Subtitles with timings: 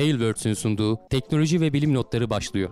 [0.00, 2.70] Tailwords'ün sunduğu teknoloji ve bilim notları başlıyor.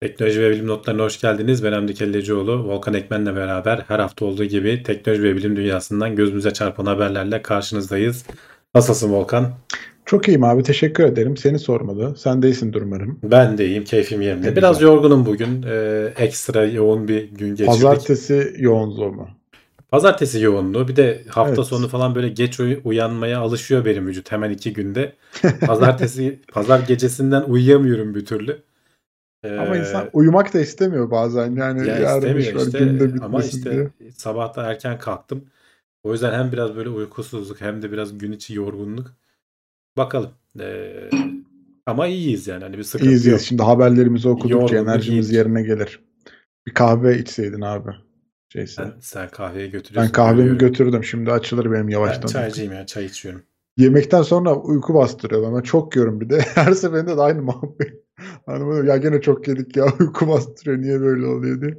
[0.00, 1.64] Teknoloji ve bilim notlarına hoş geldiniz.
[1.64, 2.68] Ben Hamdi Kellecioğlu.
[2.68, 8.26] Volkan Ekmen'le beraber her hafta olduğu gibi teknoloji ve bilim dünyasından gözümüze çarpan haberlerle karşınızdayız.
[8.74, 9.52] Nasılsın Volkan?
[10.10, 11.36] Çok iyiyim abi teşekkür ederim.
[11.36, 12.14] Seni sormalı.
[12.16, 13.18] Sen de iyisin umarım.
[13.22, 13.84] Ben de iyiyim.
[13.84, 14.50] Keyfim yerinde.
[14.50, 14.92] Ne Biraz güzel.
[14.92, 15.62] yorgunum bugün.
[15.62, 17.66] Ee, ekstra yoğun bir gün geçirdik.
[17.66, 19.28] Pazartesi yoğunluğu mu?
[19.90, 20.88] Pazartesi yoğunluğu.
[20.88, 21.66] Bir de hafta Evet.
[21.66, 24.32] sonu falan böyle geç uy- uyanmaya alışıyor benim vücut.
[24.32, 25.12] Hemen iki günde.
[25.66, 28.62] Pazartesi, pazar gecesinden uyuyamıyorum bir türlü.
[29.44, 31.56] Ee, Ama insan uyumak da istemiyor bazen.
[31.56, 34.12] Yani Ya yarın istemiyor işte günde ama işte diye.
[34.16, 35.44] sabah da erken kalktım.
[36.02, 39.20] O yüzden hem biraz böyle uykusuzluk hem de biraz gün içi yorgunluk.
[39.96, 40.30] Bakalım.
[40.60, 41.10] Ee,
[41.86, 42.64] ama iyiyiz yani.
[42.64, 43.40] Hani bir sıkıntı İyiyiz yok.
[43.40, 45.38] Şimdi haberlerimizi okudukça enerjimiz iyidir.
[45.38, 46.00] yerine gelir.
[46.66, 47.90] Bir kahve içseydin abi.
[48.48, 48.74] Şeyse.
[48.74, 50.12] Sen, sen kahveye Ben götürüyorsun.
[50.12, 50.58] kahvemi görüyorum.
[50.58, 51.04] götürdüm.
[51.04, 52.28] Şimdi açılır benim Ben yavaştan.
[52.28, 52.86] çaycıyım ya.
[52.86, 53.42] Çay içiyorum.
[53.76, 55.62] Yemekten sonra uyku bastırıyor bana.
[55.62, 56.40] Çok yiyorum bir de.
[56.54, 58.04] Her seferinde de aynı muhabbet.
[58.46, 60.78] Hanım ya gene çok yedik ya uyku bastırıyor.
[60.82, 61.78] Niye böyle oluyor diye.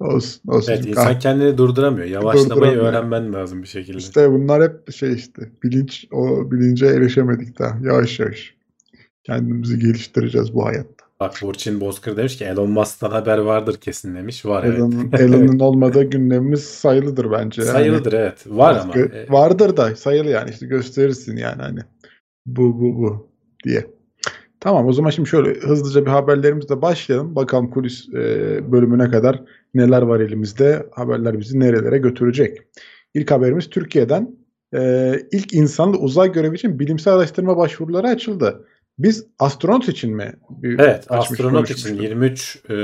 [0.00, 0.72] Olsun olsun.
[0.72, 2.06] Evet insan kendini durduramıyor.
[2.06, 2.84] Yavaşlamayı Durduramıyor.
[2.84, 3.98] öğrenmen lazım bir şekilde.
[3.98, 8.54] İşte bunlar hep şey işte bilinç o bilince erişemedik daha yavaş yavaş.
[9.24, 11.06] Kendimizi geliştireceğiz bu hayatta.
[11.20, 14.46] Bak Burçin Bozkır demiş ki Elon Musk'tan haber vardır kesin demiş.
[14.46, 14.78] Var evet.
[15.20, 17.62] Elon'un olmadığı gündemimiz sayılıdır bence.
[17.62, 18.44] Yani Sayılıdır evet.
[18.46, 18.94] Var ama.
[18.98, 21.80] E, Vardır da sayılı yani işte gösterirsin yani hani
[22.46, 23.28] bu bu bu
[23.64, 23.95] diye.
[24.60, 27.36] Tamam o zaman şimdi şöyle hızlıca bir haberlerimizle başlayalım.
[27.36, 29.42] Bakalım kulis e, bölümüne kadar
[29.74, 30.86] neler var elimizde.
[30.92, 32.58] Haberler bizi nerelere götürecek.
[33.14, 34.36] İlk haberimiz Türkiye'den.
[34.74, 38.66] E, ilk insanlı uzay görevi için bilimsel araştırma başvuruları açıldı.
[38.98, 40.32] Biz astronot için mi?
[40.50, 42.02] Bir Evet, astronot için konuşmuştuk?
[42.02, 42.76] 23 e,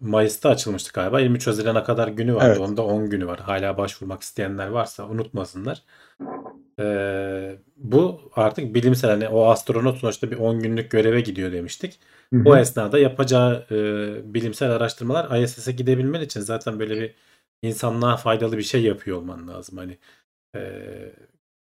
[0.00, 1.20] Mayıs'ta açılmıştı galiba.
[1.20, 2.46] 23 Haziran'a kadar günü vardı.
[2.48, 2.60] Evet.
[2.60, 3.38] Onda 10 günü var.
[3.40, 5.82] Hala başvurmak isteyenler varsa unutmasınlar.
[6.78, 12.00] E, bu artık bilimsel hani o astronot sonuçta bir 10 günlük göreve gidiyor demiştik.
[12.32, 12.48] Hı hı.
[12.48, 17.14] O esnada yapacağı e, bilimsel araştırmalar ISS'e gidebilmen için zaten böyle bir
[17.62, 19.98] insanlığa faydalı bir şey yapıyor olman lazım hani
[20.56, 20.80] e,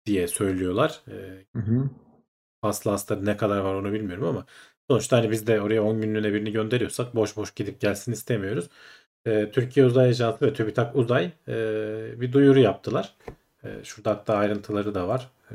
[0.06, 1.02] diye söylüyorlar.
[1.08, 1.90] E, Hı hı.
[2.62, 4.46] Aslı hasta ne kadar var onu bilmiyorum ama
[4.90, 8.70] sonuçta hani biz de oraya 10 günlüğüne birini gönderiyorsak boş boş gidip gelsin istemiyoruz.
[9.26, 11.54] Ee, Türkiye Uzay Ajansı ve TÜBİTAK Uzay e,
[12.22, 13.16] bir duyuru yaptılar.
[13.64, 15.32] E, şurada hatta ayrıntıları da var.
[15.52, 15.54] E,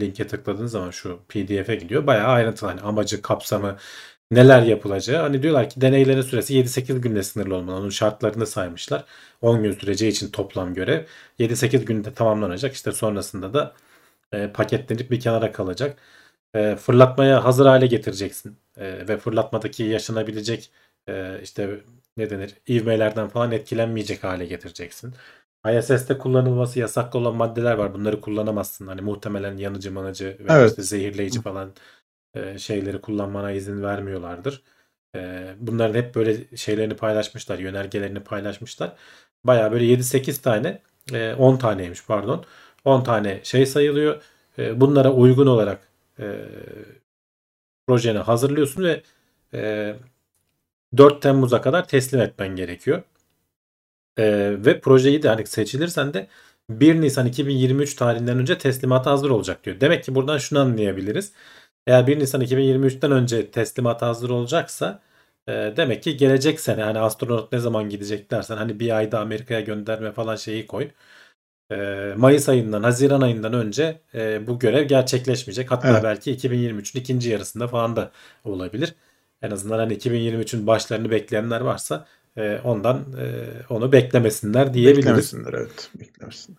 [0.00, 2.06] linke tıkladığınız zaman şu PDF'e gidiyor.
[2.06, 3.76] Bayağı ayrıntılı hani amacı, kapsamı,
[4.30, 5.22] neler yapılacağı.
[5.22, 7.76] Hani diyorlar ki deneylerin süresi 7-8 günle sınırlı olmalı.
[7.76, 9.04] Onun şartlarını saymışlar.
[9.42, 11.06] 10 gün süreceği için toplam görev.
[11.38, 12.74] 7-8 günde tamamlanacak.
[12.74, 13.74] İşte sonrasında da
[14.32, 15.98] e, paketlenip bir kenara kalacak
[16.54, 18.58] e, fırlatmaya hazır hale getireceksin.
[18.76, 20.70] E, ve fırlatmadaki yaşanabilecek
[21.08, 21.80] e, işte
[22.16, 25.14] ne denir ivmelerden falan etkilenmeyecek hale getireceksin.
[25.72, 27.94] ISS'te kullanılması yasaklı olan maddeler var.
[27.94, 28.86] Bunları kullanamazsın.
[28.86, 30.70] Hani muhtemelen yanıcı manıcı ve Evet.
[30.70, 31.72] işte zehirleyici falan
[32.34, 34.62] e, şeyleri kullanmana izin vermiyorlardır.
[35.16, 37.58] E, bunların hep böyle şeylerini paylaşmışlar.
[37.58, 38.96] Yönergelerini paylaşmışlar.
[39.44, 40.82] Baya böyle 7-8 tane
[41.12, 42.44] e, 10 taneymiş pardon.
[42.84, 44.22] 10 tane şey sayılıyor.
[44.58, 45.88] E, bunlara uygun olarak
[46.18, 46.44] e,
[47.86, 49.02] projeni hazırlıyorsun ve
[49.54, 49.94] e,
[50.96, 53.02] 4 Temmuz'a kadar teslim etmen gerekiyor.
[54.18, 54.24] E,
[54.64, 56.26] ve projeyi de hani seçilirsen de
[56.70, 59.80] 1 Nisan 2023 tarihinden önce teslimata hazır olacak diyor.
[59.80, 61.32] Demek ki buradan şunu anlayabiliriz.
[61.86, 65.02] Eğer 1 Nisan 2023'ten önce teslimata hazır olacaksa
[65.48, 69.60] e, demek ki gelecek sene hani astronot ne zaman gidecek dersen hani bir ayda Amerika'ya
[69.60, 70.90] gönderme falan şeyi koy.
[71.70, 71.76] E,
[72.16, 75.70] Mayıs ayından Haziran ayından önce e, bu görev gerçekleşmeyecek.
[75.70, 76.04] Hatta Evet.
[76.04, 78.10] belki 2023'ün ikinci yarısında falan da
[78.44, 78.94] olabilir.
[79.42, 85.34] En azından hani 2023'ün başlarını bekleyenler varsa e, ondan e, onu beklemesinler diyebiliriz.
[85.34, 85.90] Beklemesinler evet.
[86.00, 86.58] Beklemesinler.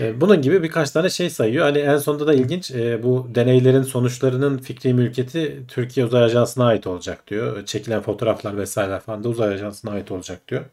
[0.00, 1.64] E, Bunun gibi birkaç tane şey sayıyor.
[1.64, 6.86] Hani en sonunda da ilginç e, bu deneylerin sonuçlarının fikri mülkiyeti Türkiye Uzay Ajansı'na ait
[6.86, 7.64] olacak diyor.
[7.66, 10.64] Çekilen fotoğraflar vesaire falan da Uzay Ajansı'na ait olacak diyor.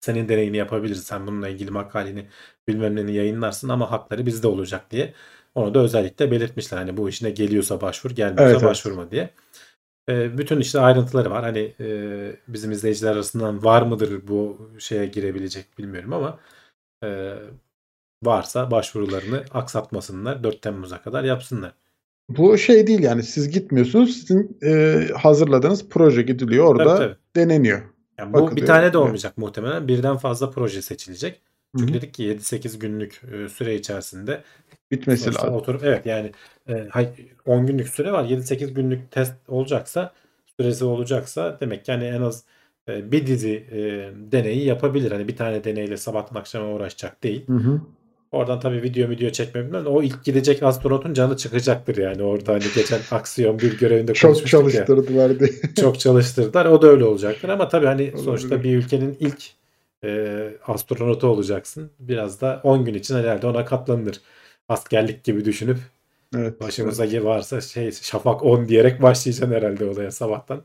[0.00, 1.02] Senin deneyini yapabiliriz.
[1.04, 2.28] Sen bununla ilgili makaleni
[2.68, 5.14] bilmem neni yayınlarsın ama hakları bizde olacak diye.
[5.54, 6.78] Onu da özellikle belirtmişler.
[6.78, 8.70] Hani bu işine geliyorsa başvur, gelmiyorsa Evet, evet.
[8.70, 9.30] başvurma diye.
[10.08, 11.44] E, bütün işte ayrıntıları var.
[11.44, 16.38] Hani e, bizim izleyiciler arasından var mıdır bu şeye girebilecek bilmiyorum ama
[17.04, 17.34] e,
[18.22, 20.44] varsa başvurularını aksatmasınlar.
[20.44, 21.72] 4 Temmuz'a kadar yapsınlar.
[22.28, 24.16] Bu şey değil yani siz gitmiyorsunuz.
[24.16, 27.16] Sizin e, hazırladığınız proje gidiliyor orada Tabii, tabii.
[27.36, 27.82] deneniyor.
[28.18, 28.56] Yani bu Bakılıyor.
[28.56, 28.96] bir tane de Evet.
[28.96, 29.88] olmayacak muhtemelen.
[29.88, 31.40] Birden fazla proje seçilecek.
[31.78, 32.00] Çünkü Hı hı.
[32.00, 34.42] dedik ki 7-8 günlük e, süre içerisinde
[34.92, 35.56] Bitmesi sonuçta lazım.
[35.56, 36.32] oturup evet yani
[36.68, 37.08] e, hay-
[37.46, 38.24] 10 günlük süre var.
[38.24, 40.12] 7-8 günlük test olacaksa
[40.60, 42.44] süresi olacaksa demek ki yani en az
[42.88, 43.78] e, bir dizi e,
[44.32, 45.12] deneyi yapabilir.
[45.12, 47.46] Hani bir tane deneyle sabahtan akşama uğraşacak değil.
[47.46, 47.80] Hı hı.
[48.32, 52.22] Oradan tabii video video çekme bilmem de o ilk gidecek astronotun canı çıkacaktır yani.
[52.22, 54.46] Orada hani geçen aksiyon bir görevinde Çok ya.
[54.46, 55.50] çalıştırdılar diye.
[55.80, 56.66] Çok çalıştırdılar.
[56.66, 58.18] O da öyle olacaktır ama tabii hani Olabilir.
[58.24, 59.42] sonuçta bir ülkenin ilk
[60.04, 61.90] e, astronotu olacaksın.
[61.98, 64.20] Biraz da 10 gün için herhalde ona katlanılır.
[64.72, 65.78] Askerlik gibi düşünüp
[66.36, 66.60] Evet.
[66.60, 70.64] başımıza varsa şey şafak 10 diyerek başlayacaksın herhalde olaya sabahtan.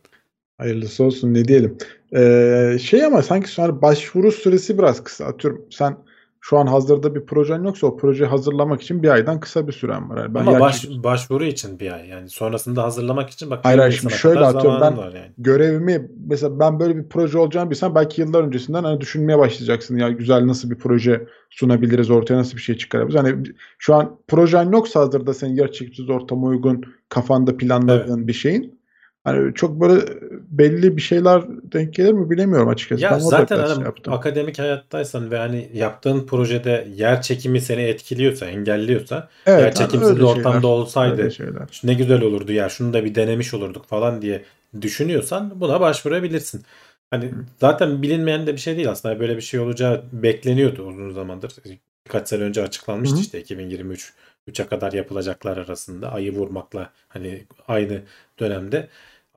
[0.57, 1.77] Hayırlısı olsun ne diyelim.
[2.15, 5.25] Ee, şey ama sanki sonra başvuru süresi biraz kısa.
[5.25, 5.97] Atıyorum sen
[6.41, 10.09] şu an hazırda bir projen yoksa o projeyi hazırlamak için bir aydan kısa bir süren
[10.09, 10.17] var.
[10.17, 13.91] Yani ben Ama baş, çekimi- başvuru için bir ay yani sonrasında hazırlamak için bak Hayır,
[13.91, 15.31] şimdi şöyle atıyorum, ben- yani.
[15.37, 19.97] görevimi mesela ben böyle bir proje olacağını bilsem belki yıllar öncesinden hani düşünmeye başlayacaksın.
[19.97, 23.23] Ya güzel nasıl bir proje sunabiliriz, ortaya nasıl bir şey çıkarabiliriz.
[23.23, 23.43] Hani
[23.77, 28.76] şu an projen yoksa hazırda senin gerçekçi ortama uygun kafanda planladığın bir şeyin.
[29.27, 30.01] Hani çok böyle
[30.49, 33.03] belli bir şeyler denk gelir mi bilemiyorum açıkçası.
[33.03, 38.45] Ya Ben zaten hani şey akademik hayattaysan ve hani yaptığın projede yer çekimi seni etkiliyorsa,
[38.45, 41.29] engelliyorsa, Evet, yer çekimsiz bir ortamda şeyler, olsaydı
[41.83, 44.43] ne güzel olurdu ya şunu da bir denemiş olurduk falan diye
[44.81, 46.63] düşünüyorsan buna başvurabilirsin.
[47.11, 51.51] Hani zaten bilinmeyen de bir şey değil aslında böyle bir şey olacağı bekleniyordu uzun zamandır.
[52.05, 53.23] Birkaç sene önce açıklanmıştı Hı hı.
[53.23, 54.13] işte 2023
[54.47, 58.01] 3'e kadar yapılacaklar arasında ayı vurmakla hani aynı
[58.39, 58.87] dönemde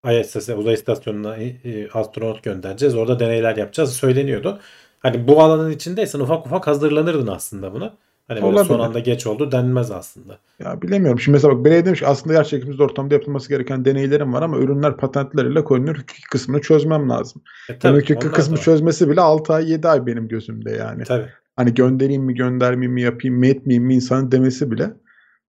[0.05, 2.95] ISS uzay istasyonuna e, e, astronot göndereceğiz.
[2.95, 4.59] Orada deneyler yapacağız söyleniyordu.
[5.01, 7.95] Hani bu alanın içindeysen ufak ufak hazırlanırdın aslında buna.
[8.29, 8.89] Hani böyle son Olabilir.
[8.89, 10.39] anda geç oldu denmez aslında.
[10.59, 11.21] Ya bilemiyorum.
[11.21, 14.97] Şimdi mesela bak belediye demiş aslında yer çekimsiz ortamda yapılması gereken deneylerim var ama ürünler
[14.97, 15.95] patentleriyle koyulur.
[15.95, 17.43] Hukuki kısmını çözmem lazım.
[17.69, 20.71] E, tabii, Demek ki onlar da kısmı çözmesi bile 6 ay 7 ay benim gözümde
[20.71, 21.05] yani.
[21.05, 21.27] Tabii.
[21.57, 24.91] Hani göndereyim mi göndermeyeyim mi yapayım mı etmeyeyim mi insanın demesi bile.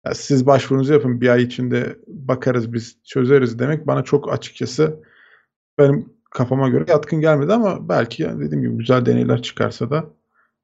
[0.06, 4.96] Ya siz başvurunuzu yapın bir ay içinde bakarız biz çözeriz demek bana çok açıkçası
[5.78, 10.04] benim kafama göre yatkın gelmedi ama belki yani dediğim gibi güzel deneyler çıkarsa da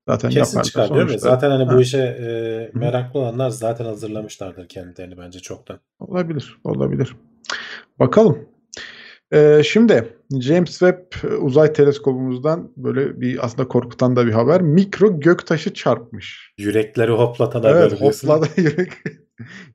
[0.09, 1.09] zaten Kesin çıkar değil mi?
[1.09, 1.29] sonuçta.
[1.31, 1.77] Zaten hani Ha.
[1.77, 5.79] bu işe e, meraklı olanlar zaten hazırlamışlardır kendilerini bence çoktan.
[6.01, 7.17] Olabilir, olabilir.
[7.99, 8.39] Bakalım.
[9.33, 14.61] Ee, şimdi James Webb e, uzay teleskobumuzdan böyle bir aslında korkutan da bir haber.
[14.61, 16.53] Mikro göktaşı çarpmış.
[16.59, 18.29] Yürekleri hoplatan Evet, haber diyorsun.
[18.29, 18.93] hopladı yürek.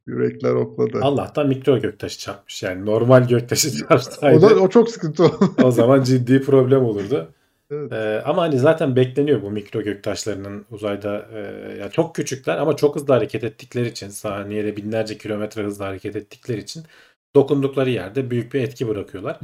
[0.08, 1.00] Yürekler hopladı.
[1.02, 2.86] Allah'tan mikro göktaşı çarpmış yani.
[2.86, 5.54] Normal göktaşı O çarpsaydı da o çok sıkıntı oldu.
[5.64, 7.32] o zaman ciddi problem olurdu.
[7.72, 7.92] Evet.
[7.92, 11.40] Ee, ama hani zaten bekleniyor bu mikro göktaşlarının uzayda e,
[11.80, 16.60] ya çok küçükler ama çok hızlı hareket ettikleri için saniyede binlerce kilometre hızla hareket ettikleri
[16.60, 16.84] için
[17.36, 19.40] dokundukları yerde büyük bir etki bırakıyorlar.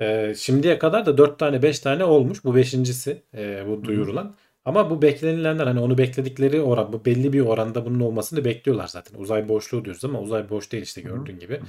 [0.00, 2.44] Ee, şimdiye kadar da 4 tane 5 tane olmuş.
[2.44, 4.36] Bu beşincisi e, bu duyurulan.
[4.64, 9.18] Ama bu beklenilenler hani onu bekledikleri oran bu belli bir oranda bunun olmasını bekliyorlar zaten.
[9.18, 11.60] Uzay boşluğu diyoruz ama uzay boş değil işte gördüğün gibi.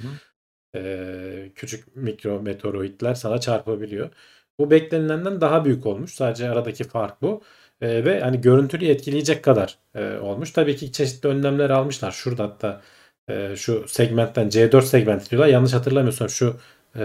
[0.76, 4.10] Ee, küçük mikro meteoroidler sana çarpabiliyor.
[4.58, 6.14] Bu beklenilenden daha büyük olmuş.
[6.14, 7.42] Sadece aradaki fark bu.
[7.80, 10.50] Ee, ve hani görüntülü etkileyecek kadar e, olmuş.
[10.52, 12.10] Tabii ki çeşitli önlemler almışlar.
[12.12, 12.82] Şurada hatta
[13.30, 15.48] e, şu segmentten C4 segmenti diyorlar.
[15.48, 16.56] Yanlış hatırlamıyorsam şu
[16.96, 17.02] e,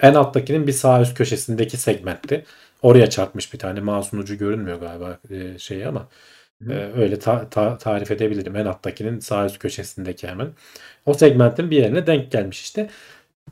[0.00, 2.44] en alttakinin bir sağ üst köşesindeki segmentti.
[2.82, 3.80] Oraya çarpmış bir tane.
[3.80, 6.08] Mouse'un ucu görünmüyor galiba e, şeyi ama
[6.70, 8.56] e, öyle ta- ta- tarif edebilirim.
[8.56, 10.48] En alttakinin sağ üst köşesindeki hemen.
[11.06, 12.90] O segmentin bir yerine denk gelmiş işte.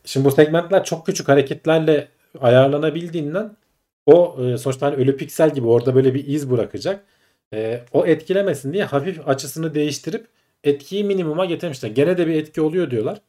[0.05, 2.09] Şimdi bu segmentler çok küçük hareketlerle
[2.41, 3.57] ayarlanabildiğinden
[4.07, 7.05] o e, sonuçta hani ölü piksel gibi orada böyle bir iz bırakacak.
[7.55, 10.27] E, o etkilemesin diye hafif açısını değiştirip
[10.65, 11.91] etkiyi minimuma getirmişler.
[11.91, 13.21] Gene de bir etki oluyor diyorlar.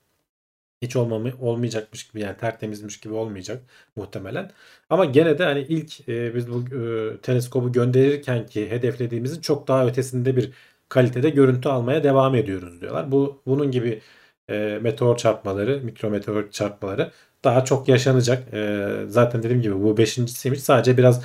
[0.81, 3.63] Hiç olmamı, olmayacakmış gibi yani tertemizmiş gibi olmayacak
[3.95, 4.51] muhtemelen.
[4.89, 9.87] Ama gene de hani ilk e, biz bu e, teleskobu gönderirken ki hedeflediğimizin çok daha
[9.87, 10.51] ötesinde bir
[10.89, 13.11] kalitede görüntü almaya devam ediyoruz diyorlar.
[13.11, 14.01] Bu bunun gibi
[14.49, 17.11] e, meteor çarpmaları, mikro meteor çarpmaları
[17.43, 18.53] daha çok yaşanacak.
[18.53, 20.61] E, zaten dediğim gibi bu beşincisiymiş.
[20.63, 21.23] Sadece biraz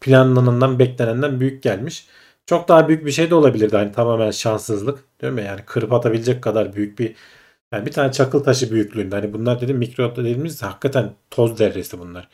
[0.00, 2.06] planlanandan beklenenden büyük gelmiş.
[2.48, 3.76] Çok daha büyük bir şey de olabilirdi.
[3.76, 5.20] Hani tamamen şanssızlık.
[5.20, 7.16] Diyorum ya yani kırıp atabilecek kadar büyük bir
[7.72, 9.14] yani bir tane çakıl taşı büyüklüğünde.
[9.16, 12.28] Hani bunlar dedim mikro dediğimiz hakikaten toz zerresi bunlar.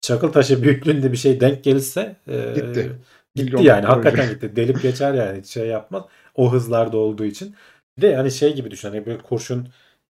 [0.00, 2.92] Çakıl taşı büyüklüğünde bir şey denk gelirse e, Gitti.
[3.34, 4.56] Gitti Milyon yani hakikaten gitti.
[4.56, 6.04] Delip geçer yani hiç şey yapmaz.
[6.34, 7.56] O hızlarda olduğu için.
[7.98, 8.88] Bir de hani şey gibi düşün.
[8.88, 9.68] Hani bir kurşun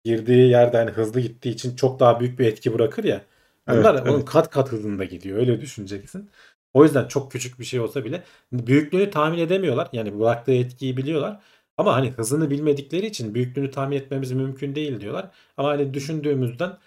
[0.05, 3.21] girdiği yerde hani hızlı gittiği için çok daha büyük bir etki bırakır ya.
[3.69, 4.25] Bunlar Evet, onun evet.
[4.25, 5.37] kat kat hızında gidiyor.
[5.37, 6.29] Öyle düşüneceksin.
[6.75, 9.89] O yüzden çok küçük bir şey olsa bile büyüklüğünü tahmin edemiyorlar.
[9.93, 11.41] Yani bıraktığı etkiyi biliyorlar.
[11.77, 15.31] Ama hani hızını bilmedikleri için büyüklüğünü tahmin etmemiz mümkün değil diyorlar.
[15.57, 16.77] Ama hani düşündüğümüzden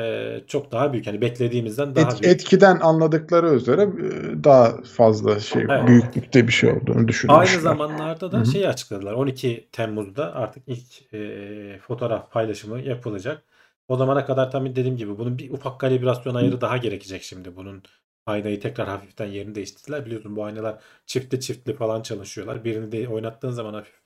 [0.00, 1.06] e, çok daha büyük.
[1.06, 2.34] Hani beklediğimizden daha Et- büyük.
[2.34, 5.88] etkiden anladıkları üzere e, daha fazla şey Evet.
[5.88, 7.40] büyüklükte bir şey olduğunu düşünmüşler.
[7.40, 8.46] Aynı zamanlarda da Hı hı.
[8.46, 9.12] şeyi açıkladılar.
[9.12, 13.42] 12 Temmuz'da artık ilk e, fotoğraf paylaşımı yapılacak.
[13.88, 17.56] O zamana kadar tam dediğim gibi bunun bir ufak kalibrasyon ayarı daha gerekecek şimdi.
[17.56, 17.82] Bunun
[18.26, 20.06] aynayı tekrar hafiften yerini değiştirdiler.
[20.06, 22.64] Biliyorsun bu aynalar çiftli çiftli falan çalışıyorlar.
[22.64, 24.00] Birini de oynattığın zaman hafif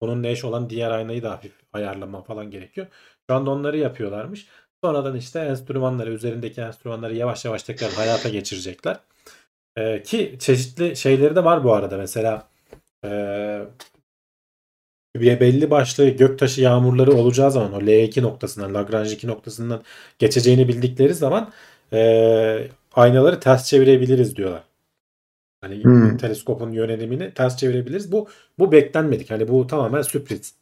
[0.00, 2.86] onunla eş olan diğer aynayı da hafif ayarlama falan gerekiyor.
[3.30, 4.46] Şu anda onları yapıyorlarmış.
[4.84, 9.00] Sonradan işte enstrümanları, üzerindeki enstrümanları yavaş yavaş tekrar hayata geçirecekler.
[9.76, 11.96] Ee, ki çeşitli şeyleri de var bu arada.
[11.96, 12.48] Mesela
[13.04, 13.66] ee,
[15.16, 19.82] bir belli başlı göktaşı yağmurları olacağı zaman o L2 noktasından, Lagrange 2 noktasından
[20.18, 21.52] geçeceğini bildikleri zaman
[21.92, 22.68] ee,
[22.98, 24.64] aynaları ters çevirebiliriz diyorlar.
[25.60, 26.16] Hani Hmm.
[26.16, 28.12] teleskopun yönelimini ters çevirebiliriz.
[28.12, 28.28] Bu
[28.58, 29.30] bu beklenmedik.
[29.30, 30.54] Hani bu tamamen sürpriz.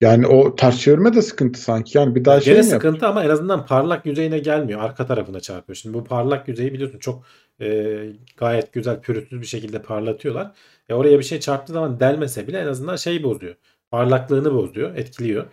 [0.00, 1.98] Yani o ters çevirme de sıkıntı sanki.
[1.98, 4.80] Yani bir daha Yani şey gene mi sıkıntı ama en azından parlak yüzeyine gelmiyor.
[4.80, 5.76] Arka tarafına çarpıyor.
[5.76, 7.24] Şimdi bu parlak yüzeyi biliyorsun çok
[7.60, 7.98] e,
[8.36, 10.52] gayet güzel pürüzsüz bir şekilde parlatıyorlar.
[10.88, 13.54] E oraya bir şey çarptığı zaman delmese bile en azından şey bozuyor.
[13.90, 15.46] Parlaklığını bozuyor, etkiliyor.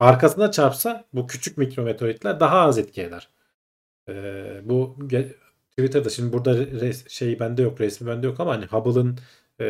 [0.00, 3.28] Arkasına çarpsa bu küçük mikrometeoritler daha az etki eder.
[4.08, 4.14] E,
[4.64, 4.96] bu
[5.70, 9.18] Twitter'da şimdi burada res, şey bende yok, resmi bende yok ama hani Hubble'ın
[9.60, 9.66] e,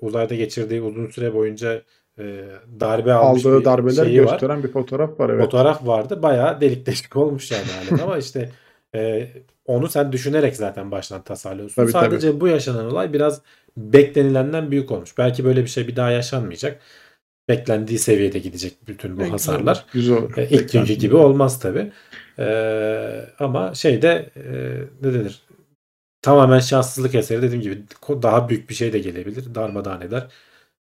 [0.00, 1.82] uzayda geçirdiği uzun süre boyunca
[2.18, 2.44] e,
[2.80, 5.44] darbe almış aldığı bir darbeler şeyi var gösteren bir fotoğraf var evet.
[5.44, 6.22] fotoğraf vardı.
[6.22, 8.50] Bayağı delik deşik olmuş yani alet ama işte
[8.94, 9.28] e,
[9.66, 11.82] onu sen düşünerek zaten baştan tasarlıyorsun.
[11.82, 13.42] Tabii, Sadece bu yaşanan olay biraz
[13.76, 15.18] beklenilenden büyük olmuş.
[15.18, 16.80] Belki böyle bir şey bir daha yaşanmayacak.
[17.48, 19.84] Beklendiği seviyede gidecek bütün bu E, hasarlar.
[19.92, 20.36] Güzel olur.
[20.36, 21.92] E, İlk günkü gibi olmaz tabi.
[23.38, 24.42] Ama şeyde e,
[25.06, 25.42] ne denir?
[26.22, 29.54] Tamamen şanssızlık eseri dediğim gibi daha büyük bir şey de gelebilir.
[29.54, 30.26] Darmadağın eder.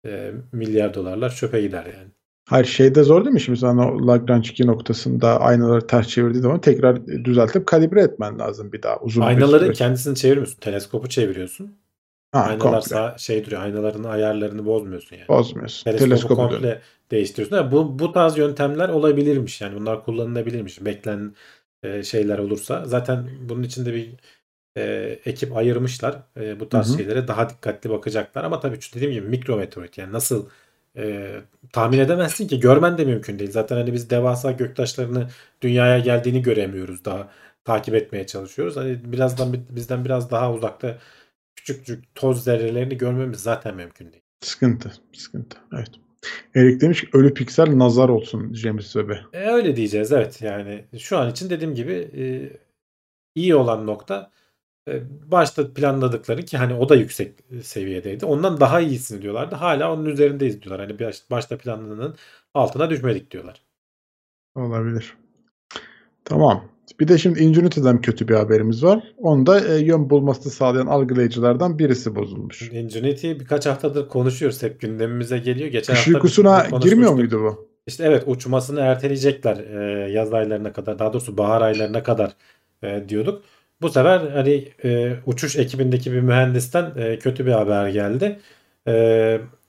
[0.05, 2.07] E, milyar dolarlar çöpe gider yani.
[2.49, 3.41] Hayır şeyde zor değil mi?
[3.41, 8.71] Şimdi sen o Lagrange 2 noktasında aynaları ters çevirdiğin zaman tekrar düzeltip kalibre etmen lazım
[8.71, 9.73] bir daha uzun bir Aynaları süre.
[9.73, 10.59] kendisini çevirmiyorsun.
[10.59, 11.75] Teleskopu çeviriyorsun.
[12.33, 13.61] Ha, Aynalar sağ, şey duruyor.
[13.61, 15.27] Aynaların ayarlarını bozmuyorsun yani.
[15.27, 15.91] Bozmuyorsun.
[15.91, 16.81] Teleskopu, Teleskopu komple dön.
[17.11, 17.55] değiştiriyorsun.
[17.57, 19.61] Yani bu bu tarz yöntemler olabilirmiş.
[19.61, 20.85] Yani bunlar kullanılabilirmiş.
[20.85, 21.35] Beklen
[21.83, 22.85] e, şeyler olursa.
[22.85, 24.15] Zaten bunun içinde bir
[24.77, 26.15] e, ekip ayırmışlar.
[26.39, 26.97] E, bu tarz Hı hı.
[26.97, 28.43] şeylere daha dikkatli bakacaklar.
[28.43, 30.49] Ama tabii dediğim gibi mikrometeorit yani nasıl
[30.97, 31.31] e,
[31.73, 33.51] tahmin edemezsin ki görmen de mümkün değil.
[33.51, 35.29] Zaten hani biz devasa göktaşlarını
[35.61, 37.31] dünyaya geldiğini göremiyoruz daha
[37.65, 38.77] takip etmeye çalışıyoruz.
[38.77, 40.97] Hani birazdan bizden biraz daha uzakta
[41.63, 44.23] küçük küçük toz zerrelerini görmemiz zaten mümkün değil.
[44.41, 44.91] Sıkıntı.
[45.13, 45.57] Sıkıntı.
[45.73, 45.89] Evet.
[46.55, 49.21] Erik demiş ki ölü piksel nazar olsun James Webb'e.
[49.33, 52.23] E, öyle diyeceğiz evet yani şu an için dediğim gibi e,
[53.35, 54.31] iyi olan nokta
[54.87, 55.01] e,
[55.31, 58.25] başta planladıkları ki hani o da yüksek seviyedeydi.
[58.25, 59.55] Ondan daha iyisini diyorlardı.
[59.55, 60.87] Hala onun üzerindeyiz diyorlar.
[60.89, 62.15] Hani baş- başta planlananın
[62.53, 63.61] altına düşmedik diyorlar.
[64.55, 65.17] Olabilir.
[66.25, 66.72] Tamam.
[66.99, 69.03] Bir de şimdi Ingenity'den kötü bir haberimiz var.
[69.17, 72.71] Onda e, yön bulmasını sağlayan algılayıcılardan birisi bozulmuş.
[72.71, 74.63] Ingenuity birkaç haftadır konuşuyoruz.
[74.63, 75.69] Hep gündemimize geliyor.
[75.69, 77.67] Geçen Kış uykusuna girmiyor muydu bu?
[77.87, 82.31] İşte evet uçmasını erteleyecekler e, yaz aylarına kadar daha doğrusu bahar aylarına kadar
[82.83, 83.43] e, diyorduk.
[83.81, 88.39] Bu sefer hani e, uçuş ekibindeki bir mühendisten e, kötü bir haber geldi.
[88.87, 88.93] E,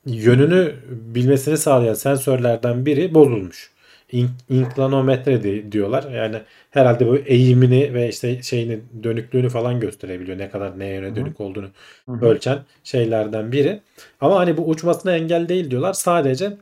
[0.06, 3.73] yönünü bilmesini sağlayan sensörlerden biri bozulmuş.
[4.14, 6.10] İn- İnklanometre di- diyorlar.
[6.10, 6.36] Yani
[6.70, 10.38] herhalde bu eğimini ve işte şeyini dönüklüğünü falan gösterebiliyor.
[10.38, 11.66] Ne kadar ne yöne dönük olduğunu
[12.06, 12.26] Hı hı.
[12.26, 13.80] ölçen şeylerden biri.
[14.20, 15.92] Ama hani bu uçmasına engel değil diyorlar.
[15.92, 16.56] Sadece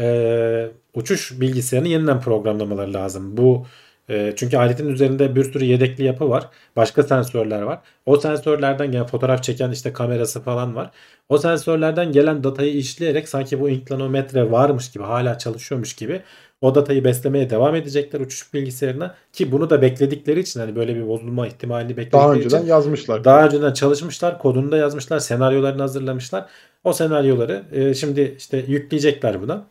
[0.00, 3.36] e, uçuş bilgisayarını yeniden programlamaları lazım.
[3.36, 3.66] Bu
[4.10, 6.48] e, çünkü aletin üzerinde bir sürü yedekli yapı var.
[6.76, 7.80] Başka sensörler var.
[8.06, 10.90] O sensörlerden gelen fotoğraf çeken işte kamerası falan var.
[11.28, 16.22] O sensörlerden gelen datayı işleyerek sanki bu inklanometre varmış gibi hala çalışıyormuş gibi
[16.62, 21.08] o datayı beslemeye devam edecekler uçuş bilgisayarına ki bunu da bekledikleri için hani böyle bir
[21.08, 23.24] bozulma ihtimalini bekledikleri Daha için önceden yazmışlar.
[23.24, 26.46] daha önceden çalışmışlar, kodunu da yazmışlar, senaryolarını hazırlamışlar.
[26.84, 29.66] O senaryoları e, şimdi işte yükleyecekler buna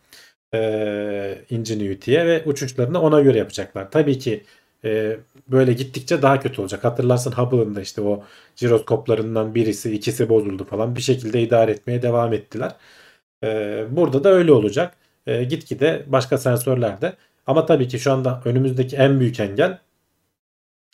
[0.53, 3.91] e, Ingenuity'ye ve uçuşlarını ona göre yapacaklar.
[3.91, 4.43] Tabii ki
[4.85, 5.17] e,
[5.47, 6.83] böyle gittikçe daha kötü olacak.
[6.83, 8.23] Hatırlarsın Hubble'ın da işte o
[8.55, 10.95] jiroskoplarından birisi, ikisi bozuldu falan.
[10.95, 12.75] Bir şekilde idare etmeye devam ettiler.
[13.43, 14.93] E, burada da öyle olacak.
[15.27, 17.13] E, gitgide başka sensörlerde.
[17.47, 19.79] Ama tabii ki şu anda önümüzdeki en büyük engel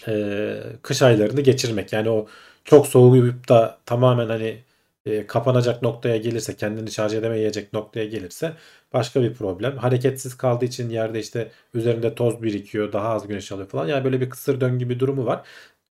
[0.08, 1.94] e, kış aylarını geçirmek.
[1.94, 2.28] Yani o
[2.66, 4.64] çok soğuyup da tamamen hani
[5.06, 8.54] e, kapanacak noktaya gelirse, kendini şarj edemeyecek noktaya gelirse
[8.94, 9.78] başka bir problem.
[9.78, 13.88] Hareketsiz kaldığı için yerde işte üzerinde toz birikiyor, daha az güneş alıyor falan.
[13.88, 15.42] Yani böyle bir kısır döngü bir durumu var.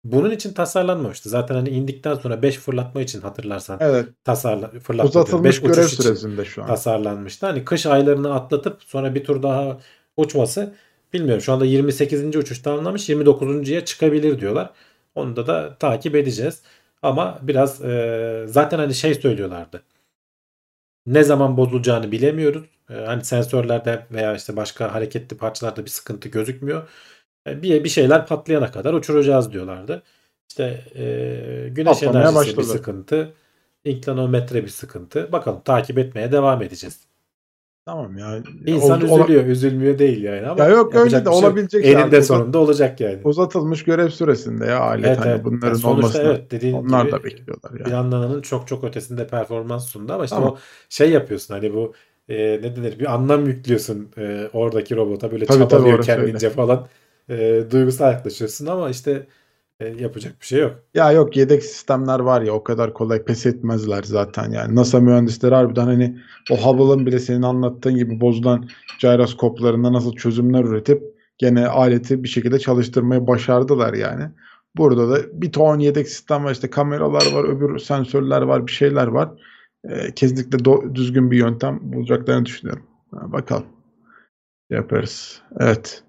[0.04, 1.30] Bunun için tasarlanmamıştı.
[1.30, 4.10] Zaten hani indikten sonra 5 fırlatma için hatırlarsan Evet.
[4.24, 6.68] tasarla fırlatma Uzatılmış beş görev süresinde şu an.
[6.68, 7.46] tasarlanmıştı.
[7.46, 9.78] Hani kış aylarını atlatıp sonra bir tur daha
[10.18, 10.76] uçması
[11.14, 11.42] bilmiyorum.
[11.42, 12.36] Şu anda 28.
[12.38, 14.70] uçuş tamamlamış 29.ya çıkabilir diyorlar.
[15.16, 16.62] Onu da da takip edeceğiz.
[17.02, 19.84] Ama biraz e, zaten hani şey söylüyorlardı.
[21.06, 22.66] ne zaman bozulacağını bilemiyoruz.
[22.90, 26.90] E, hani sensörlerde veya işte başka hareketli parçalarda bir sıkıntı gözükmüyor.
[27.48, 30.04] E, bir bir şeyler patlayana kadar uçuracağız diyorlardı.
[30.50, 30.64] İşte
[30.96, 32.78] e, güneş Patlamaya enerjisi bir başladı.
[32.78, 33.34] sıkıntı.
[33.86, 35.32] İnklanometre bir sıkıntı.
[35.32, 37.00] Bakalım takip etmeye devam edeceğiz.
[37.86, 38.44] Tamam ya.
[38.66, 39.46] İnsan Ol- ola- üzülüyor.
[39.46, 40.64] Üzülmüyor değil yani ama.
[40.64, 41.94] Ya yok, öyle de bir şey olabilecek şey.
[41.94, 42.26] Eninde Yani.
[42.26, 43.20] sonunda olacak yani.
[43.24, 45.46] uzatılmış görev süresinde ya alet Evet, hani evet.
[45.46, 47.84] bunların Yani sonuçta olmasını evet, dediğin onlar gibi da bekliyorlar yani.
[47.84, 50.52] planlananın çok çok ötesinde performans sundu ama işte Tamam.
[50.54, 50.58] o
[50.90, 51.94] şey yapıyorsun hani bu
[52.30, 56.50] e, ne denir bir anlam yüklüyorsun e, oradaki robota böyle Tabii, tabii, çabalıyor orası kendince
[56.50, 56.88] falan
[57.30, 59.28] e, duygusal yaklaşıyorsun ama işte
[59.80, 60.76] e, yapacak bir şey yok.
[60.94, 64.76] Ya yok yedek sistemler var ya o kadar kolay pes etmezler zaten yani.
[64.76, 66.20] NASA mühendisleri harbiden hani
[66.52, 71.04] o Hubble'ın bile senin anlattığın gibi bozulan gyroskoplarında nasıl çözümler üretip
[71.38, 74.24] gene aleti bir şekilde çalıştırmayı başardılar yani.
[74.78, 79.08] Burada da bir ton yedek sistem var işte kameralar var öbür sensörler var bir şeyler
[79.08, 79.30] var.
[79.90, 82.84] Ee, kesinlikle do- düzgün bir yöntem bulacaklarını düşünüyorum.
[83.12, 83.66] Ha, bakalım.
[84.70, 85.42] Yaparız.
[85.60, 86.04] Evet.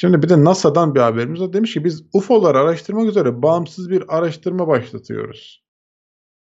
[0.00, 1.52] Şimdi bir de NASA'dan bir haberimiz var.
[1.52, 5.62] Demiş ki biz UFO'ları araştırmak üzere bağımsız bir araştırma başlatıyoruz.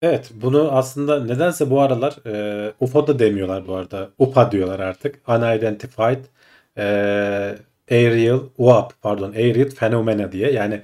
[0.03, 4.11] Evet bunu aslında nedense bu aralar e, UFO da demiyorlar bu arada.
[4.19, 5.29] UPA diyorlar artık.
[5.29, 6.25] Unidentified
[6.77, 6.85] e,
[7.91, 10.83] Aerial UAP pardon Aerial Phenomena diye yani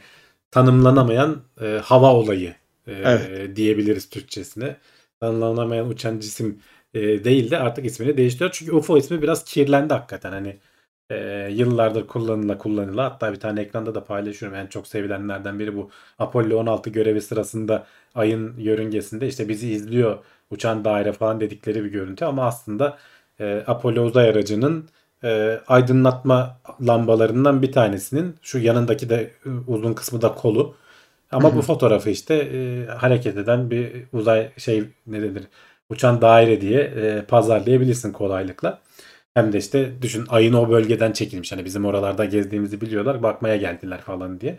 [0.51, 2.55] tanımlanamayan e, hava olayı
[2.87, 3.57] e, Evet.
[3.57, 4.77] diyebiliriz Türkçesine.
[5.21, 6.59] Tanımlanamayan uçan cisim
[6.95, 8.51] e, değil de artık ismini değiştiriyor.
[8.53, 10.33] Çünkü UFO ismi biraz kirlendi hakikaten.
[10.33, 10.57] Hani
[11.11, 14.59] e, yıllardır kullanıla kullanıla hatta bir tane ekranda da paylaşıyorum.
[14.59, 20.19] En çok sevilenlerden biri bu Apollo 16 görevi sırasında ayın yörüngesinde işte bizi izliyor
[20.51, 22.99] uçan daire falan dedikleri bir görüntü ama aslında
[23.41, 24.89] e, Apollo uzay aracının
[25.25, 30.75] e, aydınlatma lambalarından bir tanesinin şu yanındaki de e, uzun kısmı da kolu.
[31.31, 35.45] Ama bu fotoğrafı işte e, hareket eden bir uzay şey ne denir
[35.91, 38.79] uçan daire diye e, pazarlayabilirsin kolaylıkla.
[39.37, 41.53] Hem de işte düşün ayın o bölgeden çekilmiş.
[41.53, 43.23] Hani bizim oralarda gezdiğimizi biliyorlar.
[43.23, 44.59] Bakmaya geldiler falan diye.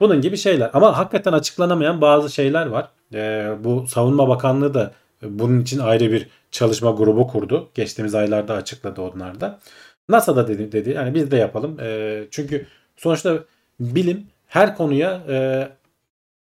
[0.00, 0.70] Bunun gibi şeyler.
[0.72, 2.88] Ama hakikaten açıklanamayan bazı şeyler var.
[3.14, 7.70] Ee, bu Savunma Bakanlığı da bunun için ayrı bir çalışma grubu kurdu.
[7.74, 9.60] Geçtiğimiz aylarda açıkladı onlar da.
[10.08, 11.80] NASA da dedi, dedi yani biz de yapalım.
[11.80, 13.44] Ee, çünkü sonuçta
[13.80, 15.68] bilim her konuya e,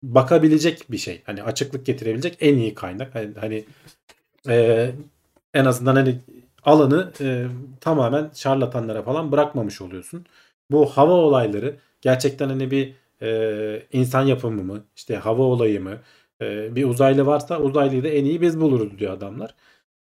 [0.03, 1.23] bakabilecek bir şey.
[1.27, 3.15] Hani açıklık getirebilecek en iyi kaynak.
[3.15, 3.65] Hani, hani
[4.49, 4.91] e,
[5.55, 6.19] en azından hani
[6.65, 7.47] alanı e,
[7.81, 10.27] tamamen şarlatanlara falan bırakmamış oluyorsun.
[10.71, 15.99] Bu hava olayları gerçekten hani bir e, insan yapımı mı, işte hava olayı mı,
[16.43, 19.55] e, bir uzaylı varsa uzaylıyı da en iyi biz buluruz diyor adamlar.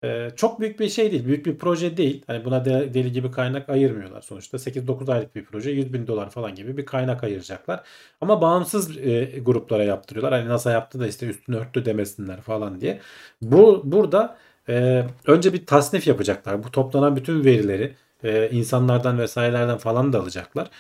[0.05, 2.23] E, çok büyük bir şey değil, büyük bir proje değil.
[2.27, 4.59] Hani buna de- deli gibi kaynak ayırmıyorlar sonuçta.
[4.59, 7.83] 8-9 aylık bir proje, 100 bin dolar falan gibi bir kaynak ayıracaklar.
[8.21, 10.33] Ama bağımsız e, gruplara yaptırıyorlar.
[10.41, 13.01] Hani NASA yaptı da işte üstünü örttü demesinler falan diye.
[13.43, 14.37] Bu burada
[14.71, 16.65] ee, önce bir tasnif yapacaklar.
[16.65, 20.71] Bu toplanan bütün verileri e, insanlardan vesairelerden falan da alacaklar.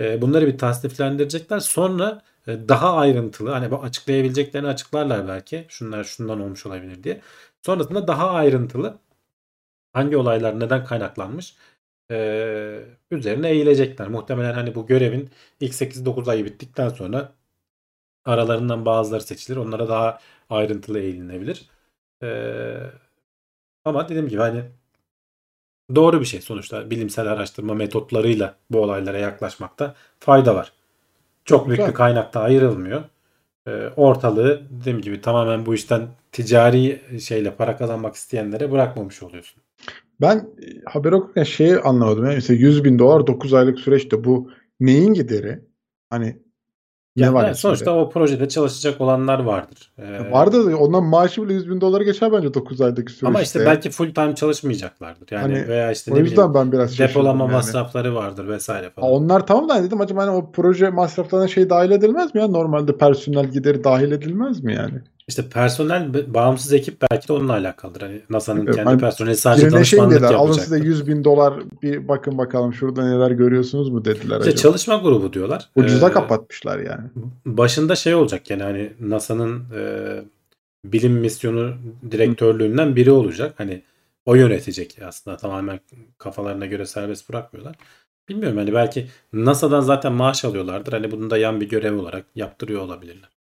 [0.00, 1.60] E, bunları bir tasniflendirecekler.
[1.60, 5.66] Sonra e, daha ayrıntılı hani bu açıklayabileceklerini açıklarlar belki.
[5.68, 7.20] Şunlar şundan olmuş olabilir diye.
[7.66, 8.98] Sonrasında daha ayrıntılı
[9.92, 11.56] hangi olaylar neden kaynaklanmış
[12.10, 14.08] e, üzerine eğilecekler.
[14.08, 15.30] Muhtemelen hani bu görevin
[15.60, 17.32] ilk 8-9 ayı bittikten sonra
[18.24, 19.56] aralarından bazıları seçilir.
[19.56, 21.70] Onlara daha ayrıntılı eğilinebilir.
[22.22, 22.92] Eee
[23.86, 24.62] ama dediğim gibi hani
[25.94, 30.72] doğru bir şey sonuçta bilimsel araştırma metotlarıyla bu olaylara yaklaşmakta fayda var.
[31.44, 33.04] Çok büyük bir kaynakta ayrılmıyor.
[33.66, 39.62] Ee, ortalığı dediğim gibi tamamen bu işten ticari şeyle para kazanmak isteyenlere bırakmamış oluyorsun.
[40.20, 42.24] Ben e, haber okurken şeyi anlamadım.
[42.24, 45.60] Yani mesela 100 bin dolar 9 aylık süreçte bu neyin gideri?
[46.10, 46.38] Hani
[47.16, 47.54] ne Yani var içinde?
[47.54, 49.90] sonuçta o projede çalışacak olanlar vardır.
[49.98, 53.26] Ee, Vardı da ondan maaşı bile 100 bin dolara geçer bence 9 aydaki süreçte.
[53.26, 55.26] ama işte belki full time çalışmayacaklardır.
[55.30, 57.52] Yani Hani veya işte o ne yüzden bileyim ben biraz depolama yani.
[57.52, 59.10] masrafları vardır vesaire falan.
[59.10, 62.48] onlar tamam da dedim acaba hani o proje masraflarına şey dahil edilmez mi ya?
[62.48, 64.94] Normalde personel gideri dahil edilmez mi yani?
[65.28, 68.00] İşte personel bağımsız ekip belki de onunla alakalıdır.
[68.00, 70.34] Hani NASA'nın Evet, kendi hani personeli sadece şey danışmanlık dediler?
[70.34, 74.56] Alın size 100 bin dolar bir bakın bakalım şurada neler görüyorsunuz mu dediler İşte acaba?
[74.56, 75.68] çalışma grubu diyorlar.
[75.76, 77.08] Ucuza Ee, kapatmışlar yani.
[77.46, 79.80] Başında şey olacak yani hani NASA'nın e,
[80.84, 81.74] bilim misyonu
[82.10, 83.54] direktörlüğünden biri olacak.
[83.58, 83.82] Hani
[84.26, 85.80] o yönetecek aslında tamamen
[86.18, 87.76] kafalarına göre serbest bırakmıyorlar.
[88.28, 90.92] Bilmiyorum hani belki NASA'dan zaten maaş alıyorlardır.
[90.92, 93.35] Hani bunu da yan bir görev olarak yaptırıyor olabilirler.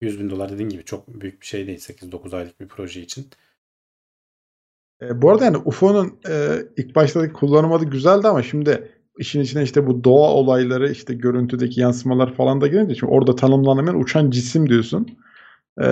[0.00, 3.26] 100 bin dolar dediğin gibi çok büyük bir şey değil 8-9 aylık bir proje için.
[5.02, 9.62] E, bu arada yani UFO'nun e, ilk baştaki kullanım adı güzeldi ama şimdi işin içine
[9.62, 14.68] işte bu doğa olayları işte görüntüdeki yansımalar falan da girince şimdi orada tanımlanamayan uçan cisim
[14.68, 15.08] diyorsun.
[15.80, 15.84] Ee,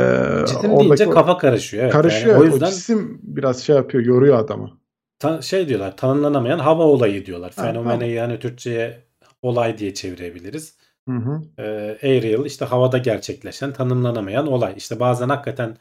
[0.47, 1.83] Cisim oradaki deyince o- kafa karışıyor.
[1.83, 1.93] Evet.
[1.93, 2.35] karışıyor.
[2.35, 4.71] Yani o o yüzden cisim biraz şey yapıyor, yoruyor adamı.
[5.19, 7.51] ta- şey diyorlar tanımlanamayan hava olayı diyorlar.
[7.51, 9.05] Fenomene yani Türkçe'ye
[9.43, 10.77] olay diye çevirebiliriz.
[11.09, 11.43] Hı hı.
[11.59, 11.63] e,
[12.03, 14.75] aerial işte havada gerçekleşen tanımlanamayan olay.
[14.77, 15.77] İşte bazen hakikaten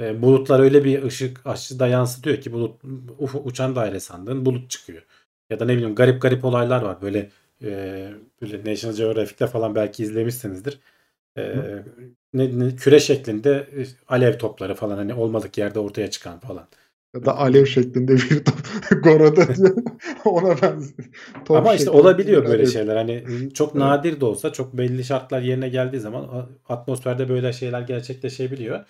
[0.00, 2.82] e, bulutlar öyle bir ışık açıda yansıtıyor ki bulut
[3.18, 5.02] uf, uçan daire sandığın bulut çıkıyor.
[5.50, 7.02] Ya da ne bileyim garip garip olaylar var.
[7.02, 7.30] Böyle
[7.62, 7.68] e,
[8.42, 10.80] böyle National Geographic'te falan belki izlemişsinizdir.
[11.38, 11.42] E,
[12.34, 13.68] ne, ne- küre şeklinde
[14.08, 16.68] alev topları falan hani olmadık yerde ortaya çıkan falan.
[17.14, 18.54] Ya da alev şeklinde bir top.
[19.04, 19.46] Goro'da.
[20.24, 21.08] Ona benziyor.
[21.44, 22.66] Top Ama işte olabiliyor böyle alev.
[22.66, 22.96] şeyler.
[22.96, 28.84] Hani çok nadir de olsa çok belli şartlar yerine geldiği zaman atmosferde böyle şeyler gerçekleşebiliyor.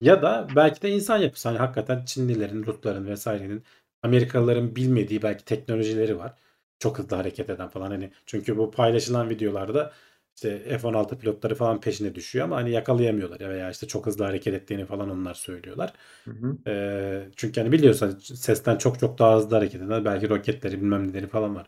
[0.00, 1.48] Ya da belki de insan yapısı.
[1.48, 3.62] Hani hakikaten Çinlilerin, Rusların vesairenin
[4.02, 6.34] Amerikalıların bilmediği belki teknolojileri var.
[6.78, 8.10] Çok hızlı hareket eden falan hani.
[8.26, 9.92] Çünkü bu paylaşılan videolarda
[10.36, 14.54] işte F-16 pilotları falan peşine düşüyor ama hani yakalayamıyorlar ya veya işte çok hızlı hareket
[14.54, 15.92] ettiğini falan onlar söylüyorlar.
[16.24, 16.70] Hı hı.
[16.70, 21.26] Ee, çünkü hani biliyorsan sesten çok çok daha hızlı hareket eden belki roketleri bilmem neleri
[21.26, 21.66] falan var.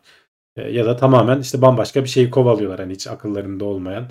[0.55, 4.07] Ee, ya da tamamen işte bambaşka bir şeyi kovalıyorlar hani hiç akıllarında olmayan.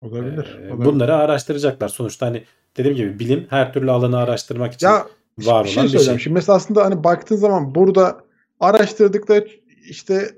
[0.00, 0.58] Olabilir.
[0.70, 0.84] Olabilir.
[0.84, 1.88] bunları araştıracaklar.
[1.88, 2.44] Sonuçta hani
[2.76, 5.06] dediğim gibi bilim her türlü alanı araştırmak için Ya
[5.38, 6.18] var bir olan şey bir şey.
[6.18, 8.20] Şimdi mesela aslında hani baktığın zaman burada
[8.60, 9.48] araştırdıkları
[9.88, 10.30] işte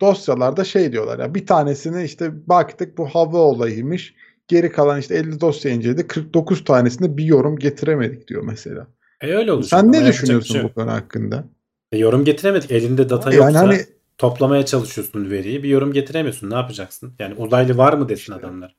[0.00, 4.14] dosyalarda şey diyorlar ya bir tanesini işte baktık bu hava olayıymış.
[4.48, 6.08] Geri kalan işte 50 dosya inceledik.
[6.08, 8.86] 49 tanesinde bir yorum getiremedik diyor mesela.
[9.20, 9.70] E öyle olacak.
[9.70, 11.44] Sen ne düşünüyorsun şey bu konu hakkında?
[11.92, 12.70] E, yorum getiremedik.
[12.70, 13.80] Elinde data Yani yoksa hani
[14.18, 15.62] toplamaya çalışıyorsun veriyi.
[15.62, 16.50] Bir yorum getiremiyorsun.
[16.50, 17.12] Ne yapacaksın?
[17.18, 18.34] Yani uzaylı var mı desin İşte.
[18.34, 18.76] adamlar.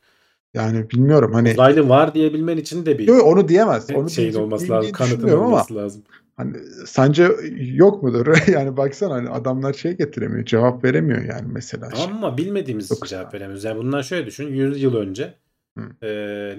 [0.54, 3.90] yani bilmiyorum hani Uzaylı var diyebilmen için de bir Yok, onu diyemez.
[3.94, 4.92] Onu şeyin olması lazım.
[4.92, 6.04] Kanıtın düşünmüyorum ama olması lazım.
[6.40, 8.38] Hani sence yok mudur?
[8.48, 10.46] yani baksana hani adamlar şey getiremiyor.
[10.46, 11.92] Cevap veremiyor yani mesela.
[11.92, 12.04] şey.
[12.06, 13.64] Ama bilmediğimiz Dokuz cevap veremiyoruz.
[13.64, 14.48] Yani bundan şöyle düşün.
[14.48, 15.34] 100 yıl önce
[15.78, 16.06] Hı.
[16.06, 16.10] e,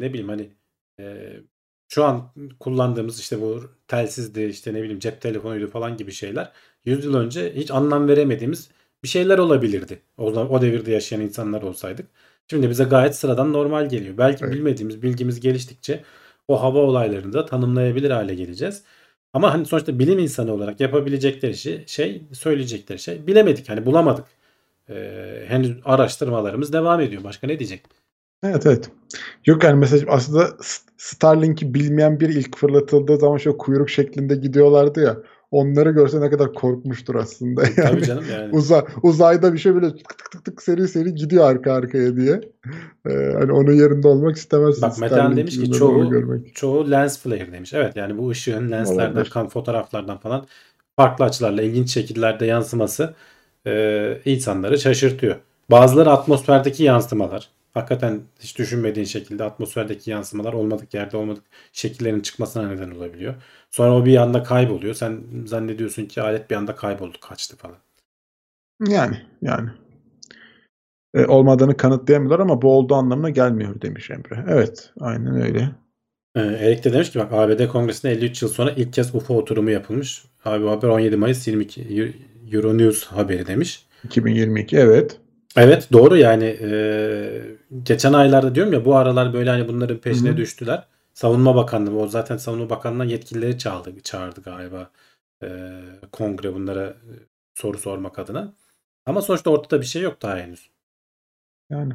[0.00, 0.50] ne bileyim hani
[1.00, 1.32] e,
[1.88, 6.52] şu an kullandığımız işte bu telsizdi işte ne bileyim cep telefonuydu falan gibi şeyler
[6.84, 8.70] 100 yıl önce hiç anlam veremediğimiz
[9.02, 10.02] bir şeyler olabilirdi.
[10.18, 12.06] O, o devirde yaşayan insanlar olsaydık.
[12.50, 14.18] Şimdi bize gayet sıradan normal geliyor.
[14.18, 14.54] Belki Evet.
[14.54, 16.04] bilmediğimiz bilgimiz geliştikçe
[16.48, 18.84] o hava olaylarını da tanımlayabilir hale geleceğiz.
[19.32, 23.68] Ama hani sonuçta bilim insanı olarak yapabilecekleri şey, şey söyleyecekleri şey bilemedik.
[23.68, 24.24] Hani bulamadık.
[24.90, 27.24] Ee, henüz araştırmalarımız devam ediyor.
[27.24, 27.82] Başka ne diyecek?
[28.42, 28.90] Evet evet.
[29.46, 30.56] Yok yani mesela aslında
[30.96, 35.16] Starlink'i bilmeyen bir ilk fırlatıldığı zaman şöyle kuyruk şeklinde gidiyorlardı ya.
[35.50, 38.04] Onları görse ne kadar korkmuştur aslında Tabii yani.
[38.04, 38.52] canım yani.
[38.52, 42.40] Uzay, uzayda bir şey böyle tık tık tık tık seri seri gidiyor arka arkaya diye.
[43.06, 44.82] Ee, hani onun yerinde olmak istemezsin.
[44.82, 46.54] Bak Metehan demiş ki çoğu görmek.
[46.54, 47.74] çoğu lens flare demiş.
[47.74, 50.46] Evet yani bu ışığın lenslerden, kan fotoğraflardan falan
[50.96, 53.14] farklı açılarla ilginç şekillerde yansıması
[53.66, 55.36] e, insanları şaşırtıyor.
[55.70, 57.48] Bazıları atmosferdeki yansımalar.
[57.74, 63.34] Hakikaten hiç düşünmediğin şekilde atmosferdeki yansımalar olmadık yerde olmadık şekillerin çıkmasına neden olabiliyor.
[63.70, 64.94] Sonra o bir anda kayboluyor.
[64.94, 67.76] Sen zannediyorsun ki alet bir anda kayboldu, kaçtı falan.
[68.88, 69.70] Yani yani.
[71.14, 74.44] Ee, olmadığını kanıtlayamıyorlar ama bu olduğu anlamına gelmiyor demiş Emre.
[74.48, 75.70] Evet aynen öyle.
[76.37, 79.70] Ee, Erik de demiş ki bak ABD Kongresi'nde 53 yıl sonra ilk kez UFO oturumu
[79.70, 80.24] yapılmış.
[80.44, 82.12] Abi bu haber 17 Mayıs 22 Eu-
[82.52, 83.87] Euronews haberi demiş.
[84.04, 85.18] 2022 evet.
[85.56, 87.42] Evet doğru yani e,
[87.83, 90.37] geçen aylarda diyorum ya bu aralar böyle hani bunların peşine Hı hı.
[90.37, 90.87] düştüler.
[91.20, 94.90] Savunma Bakanlığı o zaten Savunma Bakanlığı'ndan yetkilileri çağırdı, çağırdı galiba
[95.42, 95.48] e,
[96.12, 97.12] kongre bunlara e,
[97.54, 98.54] soru sormak adına.
[99.06, 100.70] Ama sonuçta ortada bir şey yok daha henüz.
[101.70, 101.92] Yani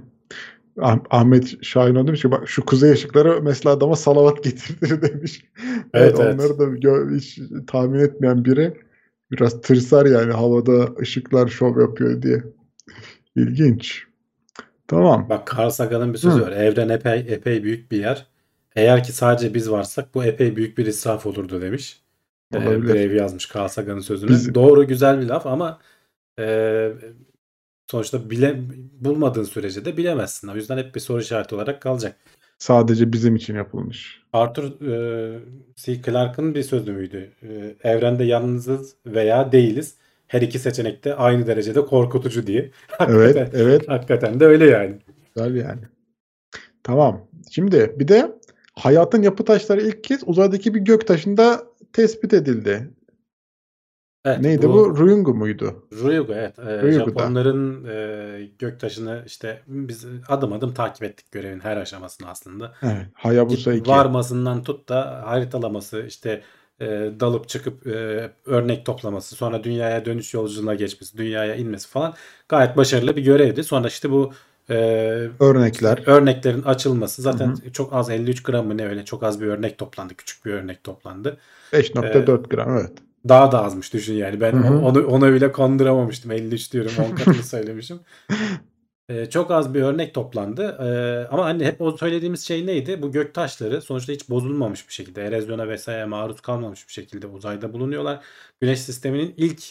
[0.82, 5.46] Ah- Ahmet Şahin demiş ki bak şu kuzey ışıkları mesela adama salavat getirdir demiş.
[5.68, 6.36] Evet, Evet, evet.
[6.36, 8.82] onları da gö- hiç tahmin etmeyen biri
[9.32, 12.44] biraz tırsar yani havada ışıklar şov yapıyor diye.
[13.36, 14.04] İlginç.
[14.88, 15.30] Tamam.
[15.30, 16.42] Bak Carl Sagan'ın bir sözü Hı.
[16.42, 16.52] var.
[16.52, 18.35] Evren epey epey büyük bir yer.
[18.76, 22.02] Eğer ki sadece biz varsak bu epey büyük bir israf olurdu demiş.
[22.54, 22.94] Ee, Olabilir.
[22.94, 24.30] Brave yazmış Carl Sagan'ın sözünü.
[24.32, 25.80] Biz- Doğru güzel bir laf ama
[26.40, 26.92] e,
[27.92, 28.60] sonuçta bile
[29.00, 30.48] bulmadığın sürece de bilemezsin.
[30.48, 32.16] O yüzden hep bir soru işareti olarak kalacak.
[32.58, 34.22] Sadece bizim için yapılmış.
[34.34, 35.40] Arthur e,
[35.76, 36.02] C.
[36.02, 37.32] Clarke'ın bir sözü müydü?
[37.44, 39.96] E, evrende yalnızız veya değiliz.
[40.28, 42.72] Her iki seçenek de aynı derecede korkutucu diye.
[43.08, 43.90] Evet, evet.
[43.90, 44.96] hakikaten de öyle yani.
[45.36, 45.82] Güzel yani.
[46.84, 47.28] Tamam.
[47.52, 48.32] Şimdi bir de
[48.80, 52.90] hayatın yapı taşları ilk kez uzaydaki bir göktaşında tespit edildi.
[54.26, 54.98] Evet, Neydi bu?
[54.98, 55.88] Ryungu muydu?
[55.94, 56.60] Ryugu evet.
[56.60, 56.92] Ee, Ryugu'da.
[56.92, 62.74] Japonların e, göktaşını işte biz adım adım takip ettik görevin her aşamasını aslında.
[62.82, 63.06] Evet.
[63.14, 63.90] Hayabusa 2.
[63.90, 66.42] Varmasından tut da haritalaması işte
[66.80, 66.86] e,
[67.20, 72.14] dalıp çıkıp e, örnek toplaması sonra dünyaya dönüş yolculuğuna geçmesi dünyaya inmesi falan
[72.50, 73.64] gayet başarılı bir görevdi.
[73.64, 74.34] Sonra işte bu
[74.70, 74.76] e,
[75.40, 76.04] Örnekler.
[76.06, 79.78] örneklerin açılması zaten Hı çok az 53 gram mı ne öyle çok az bir örnek
[79.78, 80.14] toplandı.
[80.16, 81.38] Küçük bir örnek toplandı.
[81.74, 82.92] 5.4 gram evet.
[83.30, 84.42] Daha da azmış düşün yani.
[84.42, 84.78] Ben Hı hı.
[84.78, 86.32] onu ona bile konduramamıştım.
[86.32, 88.00] 53 diyorum 10 katını söylemişim.
[89.10, 90.78] Ee, çok az bir örnek toplandı.
[90.80, 93.02] Ee, ama hani hep o söylediğimiz şey neydi?
[93.02, 97.74] Bu gök taşları sonuçta hiç bozulmamış bir şekilde, erozyona vesaire maruz kalmamış bir şekilde uzayda
[97.74, 98.20] bulunuyorlar.
[98.62, 99.64] Güneş sisteminin ilk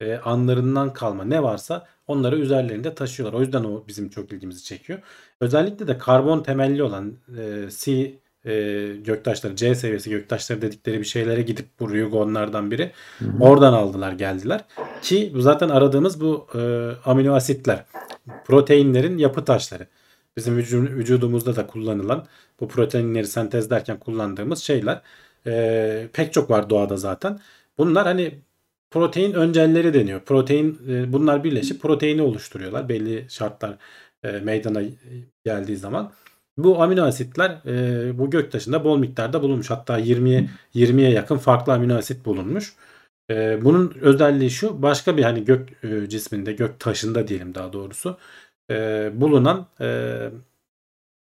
[0.00, 3.38] e, anlarından kalma ne varsa onları üzerlerinde taşıyorlar.
[3.38, 4.98] O yüzden o bizim çok ilgimizi çekiyor.
[5.40, 8.52] Özellikle de karbon temelli olan e, C e,
[9.04, 12.92] göktaşları, C seviyesi göktaşları dedikleri bir şeylere gidip bu Ryugonlardan biri.
[13.18, 13.44] Hı hı.
[13.44, 14.64] Oradan aldılar geldiler.
[15.02, 16.60] Ki bu zaten aradığımız bu e,
[17.04, 17.84] amino asitler.
[18.46, 19.86] Proteinlerin yapı taşları.
[20.36, 22.26] Bizim vücu- vücudumuzda da kullanılan
[22.60, 25.02] bu proteinleri sentezlerken kullandığımız şeyler.
[25.46, 27.40] E, pek çok var doğada zaten.
[27.78, 28.34] Bunlar hani
[28.90, 30.20] protein öncelleri deniyor.
[30.20, 32.88] Protein e, bunlar birleşip proteini oluşturuyorlar.
[32.88, 33.76] Belli şartlar
[34.22, 34.82] e, meydana
[35.44, 36.12] geldiği zaman.
[36.56, 39.70] Bu amino asitler e, bu göktaşında bol miktarda bulunmuş.
[39.70, 42.74] Hatta 20'ye 20'ye yakın farklı amino asit bulunmuş.
[43.30, 45.68] E, bunun özelliği şu başka bir hani gök
[46.10, 48.18] cisminde gök taşında diyelim daha doğrusu
[49.12, 49.66] bulunan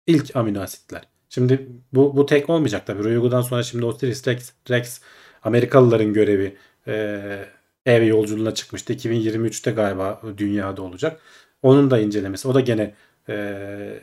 [0.07, 1.02] ilk amino asitler.
[1.28, 3.04] Şimdi bu, bu tek olmayacak tabii.
[3.04, 5.00] Ryugu'dan sonra şimdi Osiris Rex, Rex
[5.42, 6.57] Amerikalıların görevi
[7.88, 8.92] ev yolculuğuna çıkmıştı.
[8.92, 11.20] 2023'te galiba dünyada olacak.
[11.62, 12.48] Onun da incelemesi.
[12.48, 12.94] O da gene
[13.29, 14.01] e,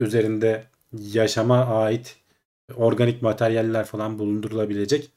[0.00, 2.16] üzerinde yaşama ait
[2.76, 5.10] organik materyaller falan bulundurulabilecek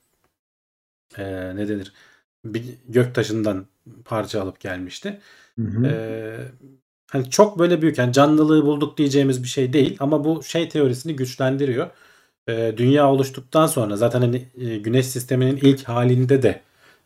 [1.17, 1.93] e, ne denir?
[2.45, 3.67] Bir gök taşından
[4.05, 5.19] parça alıp gelmişti.
[5.59, 5.87] Hı hı.
[5.87, 6.37] Ee,
[7.11, 11.15] hani çok böyle büyük yani canlılığı bulduk diyeceğimiz bir şey değil ama bu şey teorisini
[11.15, 11.89] güçlendiriyor.
[12.49, 16.61] Ee, dünya oluştuktan sonra zaten hani e, güneş sisteminin ilk halinde de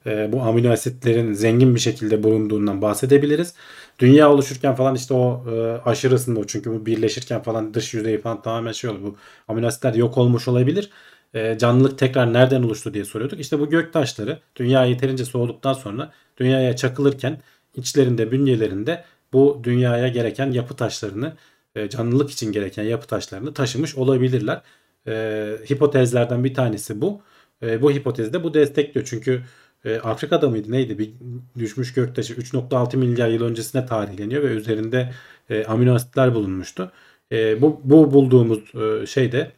[0.05, 3.53] e, bu amino asitlerin zengin bir şekilde bulunduğundan bahsedebiliriz.
[3.99, 8.41] Dünya oluşurken falan işte o e, aşırı ısınma çünkü bu birleşirken falan dış yüzeyi falan
[8.41, 9.03] tamamen şey oluyor.
[9.03, 9.15] Bu
[9.47, 10.89] amino asitler yok olmuş olabilir.
[11.33, 13.39] E, canlılık tekrar nereden oluştu diye soruyorduk.
[13.39, 17.41] İşte bu gök taşları dünya yeterince soğuduktan sonra dünyaya çakılırken
[17.75, 21.33] içlerinde bünyelerinde bu dünyaya gereken yapı taşlarını
[21.75, 24.61] e, canlılık için gereken yapı taşlarını taşımış olabilirler.
[25.07, 27.21] E, hipotezlerden bir tanesi bu.
[27.63, 29.07] E, bu hipotezde bu destekliyor.
[29.09, 29.43] Çünkü
[29.85, 31.13] e, Afrika'da mıydı neydi bir
[31.59, 35.13] düşmüş göktaşı 3.6 milyar yıl öncesine tarihleniyor ve üzerinde
[35.49, 36.91] e, amino asitler bulunmuştu.
[37.31, 39.51] E, bu, bu bulduğumuz e, şeyde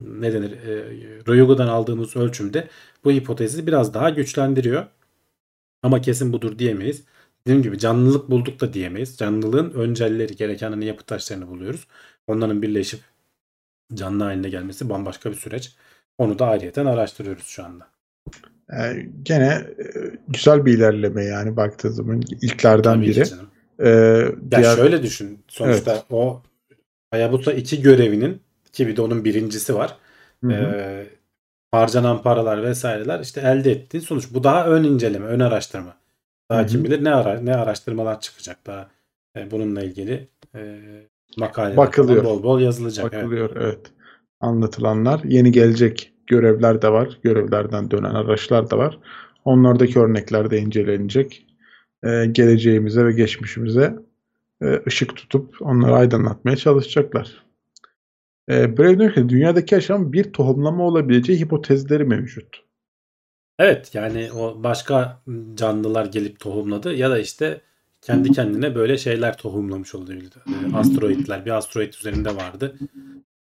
[0.00, 0.84] ne denir e,
[1.28, 2.68] Ryugu'dan aldığımız ölçümde
[3.04, 4.86] bu hipotezi biraz daha güçlendiriyor.
[5.82, 7.04] Ama kesin budur diyemeyiz.
[7.46, 9.16] Dediğim gibi canlılık bulduk da diyemeyiz.
[9.16, 11.86] Canlılığın öncelleri gereken hani yapı taşlarını buluyoruz.
[12.26, 13.00] Onların birleşip
[13.94, 15.76] canlı haline gelmesi bambaşka bir süreç.
[16.18, 17.88] Onu da ayrıyeten araştırıyoruz şu anda.
[18.72, 19.46] Ee, gene
[19.78, 19.84] e,
[20.28, 23.24] güzel bir ilerleme yani baktığın zaman ilklerden Tabii biri.
[23.80, 25.38] Ee, Ya diğer şöyle düşün.
[25.48, 26.42] Sonuçta o
[27.10, 29.96] Hayabusa 2 görevinin ki bir de onun birincisi var.
[30.44, 30.52] Hı hı.
[30.52, 31.06] Ee,
[31.70, 34.34] harcanan paralar vesaireler işte elde ettiği sonuç.
[34.34, 35.96] Bu daha ön inceleme, ön araştırma.
[36.50, 36.68] Daha Hı hı.
[36.68, 38.90] kim bilir ne ara ne araştırmalar çıkacak daha
[39.36, 40.80] e, bununla ilgili e,
[41.36, 43.12] makaleler bol bol yazılacak.
[43.12, 43.22] Evet.
[43.24, 43.80] bakılıyor evet.
[44.40, 47.18] Anlatılanlar yeni gelecek görevler de var.
[47.22, 48.98] Görevlerden dönen araçlar da var.
[49.44, 51.46] Onlardaki örnekler de incelenecek.
[52.04, 53.96] Ee, geleceğimize ve geçmişimize
[54.62, 57.42] e, ışık tutup onları aydınlatmaya çalışacaklar.
[58.50, 62.62] Ee, Brave diyor ki dünyadaki yaşam bir tohumlama olabileceği hipotezleri mevcut.
[63.58, 65.22] Evet yani o başka
[65.54, 67.60] canlılar gelip tohumladı ya da işte
[68.00, 70.22] kendi kendine böyle şeyler tohumlamış oluyor.
[70.22, 72.78] Ee, Asteroidler bir asteroid üzerinde vardı.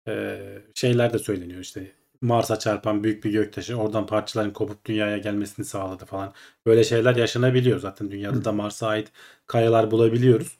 [0.08, 0.38] Ee,
[0.74, 6.04] şeyler de söyleniyor işte Mars'a çarpan büyük bir göktaşı oradan parçaların kopup dünyaya gelmesini sağladı
[6.04, 6.32] falan.
[6.66, 9.12] Böyle şeyler yaşanabiliyor zaten dünyada da Mars'a ait
[9.46, 10.58] kayalar bulabiliyoruz.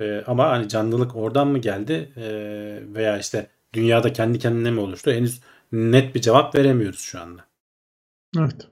[0.00, 5.12] Ee, ama hani canlılık oradan mı geldi Ee, veya işte dünyada kendi kendine mi oluştu
[5.12, 5.40] henüz
[5.72, 7.44] net bir cevap veremiyoruz şu anda.
[8.38, 8.68] Evet.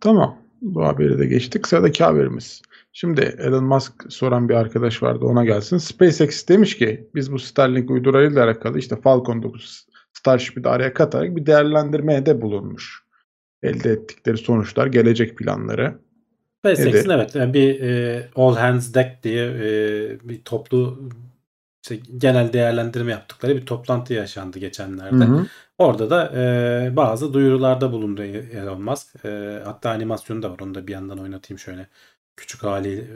[0.00, 0.38] Tamam.
[0.62, 1.68] Bu haberi de geçtik.
[1.68, 2.62] Sıradaki haberimiz.
[2.92, 5.78] Şimdi Elon Musk soran bir arkadaş vardı ona gelsin.
[5.78, 9.86] SpaceX demiş ki biz bu Starlink uydurayla alakalı işte Falcon 9
[10.24, 13.04] Starship'i de araya katarak bir değerlendirmeye de bulunmuş.
[13.62, 15.98] Elde ettikleri sonuçlar, gelecek planları.
[16.58, 21.08] SpaceX'in evet yani bir e, All Hands Deck diye e, bir toplu
[21.82, 25.24] işte genel değerlendirme yaptıkları bir toplantı yaşandı geçenlerde.
[25.24, 25.46] Hı hı.
[25.78, 29.24] Orada da e, bazı duyurularda bulundu Elon Musk.
[29.24, 30.58] E, hatta animasyonu da var.
[30.60, 31.86] Onu da bir yandan oynatayım şöyle.
[32.36, 33.06] Küçük hali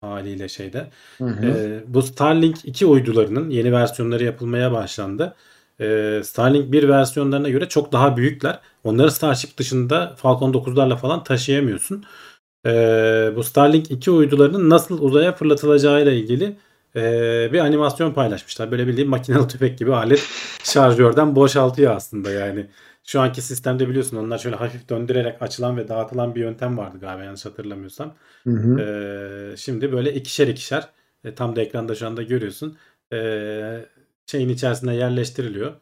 [0.00, 0.90] haliyle şeyde.
[1.18, 1.46] Hı hı.
[1.46, 5.34] E, bu Starlink 2 uydularının yeni versiyonları yapılmaya başlandı.
[5.82, 8.60] E, Starlink 1 versiyonlarına göre çok daha büyükler.
[8.84, 12.04] Onları Starship dışında Falcon 9'larla falan taşıyamıyorsun.
[12.66, 12.70] E,
[13.36, 16.56] bu Starlink 2 uydularının nasıl uzaya fırlatılacağıyla ilgili
[16.96, 17.02] e,
[17.52, 18.70] bir animasyon paylaşmışlar.
[18.70, 20.28] Böyle bildiğin makinalı tüfek gibi alet
[20.64, 22.66] şarjörden boşaltıyor aslında yani.
[23.04, 27.24] Şu anki sistemde biliyorsun onlar şöyle hafif döndürerek açılan ve dağıtılan bir yöntem vardı galiba
[27.24, 28.14] yanlış hatırlamıyorsam.
[28.44, 28.80] Hı hı.
[28.80, 30.88] Ee, şimdi böyle ikişer ikişer
[31.24, 32.76] e, tam da ekranda şu anda görüyorsun.
[33.12, 33.84] Ee,
[34.26, 35.72] şeyin içerisine yerleştiriliyor.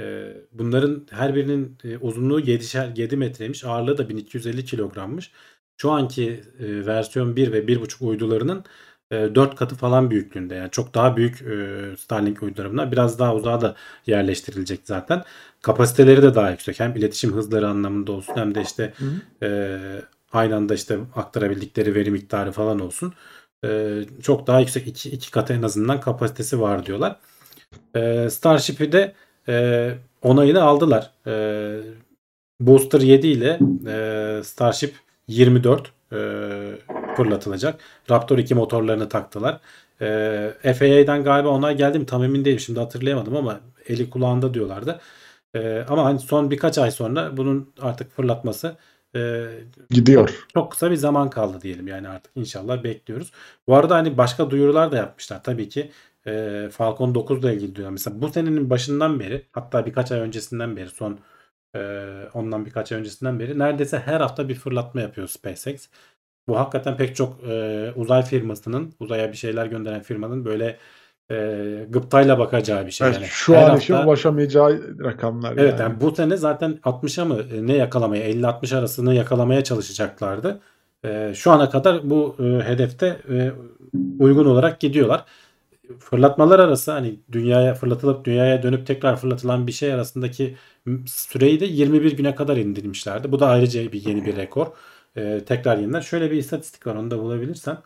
[0.00, 3.64] Ee, bunların her birinin e, uzunluğu 7'şer 7 metreymiş.
[3.64, 5.32] Ağırlığı da 1250 kilogrammış.
[5.76, 8.64] Şu anki e, versiyon 1 ve 1.5 uydularının
[9.10, 10.54] e, 4 katı falan büyüklüğünde.
[10.54, 13.76] Yani çok daha büyük e, Starlink uydularından biraz daha uzağa da
[14.06, 15.22] yerleştirilecek zaten.
[15.62, 16.80] Kapasiteleri de daha yüksek.
[16.80, 19.46] Hem iletişim hızları anlamında olsun hem de işte Hı hı.
[19.46, 20.02] e,
[20.32, 23.14] aynı anda işte aktarabildikleri veri miktarı falan olsun.
[23.64, 27.16] E, çok daha yüksek iki, iki katı en azından kapasitesi var diyorlar.
[27.96, 29.12] E, Starship'i de
[29.48, 29.90] e,
[30.22, 31.10] onayını aldılar.
[31.26, 31.32] E,
[32.60, 34.94] Booster 7 ile e, Starship
[35.28, 36.16] 24 e,
[37.16, 37.80] fırlatılacak.
[38.10, 39.60] Raptor 2 motorlarını taktılar.
[40.00, 45.00] E, FAA'dan galiba onay geldi mi tam emin değilim şimdi hatırlayamadım ama eli kulağında diyorlardı.
[45.54, 48.76] E, ama hani son birkaç ay sonra bunun artık fırlatması
[49.16, 49.44] e,
[49.90, 50.46] Gidiyor.
[50.54, 53.32] çok kısa bir zaman kaldı diyelim yani artık inşallah bekliyoruz.
[53.66, 55.90] Bu arada hani başka duyurular da yapmışlar tabii ki.
[56.26, 57.90] E, Falcon 9 ile ilgili diyor.
[57.90, 61.18] Mesela bu senenin başından beri hatta birkaç ay öncesinden beri son
[61.76, 65.88] e, ondan birkaç ay öncesinden beri neredeyse her hafta bir fırlatma yapıyor SpaceX.
[66.48, 70.76] Bu hakikaten pek çok e, uzay firmasının uzaya bir şeyler gönderen firmanın böyle
[71.30, 73.06] e, gıptayla bakacağı bir şey.
[73.06, 73.26] Evet, yani.
[73.26, 75.52] şu an için hafta- ulaşamayacağı rakamlar.
[75.52, 75.80] Evet yani.
[75.80, 80.60] yani bu sene zaten 60'a mı e, ne yakalamaya 50-60 arasını yakalamaya çalışacaklardı.
[81.04, 83.52] E, şu ana kadar bu e, hedefte e,
[84.18, 85.24] uygun olarak gidiyorlar.
[85.98, 90.56] Fırlatmalar arası hani dünyaya fırlatılıp dünyaya dönüp tekrar fırlatılan bir şey arasındaki
[91.06, 93.32] süreyi de 21 güne kadar indirmişlerdi.
[93.32, 94.66] Bu da ayrıca bir yeni bir rekor.
[95.16, 96.00] E, tekrar yeniden.
[96.00, 97.78] Şöyle bir istatistik var onu da bulabilirsen.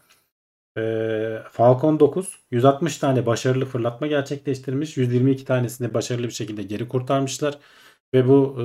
[0.78, 4.96] E, Falcon 9 160 tane başarılı fırlatma gerçekleştirmiş.
[4.96, 7.58] 122 tanesini başarılı bir şekilde geri kurtarmışlar.
[8.14, 8.64] Ve bu e,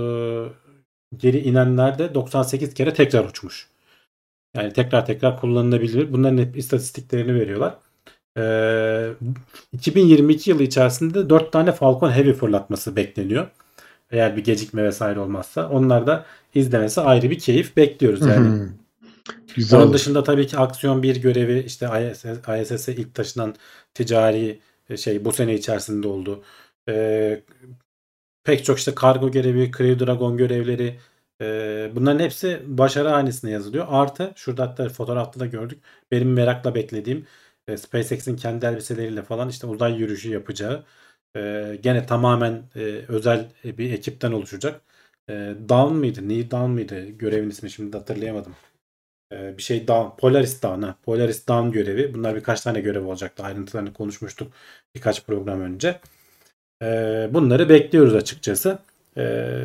[1.17, 3.69] geri inenler de 98 kere tekrar uçmuş.
[4.55, 6.13] Yani tekrar tekrar kullanılabilir.
[6.13, 7.77] Bunların hep istatistiklerini veriyorlar.
[8.37, 9.07] E,
[9.73, 13.47] 2022 yılı içerisinde 4 tane Falcon Heavy fırlatması bekleniyor.
[14.11, 15.69] Eğer bir gecikme vesaire olmazsa.
[15.69, 18.25] Onlar da izlemesi ayrı bir keyif bekliyoruz.
[18.25, 18.69] Yani.
[19.55, 19.81] Güzel.
[19.81, 22.25] onun dışında tabii ki aksiyon bir görevi işte ISS,
[22.61, 23.55] ISS'e ilk taşınan
[23.93, 26.43] ticari e, şey bu sene içerisinde oldu.
[26.89, 27.43] Ee,
[28.43, 30.99] pek çok işte kargo görevi, Crew Dragon görevleri
[31.41, 33.87] e, bunların hepsi başarı hanesine yazılıyor.
[33.89, 35.83] Artı şurada hatta fotoğrafta da gördük.
[36.11, 37.25] Benim merakla beklediğim
[37.71, 40.83] e, SpaceX'in kendi elbiseleriyle falan işte uzay yürüyüşü yapacağı
[41.35, 44.81] e, gene tamamen e, özel bir ekipten oluşacak.
[45.29, 45.33] E,
[45.69, 46.29] Dawn mıydı?
[46.29, 47.05] New Dawn mıydı?
[47.09, 48.55] Görevin ismi şimdi hatırlayamadım.
[49.31, 50.95] Ee, bir şey Dawn, Polaris Dawn, ha.
[51.03, 52.13] Polaris Dawn görevi.
[52.13, 53.43] Bunlar birkaç tane görev olacaktı.
[53.43, 54.53] Ayrıntılarını konuşmuştuk
[54.95, 55.99] birkaç program önce.
[56.83, 58.79] Ee, bunları bekliyoruz açıkçası.
[59.17, 59.63] Ee,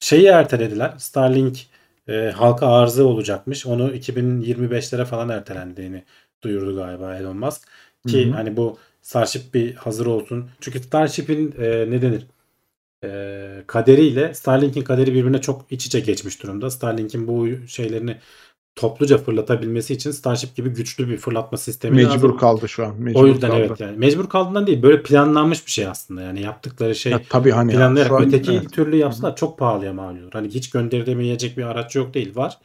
[0.00, 0.94] şeyi ertelediler.
[0.98, 1.66] Starlink
[2.08, 3.66] e, halka arzı olacakmış.
[3.66, 6.04] Onu 2025'lere falan ertelendiğini
[6.44, 7.68] duyurdu galiba Elon Musk.
[8.06, 8.32] Ki Hı hı.
[8.32, 10.50] hani bu Starship bir hazır olsun.
[10.60, 12.26] Çünkü Starship'in e, ne denir?
[13.04, 16.70] e, kaderiyle Starlink'in kaderi birbirine çok iç içe geçmiş durumda.
[16.70, 18.16] Starlink'in bu şeylerini
[18.76, 22.38] topluca fırlatabilmesi için Starship gibi güçlü bir fırlatma sistemi Mecbur lazım.
[22.38, 23.00] kaldı şu an.
[23.00, 23.58] Mecbur O yüzden kaldı.
[23.58, 27.50] evet yani mecbur kaldığından değil böyle planlanmış bir şey aslında yani yaptıkları şey Ya, tabii
[27.50, 28.72] hani ya, planlayarak an- öteki evet.
[28.72, 30.30] türlü yapsalar çok pahalıya mal olur.
[30.32, 32.58] Hani hiç gönderilemeyecek bir araç yok değil var.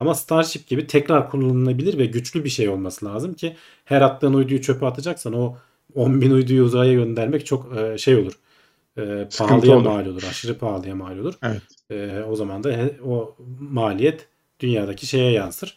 [0.00, 4.62] Ama Starship gibi tekrar kullanılabilir ve güçlü bir şey olması lazım ki her attığın uyduyu
[4.62, 5.56] çöpe atacaksan o
[5.94, 8.32] 10 bin uyduyu uzaya göndermek çok e, şey olur.
[8.98, 9.84] E, pahalıya olur.
[9.86, 10.22] mal olur.
[10.30, 11.34] Aşırı pahalıya mal olur.
[11.42, 11.62] Evet.
[11.90, 14.28] E, o zaman da he- o maliyet
[14.60, 15.76] dünyadaki şeye yansır.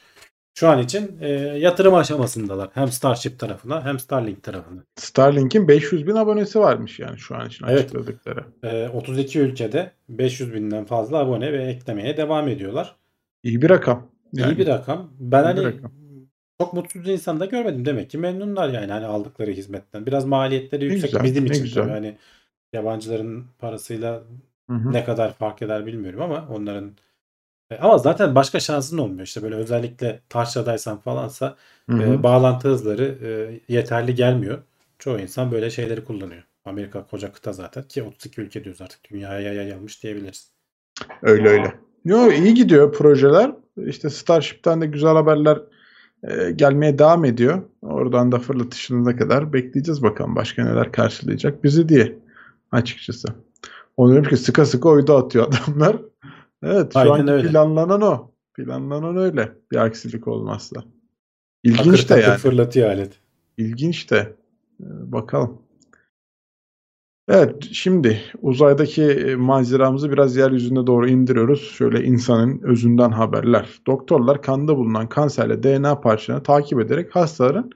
[0.53, 2.69] Şu an için e, yatırım aşamasındalar.
[2.73, 4.83] Hem Starship tarafına hem Starlink tarafına.
[4.95, 7.79] Starlink'in 500 bin abonesi varmış yani şu an için Evet.
[7.79, 8.43] açıkladıkları.
[8.63, 12.95] E, 32 ülkede 500 binden fazla abone ve eklemeye devam ediyorlar.
[13.43, 14.10] İyi bir rakam.
[14.33, 14.53] Yani.
[14.53, 15.11] İyi bir rakam.
[15.19, 15.91] Ben hani bir rakam.
[16.61, 17.85] çok mutsuz insan da görmedim.
[17.85, 20.05] Demek ki memnunlar yani hani aldıkları hizmetten.
[20.05, 21.83] Biraz maliyetleri yüksek güzel, bizim için güzel.
[21.83, 21.91] tabii.
[21.93, 22.17] Hani
[22.73, 24.23] yabancıların parasıyla
[24.69, 24.93] Hı hı.
[24.93, 26.91] ne kadar fark eder bilmiyorum ama onların
[27.71, 29.21] E, ama zaten başka şansın olmuyor.
[29.27, 31.55] İşte böyle özellikle taşradaysan falansa
[31.89, 32.01] Hı hı.
[32.03, 34.57] e, bağlantı hızları e, yeterli gelmiyor.
[34.99, 36.43] Çoğu insan böyle şeyleri kullanıyor.
[36.65, 40.51] Amerika koca kıta zaten ki 32 ülke diyoruz artık dünyaya yayılmış diyebiliriz.
[41.21, 41.73] Öyle öyle.
[42.05, 43.51] Yo iyi gidiyor projeler.
[43.87, 45.61] İşte Starship'ten de güzel haberler
[46.23, 47.61] e, gelmeye devam ediyor.
[47.81, 52.19] Oradan da fırlatışına kadar bekleyeceğiz bakalım başka neler karşılayacak bizi diye
[52.71, 53.27] açıkçası.
[53.97, 55.97] Onu demiş ki sıka sıka uydu atıyor adamlar.
[56.63, 57.47] Evet şu Aynen öyle.
[57.49, 58.31] planlanan o.
[58.53, 59.51] Planlanan öyle.
[59.71, 60.83] Bir aksilik olmazsa.
[61.63, 62.37] İlginç Takır de takır yani.
[62.37, 63.13] fırlatıyor alet.
[63.57, 64.35] İlginç de.
[64.81, 65.61] Ee, bakalım.
[67.27, 71.71] Evet, şimdi uzaydaki e, maceramızı biraz yeryüzüne doğru indiriyoruz.
[71.71, 73.69] Şöyle insanın özünden haberler.
[73.87, 77.71] Doktorlar kanda bulunan kanserle DNA parçalarını takip ederek hastaların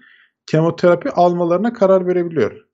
[0.48, 2.66] kemoterapi almalarına karar verebiliyor.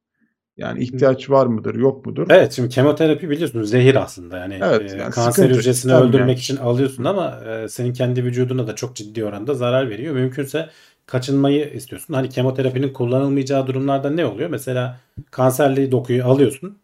[0.58, 2.28] Yani ihtiyaç var mıdır, yok mudur?
[2.30, 6.40] Evet şimdi kemoterapi biliyorsunuz zehir aslında yani, Evet, e, yani kanser sıkıntı, hücresini öldürmek yani.
[6.40, 10.14] için alıyorsun ama e, senin kendi vücuduna da çok ciddi oranda zarar veriyor.
[10.14, 10.70] Mümkünse
[11.12, 12.14] kaçınmayı istiyorsun.
[12.14, 14.50] Hani kemoterapinin kullanılmayacağı durumlarda ne oluyor?
[14.50, 15.00] Mesela
[15.32, 16.78] kanserli dokuyu alıyorsun.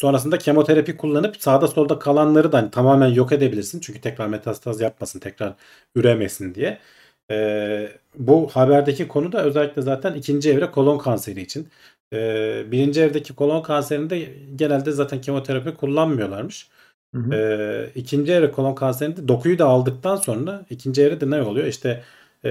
[0.00, 3.80] Sonrasında kemoterapi kullanıp sağda solda kalanları da hani tamamen yok edebilirsin.
[3.80, 5.54] Çünkü tekrar metastaz yapmasın, tekrar
[5.94, 6.78] üremesin diye.
[7.30, 7.88] Ee,
[8.18, 11.68] bu haberdeki konu da özellikle zaten ikinci evre kolon kanseri için.
[12.12, 14.18] Ee, birinci evdeki kolon kanserinde
[14.56, 16.68] genelde zaten kemoterapi kullanmıyorlarmış.
[17.14, 17.34] Hı hı.
[17.34, 21.66] Ee, ikinci evre kolon kanserinde dokuyu da aldıktan sonra ikinci evrede ne oluyor?
[21.66, 22.02] İşte
[22.44, 22.48] e,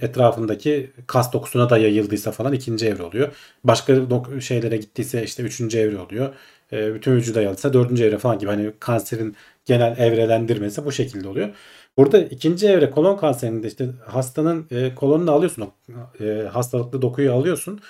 [0.00, 3.34] etrafındaki kas dokusuna da yayıldıysa falan ikinci evre oluyor.
[3.64, 3.96] Başka
[4.40, 6.34] şeylere gittiyse işte üçüncü evre oluyor.
[6.72, 8.50] E, bütün vücuda yayıldıysa dördüncü evre falan gibi.
[8.50, 11.48] Hani kanserin genel evrelendirmesi bu şekilde oluyor.
[11.96, 15.72] Burada ikinci evre kolon kanserinde işte hastanın e, kolonunu alıyorsun.
[16.20, 17.80] E, hastalıklı dokuyu alıyorsun.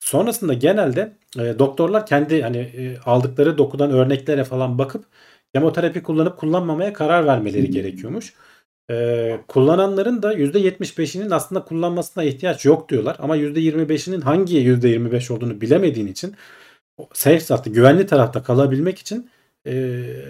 [0.00, 5.04] Sonrasında genelde e, doktorlar kendi hani e, aldıkları dokudan örneklere falan bakıp
[5.54, 8.34] kemoterapi kullanıp kullanmamaya karar vermeleri gerekiyormuş.
[8.90, 13.16] E, kullananların da %75'inin aslında kullanmasına ihtiyaç yok diyorlar.
[13.18, 16.36] Ama %25'inin hangi %25 olduğunu bilemediğin için
[17.12, 19.30] safe hattı güvenli tarafta kalabilmek için
[19.66, 19.72] e,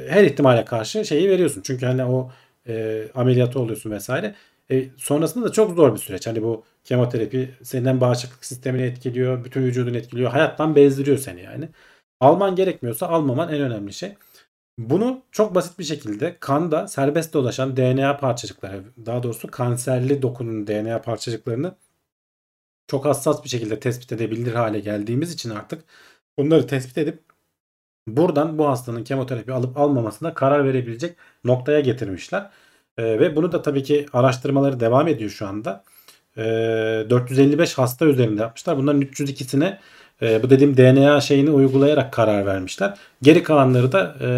[0.08, 1.62] her ihtimale karşı şeyi veriyorsun.
[1.62, 2.30] Çünkü hani o
[2.68, 4.34] e, ameliyatı oluyorsun vesaire.
[4.70, 6.26] E, sonrasında da çok zor bir süreç.
[6.26, 11.68] Hani bu kemoterapi senin bağışıklık sistemini etkiliyor, bütün vücudunu etkiliyor, hayattan bezdiriyor seni yani.
[12.20, 14.14] Alman gerekmiyorsa almaman en önemli şey.
[14.78, 21.02] Bunu çok basit bir şekilde kanda serbest dolaşan DNA parçacıkları, daha doğrusu kanserli dokunun DNA
[21.02, 21.74] parçacıklarını
[22.86, 25.84] çok hassas bir şekilde tespit edebilir hale geldiğimiz için artık
[26.38, 27.22] bunları tespit edip
[28.06, 32.50] buradan bu hastanın kemoterapi alıp almamasına karar verebilecek noktaya getirmişler.
[32.98, 35.84] Ee, ve bunu da tabii ki araştırmaları devam ediyor şu anda.
[36.36, 38.78] Ee, 455 hasta üzerinde yapmışlar.
[38.78, 39.78] Bunların 302'sine
[40.22, 42.98] e, bu dediğim DNA şeyini uygulayarak karar vermişler.
[43.22, 44.28] Geri kalanları da e,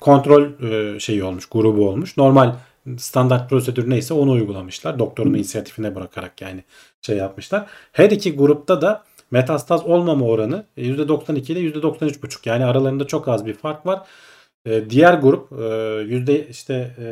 [0.00, 2.16] kontrol e, şeyi olmuş, grubu olmuş.
[2.16, 2.54] Normal
[2.98, 4.98] standart prosedür neyse onu uygulamışlar.
[4.98, 6.64] Doktorun inisiyatifine bırakarak yani
[7.02, 7.66] şey yapmışlar.
[7.92, 13.54] Her iki grupta da metastaz olmama oranı %92 ile %93,5 yani aralarında çok az bir
[13.54, 14.00] fark var.
[14.66, 15.64] E, diğer grup e,
[16.02, 17.06] yüzde işte e,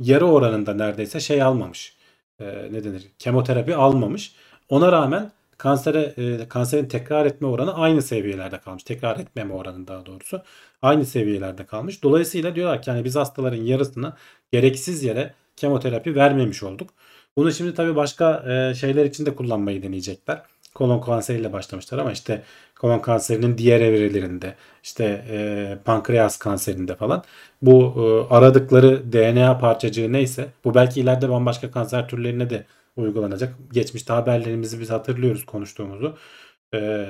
[0.00, 1.96] yarı oranında neredeyse şey almamış.
[2.40, 3.06] E, ne denir?
[3.18, 4.32] Kemoterapi almamış.
[4.68, 8.82] Ona rağmen kansere e, kanserin tekrar etme oranı aynı seviyelerde kalmış.
[8.82, 10.42] Tekrar etmeme oranı daha doğrusu
[10.82, 12.02] aynı seviyelerde kalmış.
[12.02, 14.16] Dolayısıyla diyorlar ki yani biz hastaların yarısına
[14.52, 16.90] gereksiz yere kemoterapi vermemiş olduk.
[17.36, 20.42] Bunu şimdi tabii başka e, şeyler için de kullanmayı deneyecekler.
[20.74, 22.42] Kolon kanseriyle başlamışlar ama işte
[22.80, 27.24] kolon kanserinin diğer evrelerinde işte e, pankreas kanserinde falan
[27.62, 32.66] bu e, aradıkları DNA parçacığı neyse bu belki ileride bambaşka kanser türlerine de
[32.96, 33.54] uygulanacak.
[33.72, 36.16] Geçmişte haberlerimizi biz hatırlıyoruz konuştuğumuzu.
[36.74, 37.06] E,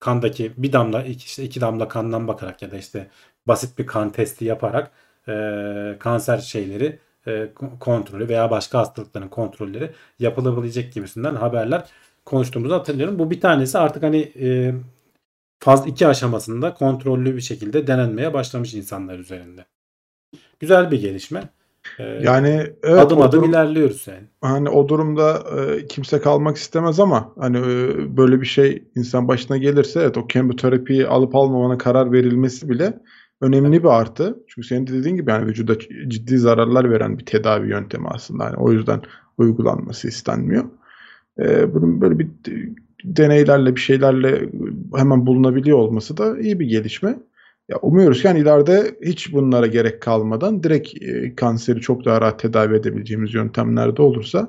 [0.00, 3.10] kandaki bir damla iki, işte iki damla kandan bakarak ya da işte
[3.46, 4.90] basit bir kan testi yaparak
[5.28, 7.48] e, kanser şeyleri e,
[7.80, 11.84] kontrolü veya başka hastalıkların kontrolleri yapılabilecek gibisinden haberler
[12.24, 13.18] konuştuğumuzu hatırlıyorum.
[13.18, 14.74] Bu bir tanesi artık hani e,
[15.60, 19.66] faz 2 aşamasında kontrollü bir şekilde denenmeye başlamış insanlar üzerinde.
[20.60, 21.42] Güzel bir gelişme.
[21.98, 22.48] E, Yani
[22.82, 24.24] evet, adım adım durum- ilerliyoruz yani.
[24.40, 29.56] hani o durumda e, kimse kalmak istemez ama hani e, böyle bir şey insan başına
[29.56, 32.98] gelirse evet o kemoterapiyi alıp almamana karar verilmesi bile
[33.40, 34.36] önemli bir artı.
[34.48, 35.78] Çünkü senin de dediğin gibi yani vücuda
[36.08, 38.44] ciddi zararlar veren bir tedavi yöntemi aslında.
[38.44, 39.00] Hani o yüzden
[39.38, 40.64] uygulanması istenmiyor.
[41.38, 42.28] E, bunun böyle bir
[43.04, 44.48] deneylerle bir şeylerle
[44.96, 47.18] hemen bulunabiliyor olması da iyi bir gelişme.
[47.68, 52.40] Ya umuyoruz ki yani ileride hiç bunlara gerek kalmadan direkt e, kanseri çok daha rahat
[52.40, 54.48] tedavi edebileceğimiz yöntemlerde olursa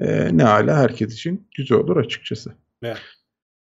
[0.00, 2.52] e, ne hala herkes için güzel olur açıkçası.
[2.82, 2.98] Evet.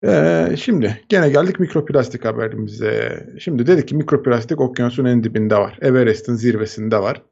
[0.05, 3.27] E, şimdi gene geldik mikroplastik haberimize.
[3.41, 5.79] Şimdi dedik ki mikroplastik okyanusun en dibinde var.
[5.81, 7.23] Everest'in zirvesinde var.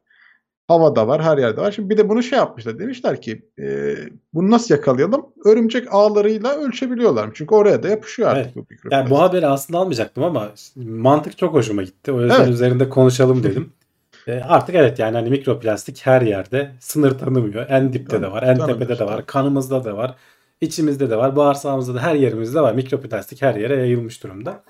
[0.69, 1.71] Havada var, her yerde var.
[1.71, 2.79] Şimdi bir de bunu şey yapmışlar.
[2.79, 3.95] Demişler ki e,
[4.33, 5.25] bunu nasıl yakalayalım?
[5.45, 7.29] Örümcek ağlarıyla ölçebiliyorlar.
[7.33, 8.55] Çünkü oraya da yapışıyor artık Evet.
[8.55, 8.91] bu mikroplastik.
[8.91, 12.11] Yani bu haberi aslında almayacaktım ama mantık çok hoşuma gitti.
[12.11, 12.49] O yüzden Evet.
[12.49, 13.69] üzerinde konuşalım dedim.
[14.27, 17.65] E, artık evet yani hani mikroplastik her yerde sınır tanımıyor.
[17.69, 19.25] En dipte de Tanı- var, en tepede de var, işte.
[19.25, 20.15] kanımızda da var,
[20.61, 22.73] içimizde de var, bağırsağımızda da her yerimizde var.
[22.73, 24.63] Mikroplastik her yere yayılmış durumda.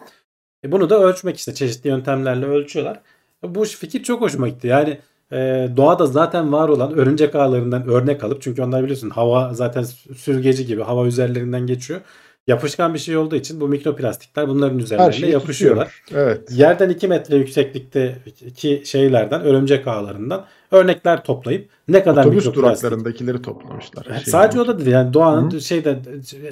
[0.65, 2.99] E, bunu da ölçmek işte çeşitli yöntemlerle ölçüyorlar.
[3.43, 4.67] Bu fikir çok hoşuma gitti.
[4.67, 4.99] Yani
[5.31, 9.83] e, doğada zaten var olan örümcek ağlarından örnek alıp çünkü onlar biliyorsun hava zaten
[10.17, 12.01] sürgeci gibi hava üzerlerinden geçiyor.
[12.47, 16.01] Yapışkan bir şey olduğu için bu mikroplastikler bunların üzerlerine yapışıyorlar.
[16.05, 16.27] tutuyor.
[16.27, 16.51] Evet.
[16.51, 24.03] Yerden 2 metre yükseklikteki şeylerden örümcek ağlarından örnekler toplayıp ne kadar Otobüs mikroplastik duraklarındakileri toplamışlar.
[24.03, 25.61] Şey, Sadece o da değil yani doğanın Hı.
[25.61, 25.99] şeyde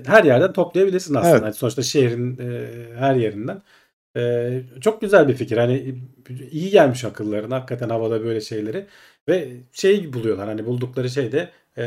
[0.05, 1.32] her yerden toplayabilirsin aslında.
[1.32, 1.43] Evet.
[1.43, 2.67] Yani sonuçta şehrin e,
[2.99, 3.61] her yerinden.
[4.18, 5.57] E, çok güzel bir fikir.
[5.57, 5.95] Hani
[6.51, 8.86] iyi gelmiş akıllarına hakikaten havada böyle şeyleri
[9.28, 11.84] ve şey buluyorlar hani buldukları şey de e,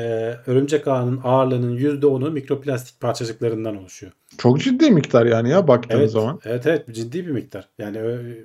[0.47, 4.13] örümcek ağının ağırlığının %10'u mikroplastik parçacıklarından oluşuyor.
[4.39, 6.41] Çok ciddi miktar yani ya baktığınız Evet, zaman.
[6.45, 7.69] evet evet ciddi bir miktar.
[7.79, 8.45] Yani ö-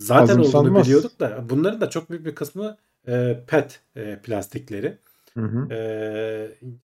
[0.00, 0.86] zaten olduğunu Azımsanmaz.
[0.86, 2.76] biliyorduk da bunların da çok büyük bir kısmı
[3.08, 4.98] e, PET e, plastikleri.
[5.34, 5.74] Hı hı.
[5.74, 5.78] E,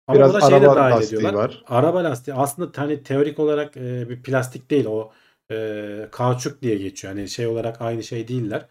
[0.06, 1.44] ama Biraz şey de araba dahil lastiği ediyorlar.
[1.44, 1.62] var.
[1.68, 5.12] Araba lastiği aslında hani teorik olarak e, bir plastik değil o
[5.50, 7.14] e, kauçuk diye geçiyor.
[7.14, 8.66] Hani şey olarak aynı şey değiller.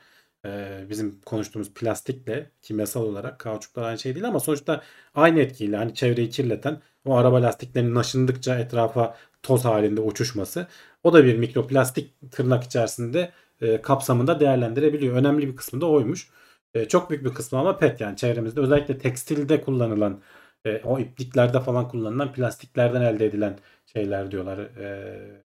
[0.45, 4.81] E, bizim konuştuğumuz plastikle kimyasal olarak kauçuklar aynı şey değil ama sonuçta
[5.15, 10.67] aynı etkiyle hani çevreyi kirleten o araba lastiklerinin aşındıkça etrafa toz halinde uçuşması
[11.03, 15.15] o da bir mikroplastik tırnak içerisinde e, kapsamında değerlendirebiliyor.
[15.15, 16.29] Önemli bir kısmı da oymuş.
[16.73, 20.21] E, çok büyük bir kısmı ama PET yani çevremizde özellikle tekstilde kullanılan
[20.65, 23.59] e, o ipliklerde falan kullanılan plastiklerden elde edilen
[23.93, 24.57] şeyler diyorlar.
[24.59, 25.46] E,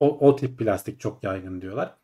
[0.00, 1.94] o, o tip plastik çok yaygın diyorlar.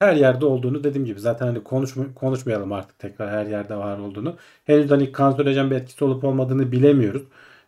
[0.00, 4.36] Her yerde olduğunu dediğim gibi zaten hani konuşma, konuşmayalım artık tekrar her yerde var olduğunu.
[4.64, 7.22] Henüz hani kanserojen bir etkisi olup olmadığını bilemiyoruz.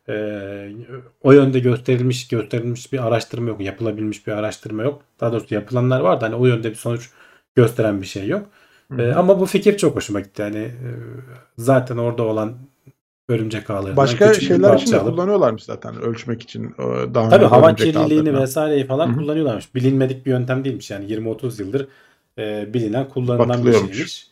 [0.09, 0.73] E,
[1.23, 3.61] o yönde gösterilmiş gösterilmiş bir araştırma yok.
[3.61, 5.03] Yapılabilmiş bir araştırma yok.
[5.21, 7.11] Daha doğrusu yapılanlar var da hani o yönde bir sonuç
[7.55, 8.47] gösteren bir şey yok.
[8.91, 9.13] Hı E, hı.
[9.13, 10.43] ama bu fikir çok hoşuma gitti.
[10.43, 10.89] Yani e,
[11.59, 12.59] zaten orada olan
[13.29, 16.65] örümcek ağlarından Başka şeyler için de kullanıyorlarmış zaten ölçmek için.
[16.65, 18.43] e, Daha Tabii hava kirliliğini ağlarına.
[18.43, 19.17] vesaireyi falan Hı hı.
[19.17, 19.75] kullanıyorlarmış.
[19.75, 21.89] Bilinmedik bir yöntem değilmiş yani 20-30 yıldır
[22.39, 24.29] e, bilinen kullanılan bir şeymiş.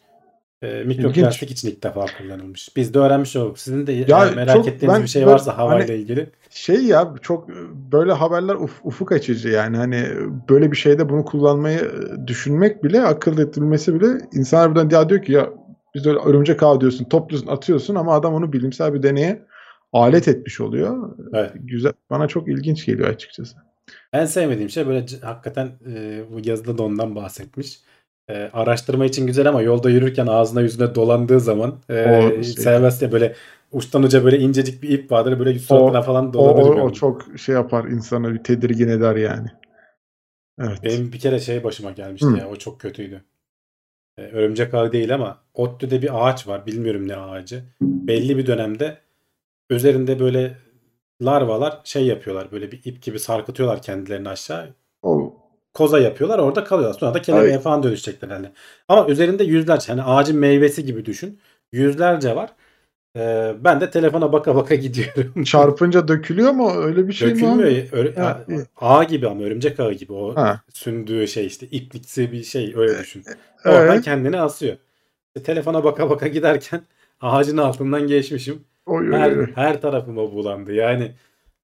[0.62, 2.76] E, mikroplastik için ilk defa kullanılmış.
[2.76, 3.58] Biz de öğrenmiş olduk.
[3.58, 6.30] Sizin de Ya e, merak çok- ettiğiniz ben bir şey varsa havayla hani- ilgili.
[6.50, 7.48] Şey ya çok
[7.92, 10.04] böyle haberler uf- ufuk açıcı yani hani
[10.48, 15.22] böyle bir şeyde bunu kullanmayı e, düşünmek bile akıl ettirilmesi bile insan harbiden ya diyor
[15.22, 15.50] ki ya
[15.96, 19.42] biz öyle örümcek ağı diyorsun topluyorsun atıyorsun ama adam onu bilimsel bir deneye
[19.92, 21.16] alet etmiş oluyor.
[21.34, 21.52] Evet.
[21.54, 23.56] Güzel bana çok ilginç geliyor açıkçası.
[24.12, 27.80] En sevmediğim şey böyle hakikaten e, bu yazıda da ondan bahsetmiş.
[28.28, 33.02] E, araştırma için güzel ama yolda yürürken ağzına yüzüne dolandığı zaman e, O şey- sevmez
[33.02, 33.34] ya böyle
[33.72, 36.62] uçtan uca böyle incecik bir ip vardır böyle suratına falan O, dolanır.
[36.62, 36.80] o, böyle.
[36.80, 39.48] o çok şey yapar insanı bir tedirgin eder yani.
[40.60, 40.78] Evet.
[40.84, 42.36] Benim bir kere şey başıma gelmişti Hı.
[42.38, 43.24] ya o çok kötüydü.
[44.18, 47.64] Ee, örümcek ağı değil ama ODTÜ'de bir ağaç var bilmiyorum ne ağacı.
[47.80, 48.98] Belli bir dönemde
[49.70, 50.58] üzerinde böyle
[51.22, 54.74] larvalar şey yapıyorlar böyle bir ip gibi sarkıtıyorlar kendilerini aşağı.
[55.02, 55.34] O
[55.74, 56.98] Koza yapıyorlar orada kalıyorlar.
[56.98, 57.60] Sonra da kelebeğe Ay.
[57.62, 58.52] falan dönüşecekler herhalde.
[58.88, 61.40] Ama üzerinde yüzlerce hani ağacın meyvesi gibi düşün.
[61.72, 62.50] Yüzlerce var.
[63.16, 65.44] Ee, ben de telefona baka baka gidiyorum.
[65.44, 66.72] çarpınca dökülüyor mu?
[66.76, 67.34] Öyle bir şey mi?
[67.34, 67.70] Dökülmüyor.
[67.92, 68.44] Örü- Ha,
[68.76, 70.60] ağ gibi ama örümcek ağı gibi o Ha.
[70.72, 73.24] sündüğü şey işte ipliksi bir şey öyle düşün.
[73.66, 74.04] Oradan Evet.
[74.04, 74.76] kendini asıyor.
[75.36, 76.82] İşte telefona baka baka giderken
[77.20, 78.64] ağacın altından geçmişim.
[78.86, 79.46] Oy, oy, Her, oy.
[79.54, 80.72] her tarafıma bulandı.
[80.72, 81.12] Yani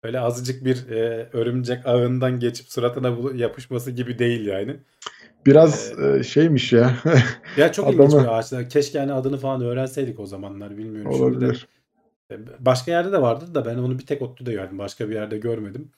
[0.02, 4.76] öyle azıcık bir e, örümcek ağından geçip suratına yapışması gibi değil yani.
[5.46, 6.94] Biraz e, şeymiş ya.
[7.56, 8.68] Ya çok ilginç Adamı- bir ağaçlar.
[8.70, 11.44] Keşke hani adını falan öğrenseydik o zamanlar bilmiyorum şimdi de.
[11.44, 11.68] Olabilir.
[12.30, 14.78] E, Başka yerde de vardır da ben onu bir tek ODTÜ'de gördüm.
[14.78, 15.88] Başka bir yerde görmedim.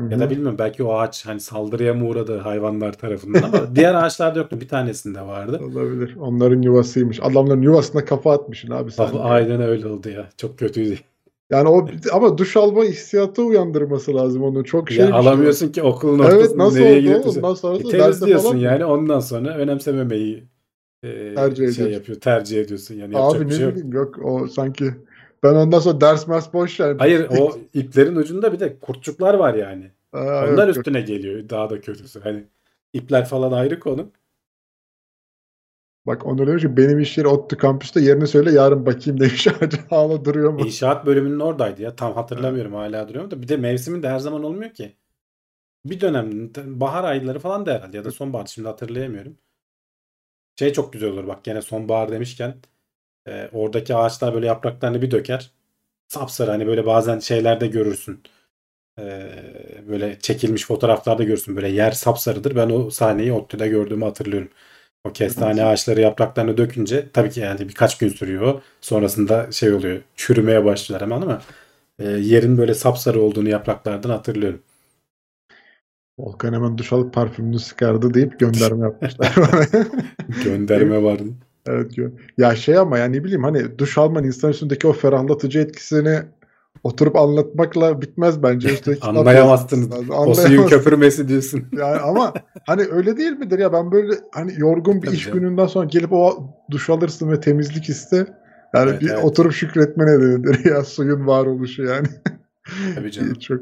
[0.00, 3.94] Hı Ya da bilmiyorum belki o ağaç hani saldırıya mı uğradı hayvanlar tarafından ama diğer
[3.94, 4.60] ağaçlarda yoktu.
[4.60, 5.60] Bir tanesinde vardı.
[5.64, 6.16] Olabilir.
[6.16, 7.20] Onların yuvasıymış.
[7.22, 9.06] Adamların yuvasına kafa atmışsın abi sen.
[9.06, 10.28] Bak, aynen öyle oldu ya.
[10.36, 10.98] Çok kötüydü.
[11.52, 14.64] Yani o ama duş alma hissiyatı uyandırması lazım onu.
[14.64, 15.06] Çok şey.
[15.06, 17.00] ya alamıyorsun ki okulun Evet ortasında nasıl nereye oldu?
[17.00, 17.26] gidip?
[17.36, 18.58] Ondan sonra E, temizliyorsun falan.
[18.58, 20.44] yani ondan sonra önemsememeyi
[21.02, 21.94] e, Tercih şey ediyorsun.
[21.94, 23.72] yapıyor tercih ediyorsun yani yapacak Abi bir ne şey yok.
[23.72, 24.94] bileyim yok o sanki
[25.42, 26.98] ben ondan sonra ders mers boş yani.
[26.98, 29.90] Hayır o iplerin ucunda bir de kurtçuklar var yani.
[30.12, 30.76] Aa, Onlar yok, yok.
[30.76, 32.20] üstüne geliyor daha da kötüsü.
[32.20, 32.44] Hani
[32.92, 34.12] ipler falan ayrı konu.
[36.06, 39.46] Bak Onur demiş ki benim iş yeri ODTÜ kampüste yerini söyle yarın bakayım demiş.
[39.90, 40.60] Hala duruyor mu?
[40.60, 41.96] İnşaat bölümünün oradaydı ya.
[41.96, 43.42] Tam hatırlamıyorum hala duruyor mu da.
[43.42, 44.96] Bir de mevsimin de her zaman olmuyor ki.
[45.84, 49.38] Bir dönem bahar ayları falan da herhalde ya da sonbahar şimdi hatırlayamıyorum.
[50.58, 52.54] Şey çok güzel olur bak gene sonbahar demişken
[53.28, 55.50] e, oradaki ağaçlar böyle yapraklarını bir döker.
[56.08, 58.22] Sapsarı hani böyle bazen şeylerde görürsün.
[58.98, 59.32] E,
[59.88, 61.56] böyle çekilmiş fotoğraflarda görürsün.
[61.56, 62.56] Böyle yer sapsarıdır.
[62.56, 64.50] Ben o sahneyi ODTÜ'de gördüğümü hatırlıyorum.
[65.04, 68.62] O kestane ağaçları yapraklarını dökünce tabii ki yani birkaç gün sürüyor.
[68.80, 70.00] Sonrasında şey oluyor.
[70.16, 71.42] Çürümeye başlıyorlar hemen ama
[71.98, 74.62] e, yerin böyle sapsarı olduğunu yapraklardan hatırlıyorum.
[76.18, 79.84] Volkan hemen duş alıp parfümünü sıkardı deyip gönderme yapmışlar bana.
[80.44, 81.24] Gönderme vardı.
[81.66, 81.92] Evet.
[82.38, 86.22] Ya şey ama yani ne bileyim hani duş alman insan üstündeki o ferahlatıcı etkisini
[86.84, 88.68] oturup anlatmakla bitmez bence.
[88.68, 89.88] Üstelik kitap Anlayamazsınız.
[90.10, 91.64] O suyun köpürmesi diyorsun.
[91.78, 92.34] Yani ama
[92.66, 95.40] hani öyle değil midir ya ben böyle hani yorgun bir Tabii iş canım.
[95.40, 98.16] gününden sonra gelip o duş alırsın ve temizlik iste.
[98.74, 99.24] Yani Evet, bir evet.
[99.24, 102.06] oturup şükretme nedenidir ya suyun varoluşu yani.
[102.94, 103.34] Tabii canım.
[103.34, 103.60] Çok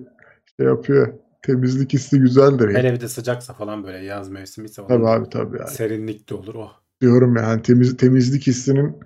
[0.61, 1.13] şey yapıyor.
[1.43, 2.69] Temizlik hissi güzeldir.
[2.69, 2.79] Yani.
[2.79, 5.71] Hele bir de sıcaksa falan böyle yaz mevsimi ise Tabii abi tabii yani.
[5.71, 6.55] serinlik de olur.
[6.55, 6.71] Oh.
[7.01, 8.97] Diyorum ya hani temiz, temizlik hissinin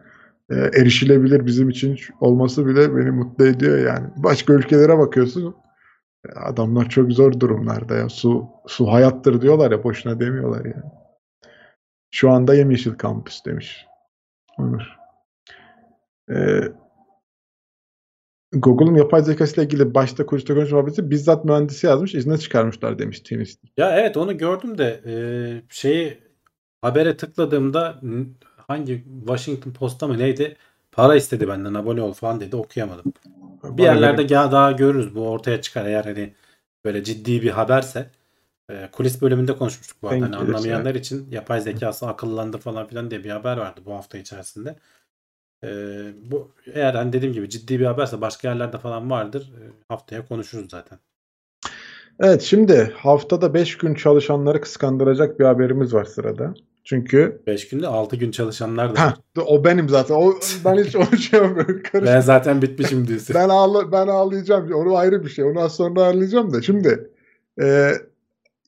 [0.51, 4.09] e, erişilebilir bizim için olması bile beni mutlu ediyor yani.
[4.17, 5.55] Başka ülkelere bakıyorsun
[6.29, 8.09] e, adamlar çok zor durumlarda ya.
[8.09, 10.93] Su su hayattır diyorlar ya boşuna demiyorlar yani.
[12.11, 13.87] Şu anda yemyeşil kampüs demiş.
[14.59, 14.83] Onur.
[16.31, 16.61] Ee,
[18.53, 23.59] Google'un yapay zekası ile ilgili başta kurucuda konuşma bizzat mühendisi yazmış izne çıkarmışlar demiş tenis.
[23.77, 25.15] Ya evet onu gördüm de e,
[25.69, 26.19] şeyi
[26.83, 28.01] habere tıkladığımda
[28.69, 30.57] hangi Washington Post'ta mı neydi
[30.93, 33.13] para istedi benden abone ol falan dedi okuyamadım.
[33.65, 36.35] Bir yerlerde daha görürüz bu ortaya çıkar eğer hani
[36.85, 38.11] böyle ciddi bir haberse.
[38.71, 40.25] E, kulis bölümünde konuşmuştuk bu arada.
[40.25, 44.77] Hani anlamayanlar için yapay zekası akıllandı falan filan diye bir haber vardı bu hafta içerisinde.
[45.65, 45.69] E,
[46.31, 49.53] bu eğer hani dediğim gibi ciddi bir haberse başka yerlerde falan vardır.
[49.59, 50.99] E, haftaya konuşuruz zaten.
[52.21, 56.55] Evet şimdi haftada 5 gün çalışanları kıskandıracak bir haberimiz var sırada.
[56.85, 59.15] Çünkü 5 günde 6 gün çalışanlar da ha
[59.47, 60.15] o benim zaten.
[60.15, 61.83] O ben hiç onu şey yapmıyorum.
[61.95, 63.35] Ben zaten bitmişim diyorsun.
[63.35, 64.73] Ben ağla, ben ağlayacağım.
[64.73, 65.45] Onu ayrı bir şey.
[65.45, 66.63] Onu az sonra ağlayacağım da.
[66.63, 67.11] Şimdi
[67.61, 67.93] e,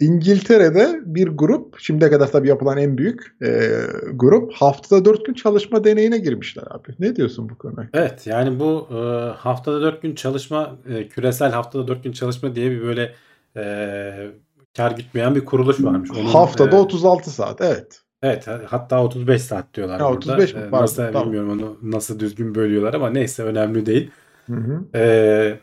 [0.01, 3.71] İngiltere'de bir grup, şimdiye kadar tabii yapılan en büyük e,
[4.14, 6.95] grup haftada 4 gün çalışma deneyine girmişler abi.
[6.99, 7.89] Ne diyorsun bu konuya?
[7.95, 8.97] Evet yani bu e,
[9.37, 13.14] haftada 4 gün çalışma e, küresel haftada 4 gün çalışma diye bir böyle
[13.57, 14.31] e,
[14.77, 16.11] kar gütmeyen bir kuruluş varmış.
[16.11, 17.61] Onun, Haftada e, 36 saat.
[17.61, 18.03] Evet.
[18.27, 20.33] Evet hatta 35 saat diyorlar Ha, burada.
[20.33, 20.61] 35 mi?
[20.61, 21.27] E, Pardon, nasıl tamam.
[21.27, 24.11] bilmiyorum onu nasıl düzgün bölüyorlar ama neyse önemli değil.
[24.47, 24.99] Hı hı.
[24.99, 25.61] E,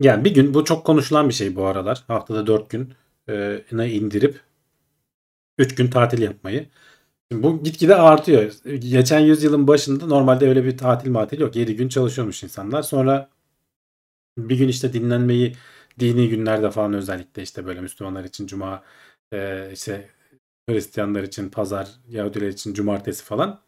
[0.00, 2.04] yani bir gün bu çok konuşulan bir şey bu aralar.
[2.08, 2.94] Haftada 4 gün
[3.28, 4.40] e, indirip
[5.58, 6.66] 3 gün tatil yapmayı.
[7.32, 8.52] Şimdi bu gitgide artıyor.
[8.78, 11.56] Geçen yüzyılın başında normalde öyle bir tatil matil yok.
[11.56, 12.82] 7 gün çalışıyormuş insanlar.
[12.82, 13.30] Sonra
[14.38, 15.56] bir gün işte dinlenmeyi
[16.00, 18.82] dini günlerde falan özellikle işte böyle Müslümanlar için cuma
[19.32, 20.08] e, işte
[20.68, 23.60] Hristiyanlar için pazar, Yahudiler için cumartesi falan.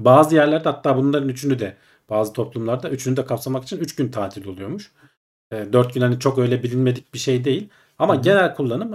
[0.00, 1.76] Bazı yerlerde hatta bunların üçünü de
[2.10, 4.92] bazı toplumlarda üçünü de kapsamak için 3 gün tatil oluyormuş.
[5.52, 7.68] 4 gün hani çok öyle bilinmedik bir şey değil.
[7.98, 8.22] Ama Hı hı.
[8.22, 8.92] genel kullanım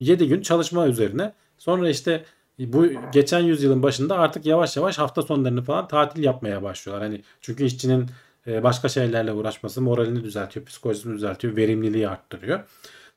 [0.00, 1.32] 7 gün çalışma üzerine.
[1.58, 2.24] Sonra işte
[2.58, 7.08] bu geçen yüzyılın başında artık yavaş yavaş hafta sonlarını falan tatil yapmaya başlıyorlar.
[7.08, 8.06] Hani çünkü işçinin
[8.46, 12.60] e, başka şeylerle uğraşması moralini düzeltiyor, psikolojisini düzeltiyor, verimliliği arttırıyor.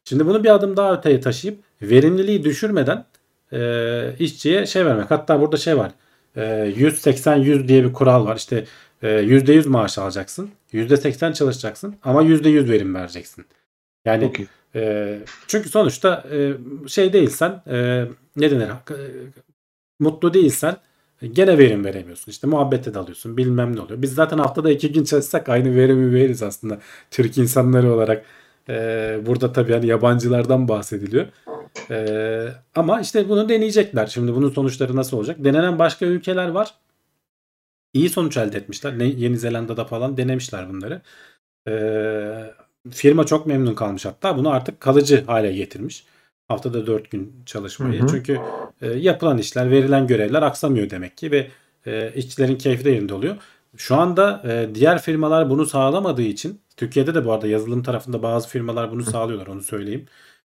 [0.05, 3.05] Şimdi bunu bir adım daha öteye taşıyıp verimliliği düşürmeden
[3.53, 5.11] e, işçiye şey vermek.
[5.11, 5.91] Hatta burada şey var.
[6.35, 6.41] E,
[6.77, 8.35] 180-100 diye bir kural var.
[8.35, 8.65] İşte
[9.01, 10.49] e, %100 maaş alacaksın.
[10.73, 13.45] %80 çalışacaksın ama %100 verim vereceksin.
[14.05, 14.47] Yani Çok iyi.
[14.75, 16.53] e, çünkü sonuçta e,
[16.87, 18.97] şey değilsen e, ne denir e,
[19.99, 20.77] mutlu değilsen
[21.33, 22.31] gene verim veremiyorsun.
[22.31, 24.01] İşte muhabbete dalıyorsun bilmem ne oluyor.
[24.01, 26.79] Biz zaten haftada iki gün çalışsak aynı verimi veririz aslında.
[27.11, 28.25] Türk insanları olarak.
[28.69, 31.25] E, burada tabii hani yabancılardan bahsediliyor.
[31.89, 34.07] E, ama işte bunu deneyecekler.
[34.07, 35.37] Şimdi bunun sonuçları nasıl olacak?
[35.43, 36.73] Denenen başka ülkeler var.
[37.93, 38.99] İyi sonuç elde etmişler.
[38.99, 41.01] Ne- Yeni Zelanda'da falan denemişler bunları.
[41.67, 41.73] E,
[42.91, 44.37] firma çok memnun kalmış hatta.
[44.37, 46.05] Bunu artık kalıcı hale getirmiş.
[46.47, 47.99] Haftada 4 gün çalışmayı.
[48.01, 48.07] Hı hı.
[48.11, 48.39] Çünkü
[48.81, 51.47] e, yapılan işler, verilen görevler aksamıyor demek ki ve
[51.85, 53.35] e, işçilerin keyfi de yerinde oluyor.
[53.77, 58.49] Şu anda e, diğer firmalar bunu sağlamadığı için Türkiye'de de bu arada yazılım tarafında bazı
[58.49, 60.05] firmalar bunu sağlıyorlar onu söyleyeyim.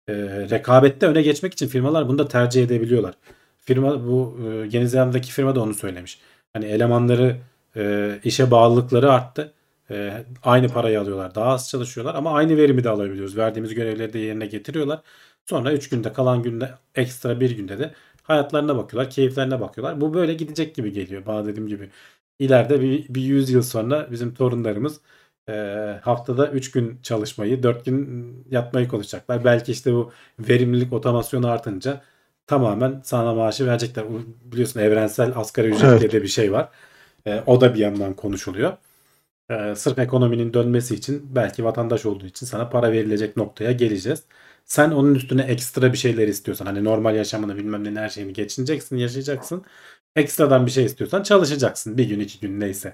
[0.07, 0.13] E,
[0.49, 3.15] rekabette öne geçmek için firmalar bunu da tercih edebiliyorlar.
[3.57, 4.45] Firma bu e,
[4.77, 6.19] Yeni Zelanda'daki firma da onu söylemiş.
[6.53, 7.37] Hani elemanları
[7.75, 9.53] e, işe bağlılıkları arttı.
[9.91, 11.35] E, aynı parayı alıyorlar.
[11.35, 13.37] Daha az çalışıyorlar ama aynı verimi de alabiliyoruz.
[13.37, 15.01] Verdiğimiz görevleri de yerine getiriyorlar.
[15.45, 17.93] Sonra 3 günde kalan günde ekstra bir günde de
[18.23, 19.11] hayatlarına bakıyorlar.
[19.11, 20.01] Keyiflerine bakıyorlar.
[20.01, 21.25] Bu böyle gidecek gibi geliyor.
[21.25, 21.89] Bana dediğim gibi.
[22.39, 25.01] İleride bir, bir 100 yıl sonra bizim torunlarımız
[25.49, 25.53] e,
[26.03, 29.45] haftada 3 gün çalışmayı 4 gün yatmayı konuşacaklar.
[29.45, 32.01] Belki işte bu verimlilik otomasyonu artınca
[32.47, 34.05] tamamen sana maaşı verecekler.
[34.43, 35.99] Biliyorsun evrensel asgari ücret Evet.
[36.01, 36.69] diye de bir şey var.
[37.27, 38.77] E, o da bir yandan konuşuluyor.
[39.49, 44.23] E, sırf ekonominin dönmesi için belki vatandaş olduğu için sana para verilecek noktaya geleceğiz.
[44.65, 48.97] Sen onun üstüne ekstra bir şeyler istiyorsan hani normal yaşamını bilmem ne her şeyini geçineceksin
[48.97, 49.65] yaşayacaksın.
[50.17, 51.97] Ekstradan bir şey istiyorsan çalışacaksın.
[51.97, 52.93] Bir gün iki gün neyse.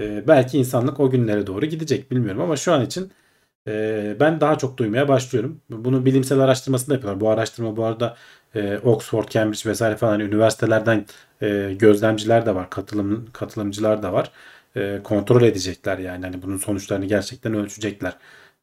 [0.00, 3.12] E, belki insanlık o günlere doğru gidecek bilmiyorum ama şu an için
[3.68, 5.60] e, ben daha çok duymaya başlıyorum.
[5.70, 7.20] Bunu bilimsel araştırmasını da yapıyorlar.
[7.20, 8.16] Bu araştırma bu arada
[8.54, 11.06] e, Oxford, Cambridge vesaire falan üniversitelerden
[11.42, 14.32] e, gözlemciler de var, katılım katılımcılar da var.
[14.76, 18.16] E, kontrol edecekler yani hani bunun sonuçlarını gerçekten ölçecekler.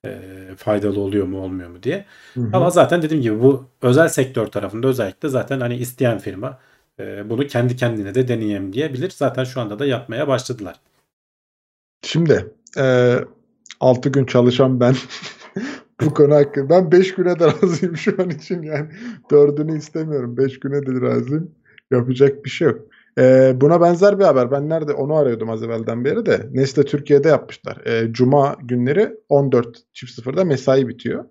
[0.05, 0.19] E,
[0.57, 2.05] faydalı oluyor mu olmuyor mu diye.
[2.33, 2.49] Hı hı.
[2.53, 6.59] Ama zaten dediğim gibi bu özel sektör tarafında özellikle zaten hani isteyen firma
[6.99, 9.09] e, bunu kendi kendine de deneyeyim diyebilir.
[9.09, 10.79] Zaten şu anda da yapmaya başladılar.
[12.01, 13.15] Şimdi e,
[13.79, 14.95] 6 gün çalışan ben
[16.01, 18.89] bu konu hakkında ben 5 güne de razıyım şu an için yani
[19.29, 21.51] 4'ünü istemiyorum 5 güne de razıyım
[21.91, 22.81] yapacak bir şey yok.
[23.17, 27.27] E, buna benzer bir haber ben nerede onu arıyordum az evvelden beri de Nestle Türkiye'de
[27.27, 27.85] yapmışlar.
[27.85, 31.25] E, Cuma günleri 14.00'da mesai bitiyor.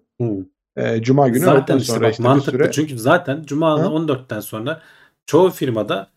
[0.77, 3.87] E, Cuma günü zaten işte sonra bak işte mantıklı süre çünkü zaten Cuma Ha?
[3.87, 4.81] 14'ten sonra
[5.27, 6.11] çoğu firmada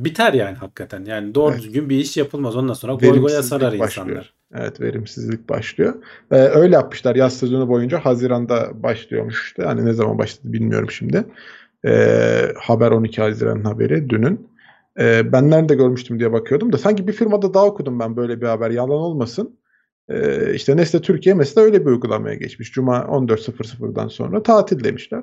[0.00, 1.04] biter yani hakikaten.
[1.04, 1.62] Yani doğru Evet.
[1.62, 2.56] düzgün bir iş yapılmaz.
[2.56, 4.08] Ondan sonra goy goya sarar başlıyor.
[4.08, 4.34] insanlar.
[4.54, 5.94] Evet verimsizlik başlıyor.
[6.30, 7.98] Ee, öyle yapmışlar yaz sezonu boyunca.
[8.04, 9.62] Haziran'da başlıyormuş işte.
[9.62, 11.24] Hani ne zaman başladı bilmiyorum şimdi.
[11.86, 14.48] Ee, haber 12 Haziran haberi dünün.
[15.00, 18.46] Ee, ben nerede görmüştüm diye bakıyordum da sanki bir firmada daha okudum ben böyle bir
[18.46, 18.70] haber.
[18.70, 19.58] Yalan olmasın.
[20.08, 22.72] Ee, işte Nestle Türkiye mesela öyle bir uygulamaya geçmiş.
[22.72, 25.22] Cuma 14.00'dan sonra tatil demişler.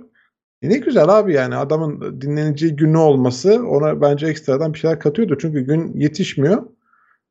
[0.64, 5.38] E ne güzel abi yani adamın dinleneceği günü olması ona bence ekstradan bir şeyler katıyordu.
[5.42, 6.64] Çünkü gün yetişmiyor.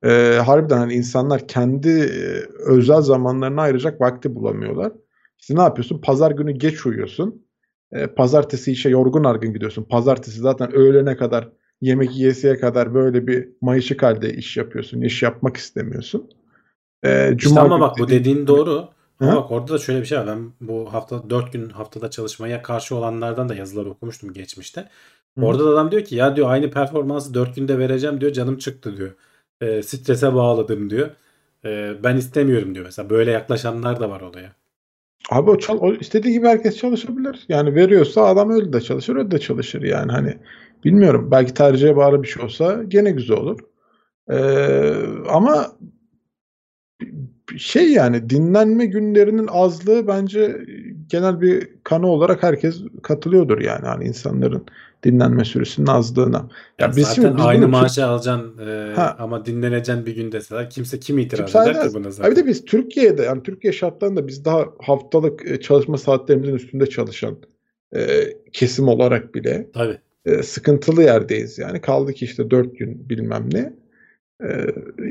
[0.05, 4.93] Ee, harbiden hani insanlar kendi e, özel zamanlarına ayıracak vakti bulamıyorlar.
[5.39, 6.01] İşte ne yapıyorsun?
[6.01, 7.47] Pazar günü geç uyuyorsun.
[7.93, 9.85] Ee, pazartesi işe yorgun argın gidiyorsun.
[9.85, 11.49] Pazartesi zaten öğlene kadar
[11.81, 15.01] yemek yiyesiye kadar böyle bir mayışık halde iş yapıyorsun.
[15.01, 16.31] İş yapmak istemiyorsun.
[17.05, 18.89] Ee, İşte ama bak bu dediğin doğru.
[19.23, 20.27] Ama bak orada da şöyle bir şey var.
[20.27, 24.89] Ben bu hafta 4 gün haftada çalışmaya karşı olanlardan da yazılar okumuştum geçmişte.
[25.39, 25.45] Hı.
[25.45, 28.97] Orada da adam diyor ki ya diyor aynı performansı 4 günde vereceğim diyor canım çıktı
[28.97, 29.15] diyor.
[29.61, 31.11] E, strese bağladım diyor.
[31.65, 33.11] E, ben istemiyorum diyor mesela.
[33.11, 34.53] Böyle yaklaşanlar da var olaya.
[35.31, 37.45] Abi o, çal- o istediği gibi herkes çalışabilir.
[37.49, 40.39] Yani veriyorsa adam öyle de çalışır, öyle de çalışır yani hani
[40.85, 41.29] bilmiyorum.
[41.31, 43.59] Belki tercihe bağlı bir şey olsa gene güzel olur.
[44.31, 44.95] Ee,
[45.29, 45.73] ama
[47.57, 50.57] şey yani dinlenme günlerinin azlığı bence
[51.09, 54.67] genel bir kanı olarak herkes katılıyordur yani hani insanların
[55.05, 56.49] dinlenme süresinin azlığına.
[56.79, 59.17] Ya Ya biz zaten şimdi biz aynı bunu maaşı alacaksın e, Ha.
[59.19, 62.31] ama dinleneceksin bir gün deseler kimse kim itiraz Kimse eder ki buna zaten.
[62.31, 67.37] bir de biz Türkiye'de yani Türkiye şartlarında biz daha haftalık e, çalışma saatlerimizin üstünde çalışan
[67.97, 69.99] e, kesim olarak bile Tabii.
[70.27, 71.81] e, sıkıntılı yerdeyiz yani.
[71.81, 73.73] Kaldı ki işte dört gün bilmem ne.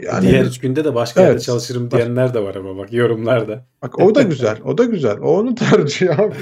[0.03, 1.43] Yani Diğer üç günde de başka yerde Evet.
[1.43, 1.91] çalışırım Var.
[1.91, 3.65] diyenler de var ama bak yorumlarda.
[3.81, 4.57] bak o da güzel.
[4.65, 5.17] O da güzel.
[5.21, 6.35] O onun tercihi abi.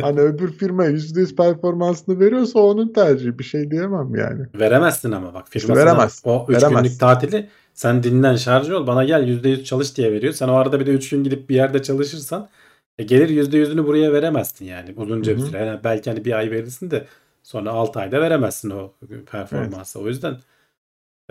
[0.00, 3.38] hani öbür firma %100 performansını veriyorsa onun tercihi.
[3.38, 4.46] Bir şey diyemem yani.
[4.54, 6.22] Veremezsin ama bak firma İşte veremez.
[6.24, 6.82] o 3 Veremez.
[6.82, 10.32] günlük tatili sen dinlen şarj ol bana gel %100 çalış diye veriyor.
[10.32, 12.48] Sen o arada bir de 3 gün gidip bir yerde çalışırsan
[12.98, 15.58] e, gelir %100'ünü buraya veremezsin yani uzunca bir süre.
[15.64, 17.04] Yani belki hani bir ay verirsin de
[17.42, 18.92] sonra 6 ayda veremezsin o
[19.30, 20.00] performansı.
[20.00, 20.36] O yüzden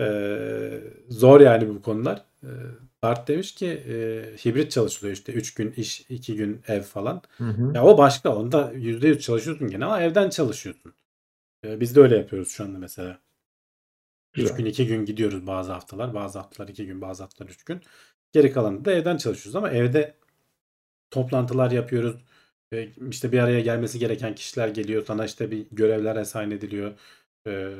[0.00, 2.24] e, zor yani bu konular.
[2.42, 2.48] E,
[3.04, 3.94] Dart demiş ki e,
[4.44, 7.22] hibrit çalışılıyor işte 3 gün iş 2 gün ev falan.
[7.38, 7.72] Hı hı.
[7.74, 8.36] Ya o başka.
[8.36, 10.94] Onda %100 çalışıyorsun gene ama evden çalışıyorsun.
[11.64, 13.18] Ee, biz de öyle yapıyoruz şu anda mesela.
[14.34, 14.56] 3 Güzel.
[14.56, 16.14] gün 2 gün gidiyoruz bazı haftalar.
[16.14, 17.80] Bazı haftalar 2 gün bazı haftalar 3 gün.
[18.32, 20.14] Geri kalanında da evden çalışıyoruz ama evde
[21.10, 22.16] toplantılar yapıyoruz.
[22.72, 25.04] Ee, işte bir araya gelmesi gereken kişiler geliyor.
[25.06, 26.98] Sana işte bir görevler assign ediliyor.
[27.46, 27.74] Ee,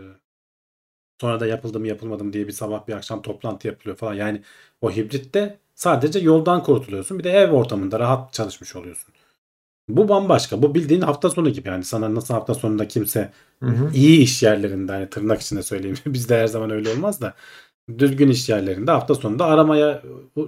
[1.21, 4.15] sonra da yapıldı mı yapılmadı mı diye bir sabah bir akşam toplantı yapılıyor falan.
[4.15, 4.43] Yani
[4.81, 7.19] o hibritte sadece yoldan kurtuluyorsun.
[7.19, 9.15] Bir de ev ortamında rahat çalışmış oluyorsun.
[9.89, 10.63] Bu bambaşka.
[10.63, 11.85] Bu bildiğin hafta sonu gibi yani.
[11.85, 13.91] Sana nasıl hafta sonunda kimse Hı hı.
[13.95, 15.97] iyi iş yerlerinde hani tırnak içinde söyleyeyim.
[16.07, 17.35] Bizde her zaman öyle olmaz da
[17.99, 20.03] düzgün iş yerlerinde hafta sonunda aramaya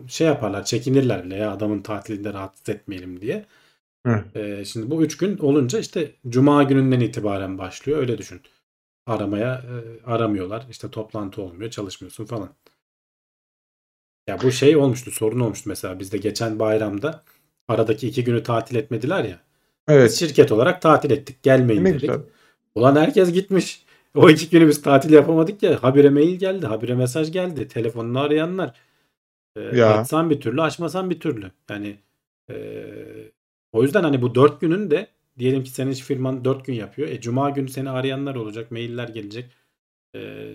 [0.08, 0.64] şey yaparlar.
[0.64, 3.46] Çekinirler bile ya adamın tatilinde rahatsız etmeyelim diye.
[4.06, 4.36] Evet.
[4.36, 7.98] Ee, şimdi bu üç gün olunca işte cuma gününden itibaren başlıyor.
[7.98, 8.40] Öyle düşün.
[9.06, 10.66] Aramaya e, aramıyorlar.
[10.70, 11.70] İşte toplantı olmuyor.
[11.70, 12.48] Çalışmıyorsun falan.
[14.28, 15.10] Ya bu şey olmuştu.
[15.10, 16.00] Sorun olmuştu mesela.
[16.00, 17.22] Bizde geçen bayramda
[17.68, 19.40] aradaki iki günü tatil etmediler ya.
[19.88, 20.12] Biz Evet.
[20.12, 21.42] şirket olarak tatil ettik.
[21.42, 22.00] Gelmeyin Ne dedik.
[22.00, 22.20] güzel.
[22.74, 23.86] Ulan herkes gitmiş.
[24.14, 25.82] O iki günü biz tatil yapamadık ya.
[25.82, 26.66] Habire mail geldi.
[26.66, 27.68] Habire mesaj geldi.
[27.68, 28.74] Telefonunu arayanlar.
[29.56, 29.98] Ee, Ya.
[30.00, 31.52] Açsan bir türlü açmasan bir türlü.
[31.70, 31.98] Yani
[32.50, 33.32] ee,
[33.72, 35.06] o yüzden hani bu dört günün de
[35.38, 37.08] diyelim ki senin firman dört gün yapıyor.
[37.08, 38.70] E, Cuma günü seni arayanlar olacak.
[38.70, 39.50] Mailler gelecek.
[40.16, 40.54] Ee,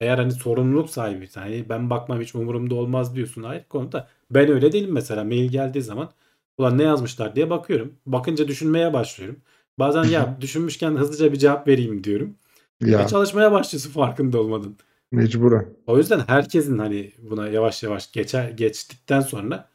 [0.00, 4.08] eğer hani sorumluluk sahibi hani ben bakmam hiç umurumda olmaz diyorsun ayrı konuda.
[4.30, 5.24] Ben öyle değilim mesela.
[5.24, 6.12] Mail geldiği zaman
[6.58, 7.94] ulan ne yazmışlar diye bakıyorum.
[8.06, 9.36] Bakınca düşünmeye başlıyorum.
[9.78, 12.36] Bazen ya düşünmüşken hızlıca bir cevap vereyim diyorum.
[12.82, 14.76] Ve Ya çalışmaya başlıyorsun farkında olmadın.
[15.12, 15.76] mecburen.
[15.86, 19.68] O yüzden herkesin hani buna yavaş yavaş geçer geçtikten sonra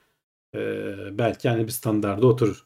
[0.56, 0.60] e,
[1.18, 2.66] belki hani bir standarda oturur.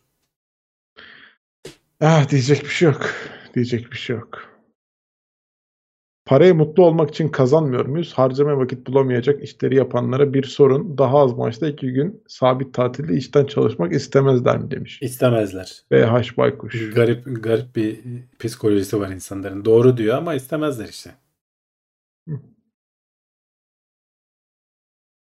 [2.02, 3.10] Ah diyecek bir şey yok.
[3.56, 4.50] Diyecek bir şey yok.
[6.26, 8.14] Parayı mutlu olmak için kazanmıyor muyuz?
[8.14, 10.98] Harcamaya vakit bulamayacak işleri yapanlara bir sorun.
[10.98, 15.02] Daha az maaşta iki gün sabit tatilde işten çalışmak istemezler mi demiş.
[15.02, 15.82] İstemezler.
[15.92, 16.94] BH Baykuş.
[16.94, 18.00] Garip garip bir
[18.40, 19.66] psikolojisi var insanların.
[19.66, 21.12] Doğru diyor ama istemezler işte.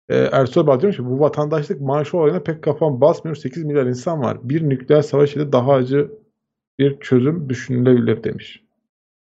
[0.08, 3.36] Ee, Ersoy Bal demiş ki bu vatandaşlık maaşı olayına pek kafam basmıyor.
[3.36, 4.38] 8 milyar insan var.
[4.42, 6.10] Bir nükleer savaş ile daha acı
[6.78, 8.62] bir çözüm düşünülebilir demiş.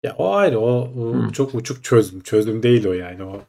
[0.02, 0.58] Ya o ayrı.
[0.58, 1.28] O, o Hmm.
[1.32, 2.20] çok uçuk çözüm.
[2.20, 3.24] Çözüm değil o yani.
[3.24, 3.42] O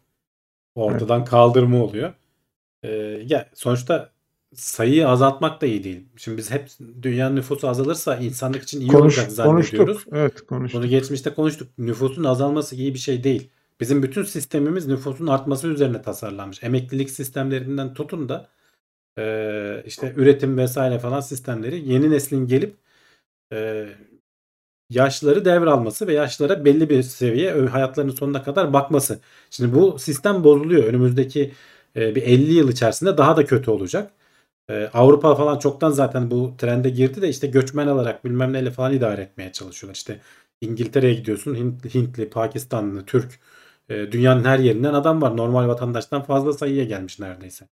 [0.76, 2.14] ortadan kaldırma oluyor.
[2.84, 2.90] Ee,
[3.28, 4.12] ya sonuçta
[4.54, 6.06] sayıyı azaltmak da iyi değil.
[6.18, 6.70] Şimdi biz hep
[7.02, 9.88] dünyanın nüfusu azalırsa insanlık için iyi Konuş, olacak zannediyoruz.
[9.88, 10.14] konuştuk.
[10.16, 10.82] Evet konuştuk.
[10.82, 11.68] Bunu geçmişte konuştuk.
[11.78, 13.50] Nüfusun azalması iyi bir şey değil.
[13.80, 16.64] Bizim bütün sistemimiz nüfusun artması üzerine tasarlanmış.
[16.64, 18.50] Emeklilik sistemlerinden tutun da
[19.20, 22.76] e, işte üretim vesaire falan sistemleri yeni neslin gelip
[23.54, 23.88] e,
[24.90, 29.20] yaşları devralması ve yaşlara belli bir seviye hayatlarının sonuna kadar bakması.
[29.50, 30.84] Şimdi bu sistem bozuluyor.
[30.84, 31.54] Önümüzdeki
[31.96, 34.12] e, bir 50 yıl içerisinde daha da kötü olacak.
[34.70, 38.94] E, Avrupa falan çoktan zaten bu trende girdi de işte göçmen alarak bilmem neyle falan
[38.94, 39.96] idare etmeye çalışıyorlar.
[39.96, 40.22] İşte
[40.62, 43.40] İngiltere'ye gidiyorsun Hint- Hintli, Pakistanlı, Türk
[43.90, 45.38] e, dünyanın her yerinden adam var.
[45.38, 47.68] Normal vatandaştan fazla sayıya gelmiş neredeyse.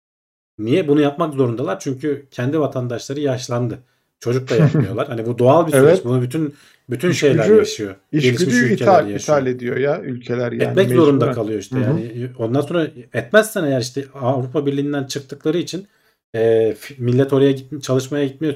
[0.59, 0.87] Niye?
[0.87, 1.79] Bunu yapmak zorundalar.
[1.79, 3.79] Çünkü kendi vatandaşları yaşlandı.
[4.21, 5.07] Çocuk da yapmıyorlar.
[5.07, 5.83] hani bu doğal bir süreç.
[5.85, 6.05] Evet.
[6.05, 6.53] Bunu bütün
[6.89, 7.95] bütün İş şeyler gücü- yaşıyor.
[8.11, 9.19] İş gücü ithal, yaşıyor.
[9.19, 10.63] ithal ediyor ya ülkeler yani.
[10.63, 11.33] Etmek zorunda mecburen.
[11.33, 11.75] kalıyor işte.
[11.75, 11.83] Hı hı.
[11.83, 15.87] Yani ondan sonra etmezsen eğer işte Avrupa Birliği'nden çıktıkları için
[16.35, 18.55] e, millet oraya git, çalışmaya gitmiyor.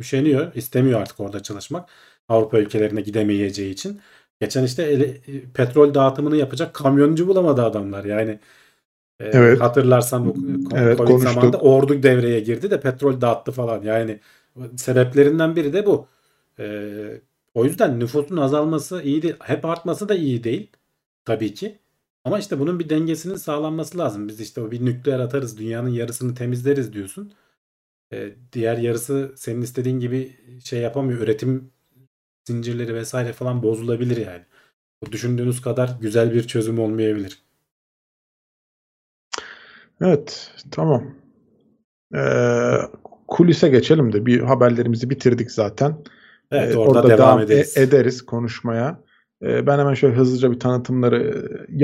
[0.00, 0.54] Üşeniyor.
[0.54, 1.88] istemiyor artık orada çalışmak.
[2.28, 4.00] Avrupa ülkelerine gidemeyeceği için.
[4.40, 5.20] Geçen işte ele-
[5.54, 8.04] petrol dağıtımını yapacak kamyoncu bulamadı adamlar.
[8.04, 8.30] Yani
[9.20, 9.60] e, Evet.
[9.60, 10.34] hatırlarsan bu
[10.76, 11.32] Evet, Covid konuştuk.
[11.32, 13.82] zamanında ordu devreye girdi de petrol dağıttı falan.
[13.82, 14.20] Yani
[14.76, 16.08] sebeplerinden biri de bu.
[16.58, 17.20] E,
[17.54, 19.36] o yüzden nüfusun azalması iyi değil.
[19.40, 20.70] Hep artması da iyi değil.
[21.24, 21.78] Tabii ki.
[22.24, 24.28] Ama işte bunun bir dengesinin sağlanması lazım.
[24.28, 27.32] Biz işte o bir nükleer atarız, dünyanın yarısını temizleriz diyorsun.
[28.12, 31.20] Ee, diğer yarısı senin istediğin gibi şey yapamıyor.
[31.20, 31.72] Üretim
[32.44, 34.44] zincirleri vesaire falan bozulabilir yani.
[35.02, 37.42] Bu düşündüğünüz kadar güzel bir çözüm olmayabilir.
[40.00, 41.14] Evet tamam.
[42.14, 42.18] Ee,
[43.28, 45.94] kulise geçelim de bir haberlerimizi bitirdik zaten.
[46.52, 47.76] Evet Ee, orada, devam, e- ederiz.
[47.76, 49.00] ederiz konuşmaya.
[49.42, 51.32] Ee, ben hemen şöyle hızlıca bir tanıtımları e,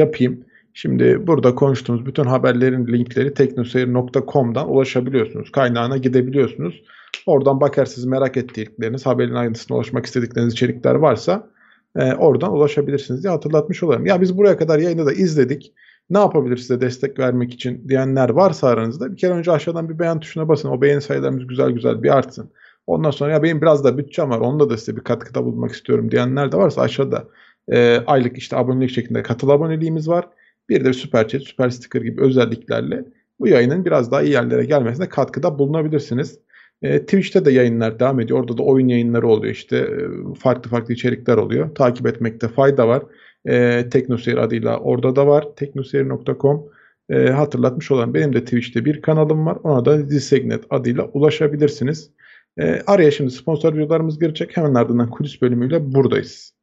[0.00, 0.44] yapayım.
[0.74, 5.52] Şimdi burada konuştuğumuz bütün haberlerin linkleri teknoseyir.com'dan ulaşabiliyorsunuz.
[5.52, 6.82] Kaynağına gidebiliyorsunuz.
[7.26, 11.48] Oradan bakarsınız merak ettikleriniz, haberin ayrıntısına ulaşmak istedikleriniz içerikler varsa
[11.96, 14.06] e, oradan ulaşabilirsiniz diye hatırlatmış olayım.
[14.06, 15.72] Ya biz buraya kadar yayını da izledik.
[16.10, 20.20] Ne yapabilir size destek vermek için diyenler varsa aranızda bir kere önce aşağıdan bir beğen
[20.20, 20.68] tuşuna basın.
[20.68, 22.50] O beğeni sayılarımız güzel güzel bir artsın.
[22.86, 24.40] Ondan sonra ya benim biraz da bütçem var.
[24.40, 27.28] Onda da size bir katkıda bulunmak istiyorum diyenler de varsa aşağıda
[27.68, 30.28] e, aylık işte abonelik şeklinde katıl aboneliğimiz var.
[30.68, 33.04] Bir de süper chat, süper sticker gibi özelliklerle
[33.40, 36.38] bu yayının biraz daha iyi yerlere gelmesine katkıda bulunabilirsiniz.
[36.82, 38.40] E, Twitch'te de yayınlar devam ediyor.
[38.40, 39.76] Orada da oyun yayınları oluyor işte.
[39.76, 41.74] E, farklı farklı içerikler oluyor.
[41.74, 43.02] Takip etmekte fayda var.
[43.48, 45.46] E, Teknoseyir adıyla orada da var.
[45.56, 46.70] Teknoseyir.com
[47.10, 49.58] e, hatırlatmış olan benim de Twitch'te bir kanalım var.
[49.62, 52.10] Ona da Disegnet adıyla ulaşabilirsiniz.
[52.58, 54.56] E, araya şimdi sponsor videolarımız girecek.
[54.56, 56.54] Hemen ardından kulis bölümüyle buradayız.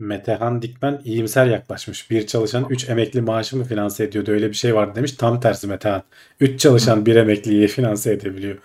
[0.00, 2.10] Metehan Dikmen iyimser yaklaşmış.
[2.10, 4.30] Bir çalışan 3 emekli maaşı mı finanse ediyordu?
[4.30, 5.12] Öyle bir şey vardı demiş.
[5.12, 6.02] Tam tersi Metehan.
[6.40, 8.58] 3 çalışan bir emekliyi finanse edebiliyor.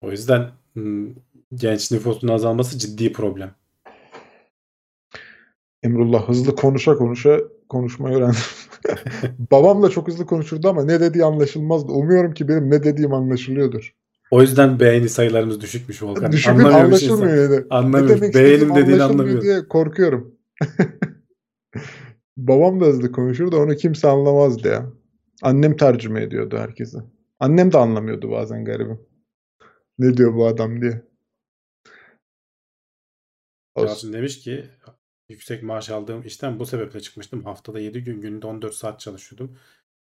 [0.00, 1.14] O yüzden hmm,
[1.54, 3.54] genç nüfusun azalması ciddi problem.
[5.84, 8.36] Emrullah hızlı konuşa konuşa konuşmayı öğrendim.
[9.50, 11.92] Babam da çok hızlı konuşurdu ama ne dediği anlaşılmazdı.
[11.92, 13.94] Umuyorum ki benim ne dediğim anlaşılıyordur.
[14.30, 16.32] O yüzden beğeni sayılarımız düşükmüş Volkan.
[16.32, 17.14] Düşük Anlamıyormuş insan.
[17.14, 17.60] anlaşılmıyor yani.
[17.60, 18.16] Ne Anlamıyor.
[18.16, 19.42] demek Beğenim dediğini anlamıyor.
[19.42, 20.34] diye korkuyorum.
[22.36, 24.92] Babam da hızlı konuşurdu onu kimse anlamazdı ya.
[25.42, 26.98] Annem tercüme ediyordu herkese.
[27.40, 29.00] Annem de anlamıyordu bazen garibim.
[29.98, 31.02] Ne diyor bu adam diye.
[33.74, 34.12] Olsun.
[34.12, 34.64] Demiş ki
[35.28, 37.44] yüksek maaş aldığım işten bu sebeple çıkmıştım.
[37.44, 39.58] Haftada 7 gün günde 14 saat çalışıyordum.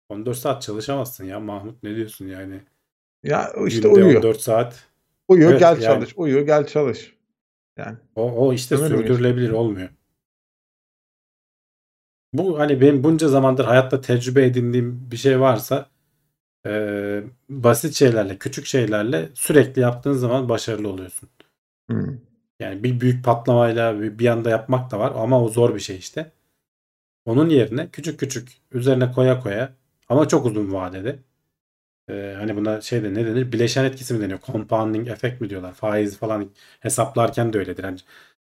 [0.08, 2.62] 14 saat çalışamazsın ya Mahmut ne diyorsun yani?
[3.22, 4.16] Ya işte Günde uyuyor.
[4.16, 4.88] 14 saat.
[5.28, 5.80] Uyuyor Evet, gel yani.
[5.80, 6.14] çalış.
[6.16, 7.14] Uyuyor gel çalış.
[7.76, 9.88] Yani O, o işte Öyle mi sürdürülebilir olmuyor.
[12.32, 15.90] Bu hani benim bunca zamandır hayatta tecrübe edindiğim bir şey varsa
[16.66, 21.30] eee, basit şeylerle, küçük şeylerle sürekli yaptığın zaman başarılı oluyorsun.
[21.88, 22.18] hmm.
[22.64, 26.32] Yani bir büyük patlamayla bir, anda yapmak da var ama o zor bir şey işte.
[27.26, 29.74] Onun yerine küçük küçük üzerine koya koya
[30.08, 31.18] ama çok uzun vadede
[32.10, 33.52] e, hani buna şey de ne denir?
[33.52, 34.40] Bileşen etkisi mi deniyor?
[34.46, 35.72] Compounding efekt mi diyorlar?
[35.74, 36.50] Faiz falan
[36.80, 37.84] hesaplarken de öyledir.
[37.84, 37.98] Yani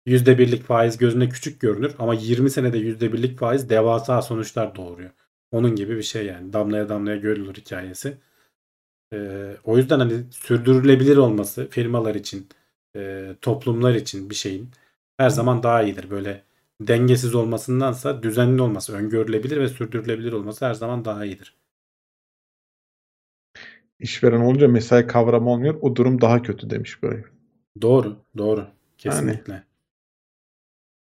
[0.06, 5.10] %1'lik faiz gözüne küçük görünür ama 20 senede %1'lik faiz devasa sonuçlar doğuruyor.
[5.52, 6.52] Onun gibi bir şey yani.
[6.52, 8.18] Damlaya damlaya görülür hikayesi.
[9.12, 12.48] Ee, o yüzden hani sürdürülebilir olması firmalar için,
[12.96, 14.70] e, toplumlar için bir şeyin
[15.16, 16.10] her zaman daha iyidir.
[16.10, 16.44] Böyle
[16.80, 21.56] dengesiz olmasındansa düzenli olması, öngörülebilir ve sürdürülebilir olması her zaman daha iyidir.
[23.98, 25.78] İşveren olunca mesai kavramı olmuyor.
[25.80, 27.24] O durum daha kötü demiş böyle.
[27.82, 28.66] Doğru, doğru.
[28.98, 29.64] Kesinlikle.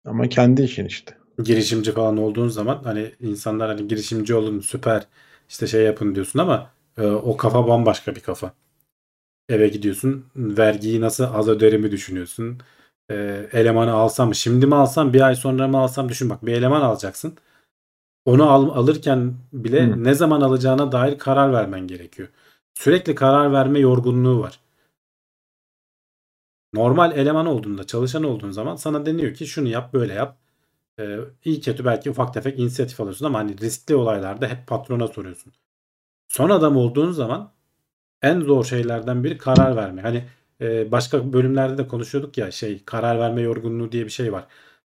[0.04, 1.18] Ama kendi işin işte.
[1.44, 5.06] Girişimci falan olduğun zaman hani insanlar hani girişimci olun süper
[5.48, 8.52] işte şey yapın diyorsun ama e, o kafa bambaşka bir kafa.
[9.48, 12.58] Eve gidiyorsun vergiyi nasıl az öderimi düşünüyorsun.
[13.10, 13.14] E,
[13.52, 17.36] elemanı alsam şimdi mi alsam bir ay sonra mı alsam düşün bak bir eleman alacaksın.
[18.24, 20.04] Onu al, alırken bile Hı.
[20.04, 22.28] ne zaman alacağına dair karar vermen gerekiyor.
[22.74, 24.60] Sürekli karar verme yorgunluğu var.
[26.74, 30.38] Normal eleman olduğunda, çalışan olduğun zaman sana deniyor ki şunu yap, böyle yap.
[31.00, 35.52] Ee, iyi kötü belki ufak tefek inisiyatif alıyorsun ama hani riskli olaylarda hep patrona soruyorsun.
[36.28, 37.52] Son adam olduğun zaman
[38.22, 40.02] en zor şeylerden biri karar verme.
[40.02, 40.24] Hani
[40.60, 44.46] e, başka bölümlerde de konuşuyorduk ya şey karar verme yorgunluğu diye bir şey var.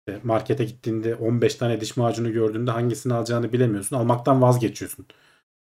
[0.09, 3.95] E, markete gittiğinde 15 tane diş macunu gördüğünde hangisini alacağını bilemiyorsun.
[3.95, 5.05] Almaktan vazgeçiyorsun.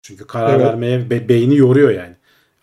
[0.03, 0.67] Çünkü karar Evet.
[0.67, 2.17] vermeye be- beyni yoruyor yani.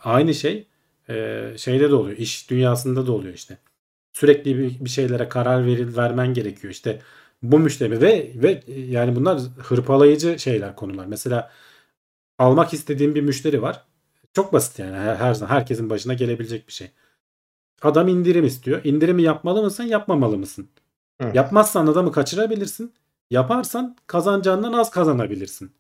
[0.04, 0.68] Aynı şey
[1.10, 2.18] e, şeyde de oluyor.
[2.18, 3.58] İş dünyasında da oluyor işte.
[4.14, 6.74] Sürekli bir, bir şeylere karar veril, vermen gerekiyor.
[6.74, 7.02] İşte
[7.44, 11.06] bu müşteri ve ve yani bunlar hırpalayıcı şeyler konular.
[11.06, 11.52] Mesela
[12.40, 13.86] almak istediğim bir müşteri var.
[14.38, 16.92] Çok basit yani her, her zaman herkesin başına gelebilecek bir şey.
[17.82, 18.82] Adam indirim istiyor.
[18.84, 20.70] İndirimi yapmalı mısın, yapmamalı mısın?
[21.20, 21.36] Evet.
[21.36, 22.94] Yapmazsan adamı kaçırabilirsin.
[23.32, 25.72] Yaparsan kazanacağından az kazanabilirsin.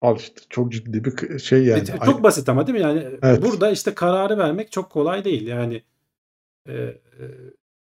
[0.00, 1.82] Al işte çok ciddi bir şey yani.
[1.82, 2.82] E, Çok basit ama değil mi?
[2.82, 3.42] Yani Evet.
[3.42, 5.46] burada işte kararı vermek çok kolay değil.
[5.46, 5.82] Yani
[6.68, 7.00] e, e,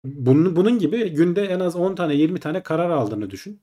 [0.05, 3.61] bunun, bunun gibi günde en az 10 tane 20 tane karar aldığını düşün.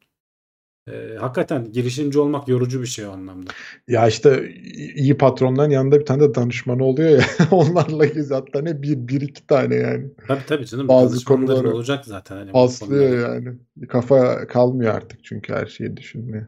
[0.87, 3.51] E, hakikaten girişimci olmak yorucu bir şey o anlamda.
[3.87, 4.53] Ya işte
[4.95, 7.25] iyi patronların yanında bir tane de danışmanı oluyor ya.
[7.51, 10.11] Onlarla hatta ne bir, bir iki tane yani.
[10.27, 10.87] Tabii tabii canım.
[10.87, 12.35] Bazı konuları olacak zaten.
[12.35, 13.57] Hani Paslıyor yani.
[13.89, 16.47] Kafa kalmıyor artık çünkü her şeyi düşünmeye.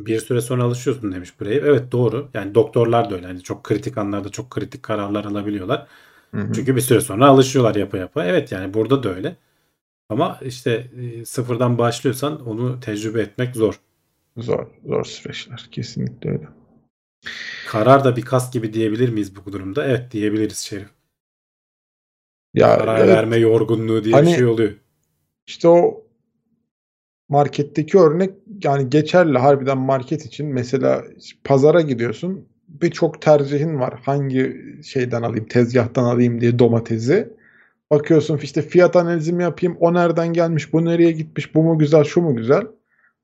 [0.00, 1.54] Bir süre sonra alışıyorsun demiş buraya.
[1.54, 2.30] Evet doğru.
[2.34, 3.26] Yani doktorlar da öyle.
[3.26, 5.86] Hani çok kritik anlarda çok kritik kararlar alabiliyorlar.
[6.30, 6.52] Hı hı.
[6.52, 8.24] Çünkü bir süre sonra alışıyorlar yapa yapa.
[8.24, 9.36] Evet yani burada da öyle.
[10.08, 13.80] Ama işte e, sıfırdan başlıyorsan onu tecrübe etmek zor.
[14.36, 15.68] Zor, zor süreçler.
[15.72, 16.48] Kesinlikle öyle.
[17.68, 19.86] Karar da bir kas gibi diyebilir miyiz bu durumda?
[19.86, 20.88] Evet diyebiliriz Şerif.
[22.54, 24.72] Ya Karar evet, verme yorgunluğu diye bir Hani- şey oluyor.
[25.46, 26.04] işte o
[27.28, 28.30] marketteki örnek
[28.64, 30.46] yani geçerli harbiden market için.
[30.46, 31.04] Mesela
[31.44, 32.48] pazara gidiyorsun.
[32.68, 34.00] Birçok tercihin var.
[34.04, 37.37] Hangi şeyden alayım, tezgahtan alayım diye domatesi.
[37.90, 39.76] Bakıyorsun işte fiyat analizimi yapayım.
[39.80, 42.62] O nereden gelmiş, bu nereye gitmiş, bu mu güzel, şu mu güzel.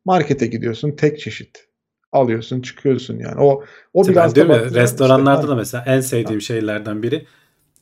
[0.04, 1.66] Markete gidiyorsun tek çeşit.
[2.12, 3.40] Alıyorsun, çıkıyorsun yani.
[3.40, 7.26] O o ben bilançta diyorum ya, baktığında restoranlarda işte- da mesela en sevdiğim şeylerden biri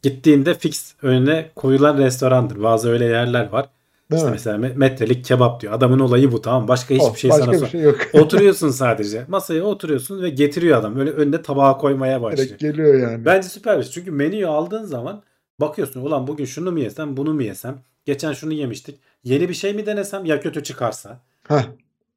[0.02, 2.62] gittiğinde fix önüne koyulan restorandır.
[2.62, 3.68] Bazı öyle yerler var.
[4.10, 4.32] Değil İşte mi?
[4.32, 5.72] mesela me- metrelik kebap diyor.
[5.72, 6.68] Adamın olayı bu tamam.
[6.68, 7.98] Başka hiçbir Oh, şey başka sana bir şey yok.
[8.12, 9.24] Oturuyorsun sadece.
[9.28, 10.98] Masaya oturuyorsun ve getiriyor adam.
[10.98, 12.48] Öyle önüne tabağa koymaya başlıyor.
[12.48, 13.24] Direkt geliyor yani.
[13.24, 13.92] Bence süper bir şey.
[13.92, 15.22] Çünkü menüyü aldığın zaman
[15.60, 17.82] bakıyorsun ulan bugün şunu mu yesem bunu mu yesem.
[18.04, 19.00] Geçen şunu yemiştik.
[19.24, 21.20] Yeni bir şey mi denesem ya kötü çıkarsa.
[21.48, 21.62] Heh,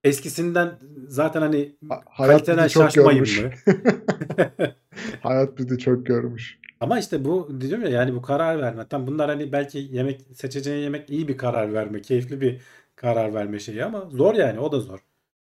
[0.03, 3.43] Eskisinden zaten hani ha- hayat kaliteden çok görmüş.
[3.43, 3.49] mı?
[5.21, 6.59] hayat bizi çok görmüş.
[6.79, 8.87] Ama işte bu diyorum ya yani bu karar verme.
[8.87, 12.01] Tam bunlar hani belki yemek seçeceğin yemek iyi bir karar verme.
[12.01, 12.61] Keyifli bir
[12.95, 14.99] karar verme şeyi ama zor yani o da zor.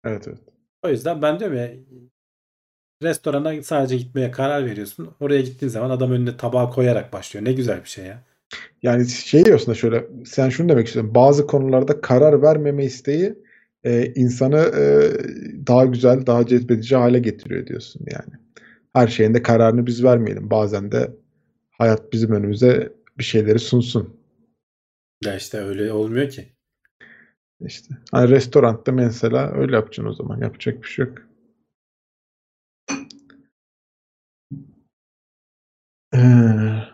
[0.05, 0.39] Evet evet.
[0.83, 1.71] O yüzden ben diyorum ya
[3.03, 5.11] restorana sadece gitmeye karar veriyorsun.
[5.21, 7.45] Oraya gittiğin zaman adam önüne tabağı koyarak başlıyor.
[7.45, 8.23] Ne güzel bir şey ya.
[8.83, 11.15] Yani şey diyorsun da şöyle sen şunu demek istiyorsun.
[11.15, 13.35] Bazı konularda karar vermeme isteği
[13.85, 14.85] e, insanı e,
[15.67, 18.41] daha güzel, daha cezbedici hale getiriyor diyorsun yani.
[18.93, 20.51] Her şeyin de kararını biz vermeyelim.
[20.51, 21.11] Bazen de
[21.71, 24.17] hayat bizim önümüze bir şeyleri sunsun.
[25.25, 26.49] Ya işte öyle olmuyor ki.
[27.61, 27.95] İşte.
[28.13, 30.41] Hani restoranda mesela öyle yapacaksın o zaman.
[30.41, 31.28] Yapacak bir şey yok.
[36.13, 36.89] Ee,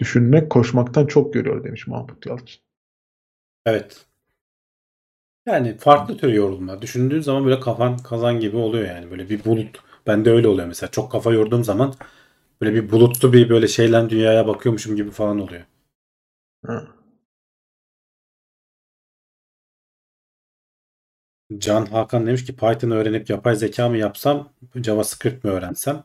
[0.00, 2.62] düşünmek koşmaktan çok görüyor demiş Mahmut Yalçın.
[3.66, 4.06] Evet.
[5.46, 6.82] Yani farklı tür yorulma.
[6.82, 9.10] Düşündüğün zaman böyle kafan kazan gibi oluyor yani.
[9.10, 9.78] Böyle bir bulut.
[10.06, 10.90] Bende öyle oluyor mesela.
[10.90, 11.94] Çok kafa yorduğum zaman
[12.60, 15.62] böyle bir bulutlu bir böyle şeyle dünyaya bakıyormuşum gibi falan oluyor.
[16.66, 16.86] Ha.
[21.58, 26.04] Can Hakan demiş ki Python öğrenip yapay zeka mı yapsam, JavaScript mi öğrensem?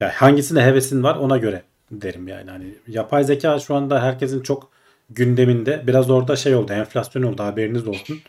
[0.00, 2.50] Yani hangisine hevesin var ona göre derim yani.
[2.50, 4.70] Hani yapay zeka şu anda herkesin çok
[5.10, 5.86] gündeminde.
[5.86, 8.20] Biraz orada şey oldu, enflasyon oldu haberiniz olsun.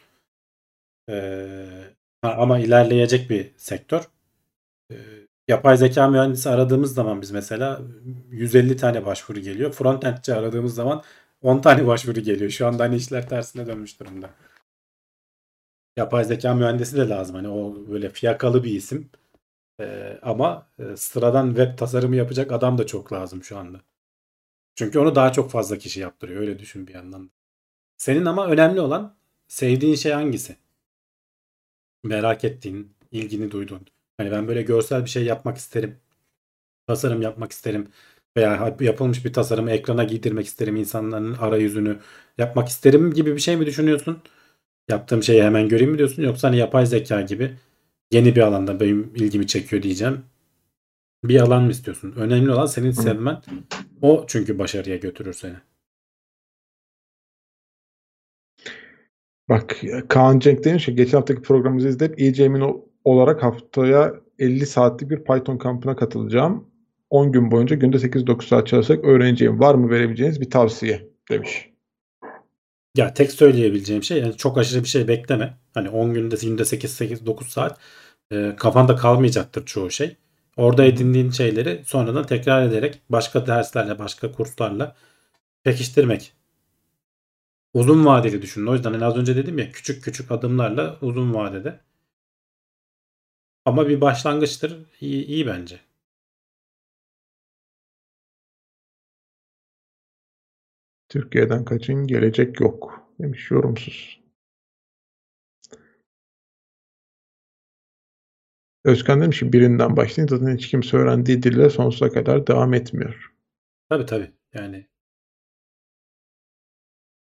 [1.09, 1.67] Ee,
[2.23, 4.03] ama ilerleyecek bir sektör.
[4.91, 4.95] Ee,
[5.47, 7.81] yapay zeka mühendisi aradığımız zaman biz mesela
[8.29, 9.71] 150 tane başvuru geliyor.
[9.71, 11.03] Frontendçi aradığımız zaman
[11.41, 12.51] 10 tane başvuru geliyor.
[12.51, 14.29] Şu anda hani işler tersine dönmüş durumda.
[15.97, 17.35] Yapay zeka mühendisi de lazım.
[17.35, 19.09] Hani o böyle fiyakalı bir isim.
[19.81, 23.81] Ee, ama e, sıradan web tasarımı yapacak adam da çok lazım şu anda.
[24.75, 26.41] Çünkü onu daha çok fazla kişi yaptırıyor.
[26.41, 27.31] Öyle düşün bir yandan.
[27.97, 29.15] Senin ama önemli olan
[29.47, 30.57] sevdiğin şey hangisi?
[32.03, 33.87] Merak ettiğin, ilgini duyduğun.
[34.17, 35.99] Hani ben böyle görsel bir şey yapmak isterim.
[36.87, 37.87] Tasarım yapmak isterim.
[38.37, 40.75] Veya yapılmış bir tasarımı ekrana giydirmek isterim.
[40.75, 41.99] insanların arayüzünü
[42.37, 44.23] yapmak isterim gibi bir şey mi düşünüyorsun?
[44.89, 46.23] Yaptığım şeyi hemen göreyim mi diyorsun?
[46.23, 47.57] Yoksa hani yapay zeka gibi
[48.11, 50.21] yeni bir alanda benim ilgimi çekiyor diyeceğim.
[51.23, 52.13] Bir alan mı istiyorsun?
[52.17, 53.41] Önemli olan senin sevmen.
[54.01, 55.55] O çünkü başarıya götürür seni.
[59.49, 65.09] Bak Kaan Cenk demiş ki geçen haftaki programımızı izleyip iyice emin olarak haftaya 50 saatlik
[65.09, 66.67] bir Python kampına katılacağım.
[67.09, 69.59] 10 gün boyunca günde 8-9 saat çalışarak öğreneceğim.
[69.59, 71.71] Var mı verebileceğiniz bir tavsiye demiş.
[72.95, 75.57] Ya tek söyleyebileceğim şey yani çok aşırı bir şey bekleme.
[75.73, 77.79] Hani 10 günde günde 8 8 9 saat
[78.31, 80.17] e, kafanda kalmayacaktır çoğu şey.
[80.57, 84.95] Orada edindiğin şeyleri sonradan tekrar ederek başka derslerle, başka kurslarla
[85.63, 86.33] pekiştirmek.
[87.73, 88.67] Uzun vadeli düşünün.
[88.67, 91.79] O yüzden hani az önce dedim ya küçük küçük adımlarla uzun vadede.
[93.65, 94.85] Ama bir başlangıçtır.
[95.01, 95.79] İyi, iyi bence.
[101.09, 104.20] Türkiye'den kaçın gelecek yok demiş yorumsuz.
[108.83, 113.31] Özkan demiş ki birinden başlayın zaten hiç kimse öğrendiği dille sonsuza kadar devam etmiyor.
[113.89, 114.31] Tabii tabii.
[114.53, 114.87] Yani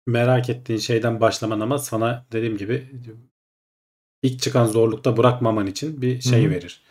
[0.06, 2.90] merak ettiğin şeyden başlaman ama sana dediğim gibi
[4.22, 6.50] ilk çıkan zorlukta bırakmaman için bir şey Hı-hı.
[6.50, 6.82] verir.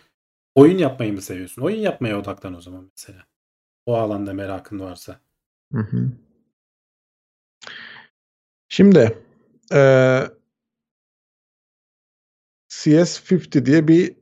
[0.55, 1.61] Oyun yapmayı mı seviyorsun?
[1.61, 3.27] Oyun yapmaya odaklan o zaman mesela.
[3.85, 5.19] O alanda merakın varsa.
[5.73, 6.11] Hı hı.
[8.69, 9.17] Şimdi
[9.73, 9.81] e,
[12.69, 14.15] CS50 diye bir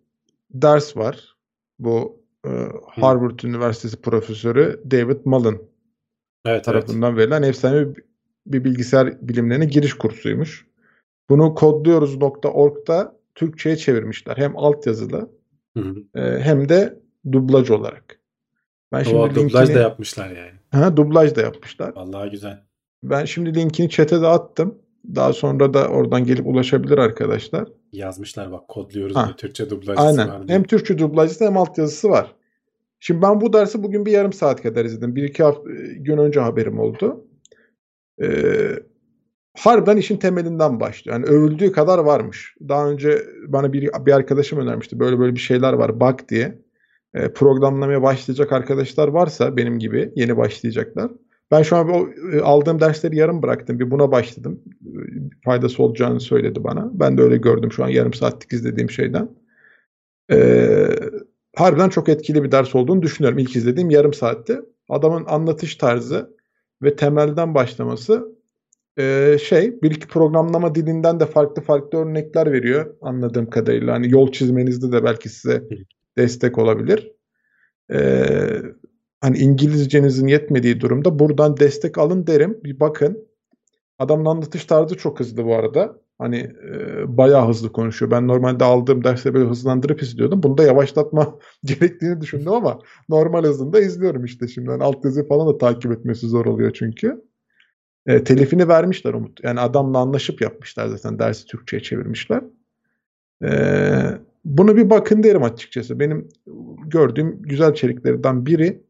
[0.62, 1.36] ders var.
[1.80, 2.49] Bu e,
[2.88, 3.39] Harvard.
[3.39, 5.60] Üniversitesi profesörü David Mullen
[6.45, 7.24] evet, tarafından evet.
[7.24, 8.03] verilen efsane bir,
[8.45, 10.66] bir bilgisayar bilimlerine giriş kursuymuş.
[11.30, 14.38] Bunu kodluyoruz.org'da Türkçe'ye çevirmişler.
[14.38, 15.30] Hem altyazılı
[16.16, 16.99] e, hem de
[17.32, 18.20] dublaj olarak.
[18.91, 19.49] Ben şimdi o, linkini...
[19.49, 20.60] dublaj da yapmışlar yani.
[20.72, 21.95] Ha, dublaj da yapmışlar.
[21.95, 22.64] Vallahi güzel.
[23.03, 24.80] Ben şimdi linkini chat'e de attım.
[25.16, 27.68] Daha sonra da oradan gelip ulaşabilir arkadaşlar.
[27.91, 29.34] Yazmışlar bak kodluyoruz ha.
[29.38, 30.30] Türkçe dublajcısı Aynen.
[30.30, 30.58] var diye.
[30.58, 32.36] Hem Türkçe dublajcısı hem altyazısı var.
[32.99, 35.16] Şimdi ben bu dersi bugün bir yarım saat kadar izledim.
[35.16, 37.28] Bir iki hafta, gün önce haberim oldu.
[38.22, 38.80] Ee,
[39.58, 41.18] harbiden işin temelinden başlıyor.
[41.18, 42.56] Yani övüldüğü kadar varmış.
[42.70, 44.99] Daha önce bana bir, bir arkadaşım önermişti.
[44.99, 46.60] Böyle böyle bir şeyler var bak diye.
[47.14, 51.12] Ee, programlamaya başlayacak arkadaşlar varsa benim gibi yeni başlayacaklar.
[51.52, 53.80] Ben şu an o e, aldığım dersleri yarım bıraktım.
[53.80, 54.64] Bir buna başladım.
[55.46, 56.89] Faydası olacağını söyledi bana.
[56.93, 59.30] Ben de öyle gördüm şu an yarım saatlik izlediğim şeyden.
[60.32, 60.88] Ee,
[61.56, 63.39] harbiden çok etkili bir ders olduğunu düşünüyorum.
[63.39, 64.62] İlk izlediğim yarım saatte.
[64.89, 66.36] Adamın anlatış tarzı
[66.84, 68.36] ve temelden başlaması
[69.00, 73.93] e, şey bir iki programlama dilinden de farklı farklı örnekler veriyor anladığım kadarıyla.
[73.93, 75.64] Hani yol çizmenizde de belki size
[76.18, 77.12] destek olabilir.
[77.91, 78.62] Ee,
[79.26, 82.60] hani İngilizcenizin yetmediği durumda buradan destek alın derim.
[82.64, 83.27] Bir bakın.
[83.99, 86.02] Adamın anlatış tarzı çok hızlı bu arada.
[86.18, 88.11] Hani e, bayağı hızlı konuşuyor.
[88.11, 90.43] Ben normalde aldığım dersleri böyle hızlandırıp izliyordum.
[90.43, 92.80] Bunu da yavaşlatma gerektiğini düşündüm ama
[93.10, 94.69] normal hızında izliyorum işte şimdi.
[94.69, 97.26] Yani alt yazı falan da takip etmesi zor oluyor çünkü.
[98.06, 99.43] E, telifini vermişler Umut.
[99.43, 101.19] Yani adamla anlaşıp yapmışlar zaten.
[101.19, 102.43] Dersi Türkçe'ye çevirmişler.
[103.43, 103.49] E,
[104.45, 105.99] bunu bir bakın derim açıkçası.
[105.99, 106.30] Benim
[106.85, 108.85] gördüğüm güzel içeriklerden biri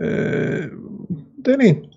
[0.00, 0.06] e,
[1.38, 1.96] deneyin.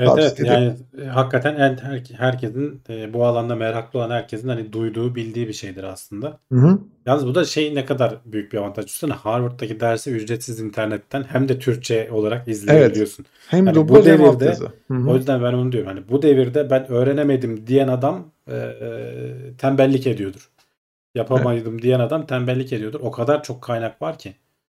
[0.00, 0.72] Evet evet yani
[1.02, 5.52] e, hakikaten en, her, herkesin e, bu alanda meraklı olan herkesin hani duyduğu bildiği bir
[5.52, 6.38] şeydir aslında.
[6.52, 6.78] Hı hı.
[7.06, 8.86] Yalnız bu da şey ne kadar büyük bir avantaj.
[8.86, 13.24] Düşünsene Harvard'daki dersi ücretsiz internetten hem de Türkçe olarak izleyebiliyorsun.
[13.28, 13.52] Evet.
[13.52, 14.56] Hem yani bu devirde
[14.90, 15.88] o yüzden ben onu diyorum.
[15.88, 18.92] Hani bu devirde ben öğrenemedim diyen adam e, e,
[19.58, 20.50] tembellik ediyordur.
[21.14, 21.82] Yapamaydım evet.
[21.82, 23.00] diyen adam tembellik ediyordur.
[23.02, 24.34] O kadar çok kaynak var ki.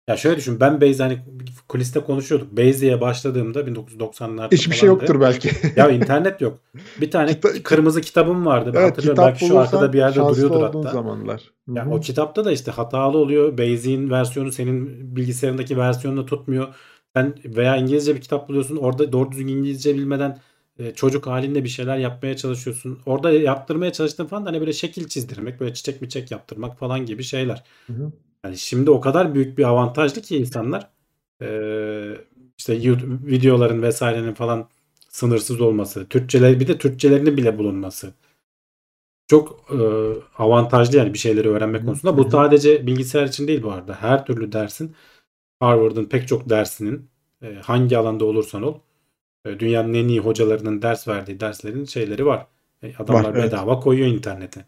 [0.07, 1.19] Ya şöyle düşün ben Base hani
[1.68, 2.57] kuliste konuşuyorduk.
[2.57, 5.52] Diye başladığımda 1990'larda Hiçbir şey yoktur belki.
[5.76, 6.60] Ya internet yok.
[7.02, 8.72] Bir tane Kita- kırmızı kitabım vardı.
[8.73, 10.91] Ben evet hatırlıyorum belki şu arkada bir yerde duruyordur hatta.
[10.91, 11.41] zamanlar.
[11.76, 13.57] Ya o kitapta da işte hatalı oluyor.
[13.57, 16.76] Base'in versiyonu senin bilgisayarındaki versiyonunu tutmuyor.
[17.15, 18.76] Sen veya İngilizce bir kitap buluyorsun.
[18.76, 20.40] Orada doğru düzgün İngilizce bilmeden
[20.80, 22.99] e, çocuk halinde bir şeyler yapmaya çalışıyorsun.
[23.06, 27.23] Orada yaptırmaya çalıştığın falan da hani böyle şekil çizdirmek, böyle çiçek miçek yaptırmak falan gibi
[27.23, 27.64] şeyler.
[27.88, 28.11] Hı hı.
[28.45, 30.89] Yani şimdi o kadar büyük bir avantajlı ki insanlar
[32.57, 34.69] işte YouTube videoların vesairenin falan
[35.09, 38.13] sınırsız olması, Türkçeler bir de Türkçelerinin bile bulunması
[39.27, 39.72] çok
[40.38, 42.18] avantajlı yani bir şeyleri öğrenmek Hı konusunda.
[42.18, 43.95] Bu sadece bilgisayar için değil bu arada.
[43.95, 44.95] Her türlü dersin
[45.59, 47.09] Harvard'ın pek çok dersinin
[47.41, 48.76] e, hangi alanda olursan ol
[49.45, 52.47] e, dünyanın en iyi hocalarının ders verdiği derslerin şeyleri var.
[52.84, 53.51] E, adamlar Var, evet.
[53.51, 54.65] bedava koyuyor internete.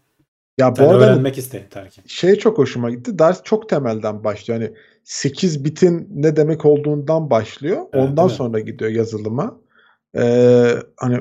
[0.57, 2.01] Ya bu Sen arada öğrenmek iste yeter ki.
[2.07, 3.19] şey çok hoşuma gitti.
[3.19, 4.59] Ders çok temelden başlıyor.
[4.61, 4.73] Hani
[5.03, 7.77] 8 bitin ne demek olduğundan başlıyor.
[7.93, 9.59] Evet, Ondan sonra gidiyor yazılıma.
[10.17, 11.19] Ee, hani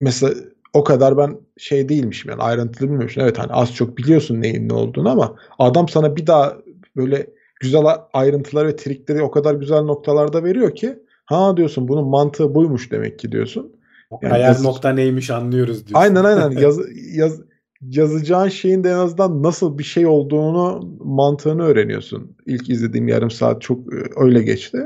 [0.00, 0.34] mesela
[0.74, 3.22] o kadar ben şey değilmişim yani ayrıntılı bilmiyormuşum.
[3.22, 6.56] Evet hani az çok biliyorsun neyin ne olduğunu ama adam sana bir daha
[6.96, 7.26] böyle
[7.60, 12.54] güzel a- ayrıntıları ve trikleri o kadar güzel noktalarda veriyor ki ha diyorsun bunun mantığı
[12.54, 13.76] buymuş demek ki diyorsun.
[14.22, 15.94] Yani Ayar yazı- nokta neymiş anlıyoruz diyorsun.
[15.94, 16.78] Aynen aynen yaz,
[17.14, 17.40] yaz,
[17.82, 22.36] yazacağın şeyin de en azından nasıl bir şey olduğunu mantığını öğreniyorsun.
[22.46, 24.78] İlk izlediğim yarım saat çok e, öyle geçti.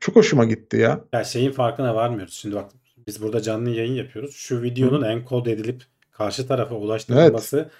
[0.00, 1.04] Çok hoşuma gitti ya.
[1.12, 2.34] Ya şeyin farkına varmıyoruz.
[2.34, 2.70] Şimdi bak
[3.06, 4.34] biz burada canlı yayın yapıyoruz.
[4.36, 7.70] Şu videonun enkod edilip karşı tarafa ulaştırılması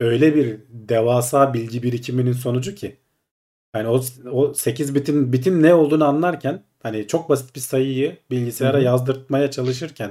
[0.00, 2.96] öyle bir devasa bilgi birikiminin sonucu ki.
[3.74, 4.00] Yani o,
[4.32, 8.84] o 8 bitin bitin ne olduğunu anlarken hani çok basit bir sayıyı bilgisayara Hı hı.
[8.84, 10.10] yazdırtmaya çalışırken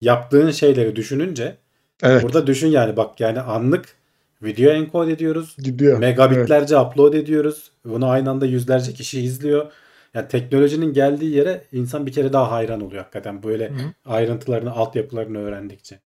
[0.00, 1.56] yaptığın şeyleri düşününce
[2.02, 2.22] Evet.
[2.22, 3.96] burada düşün yani bak yani anlık
[4.42, 5.56] video enkod ediyoruz.
[5.58, 5.92] gidiyor.
[5.92, 6.00] Evet.
[6.00, 7.70] Megabitlerce upload ediyoruz.
[7.84, 9.72] Bunu aynı anda yüzlerce kişi izliyor.
[10.14, 13.74] Yani teknolojinin geldiği yere insan bir kere daha hayran oluyor hakikaten böyle hı.
[14.04, 16.00] ayrıntılarını, altyapılarını öğrendikçe.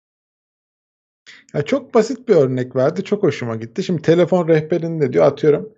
[1.54, 3.04] Ya çok basit bir örnek verdi.
[3.04, 3.82] Çok hoşuma gitti.
[3.82, 5.72] Şimdi telefon rehberinde diyor atıyorum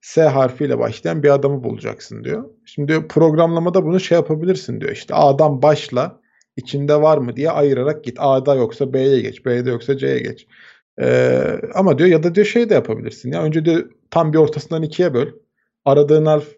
[0.00, 2.44] S harfiyle başlayan bir adamı bulacaksın diyor.
[2.64, 4.92] Şimdi diyor programlamada bunu şey yapabilirsin diyor.
[4.92, 6.20] İşte A'dan başla
[6.56, 8.16] içinde var mı diye ayırarak git.
[8.20, 9.46] A'da yoksa B'ye geç.
[9.46, 10.46] B'de yoksa C'ye geç.
[11.00, 13.32] Ee, ama diyor ya da diyor şey de yapabilirsin.
[13.32, 15.28] Ya önce diyor tam bir ortasından ikiye böl.
[15.84, 16.56] Aradığın harf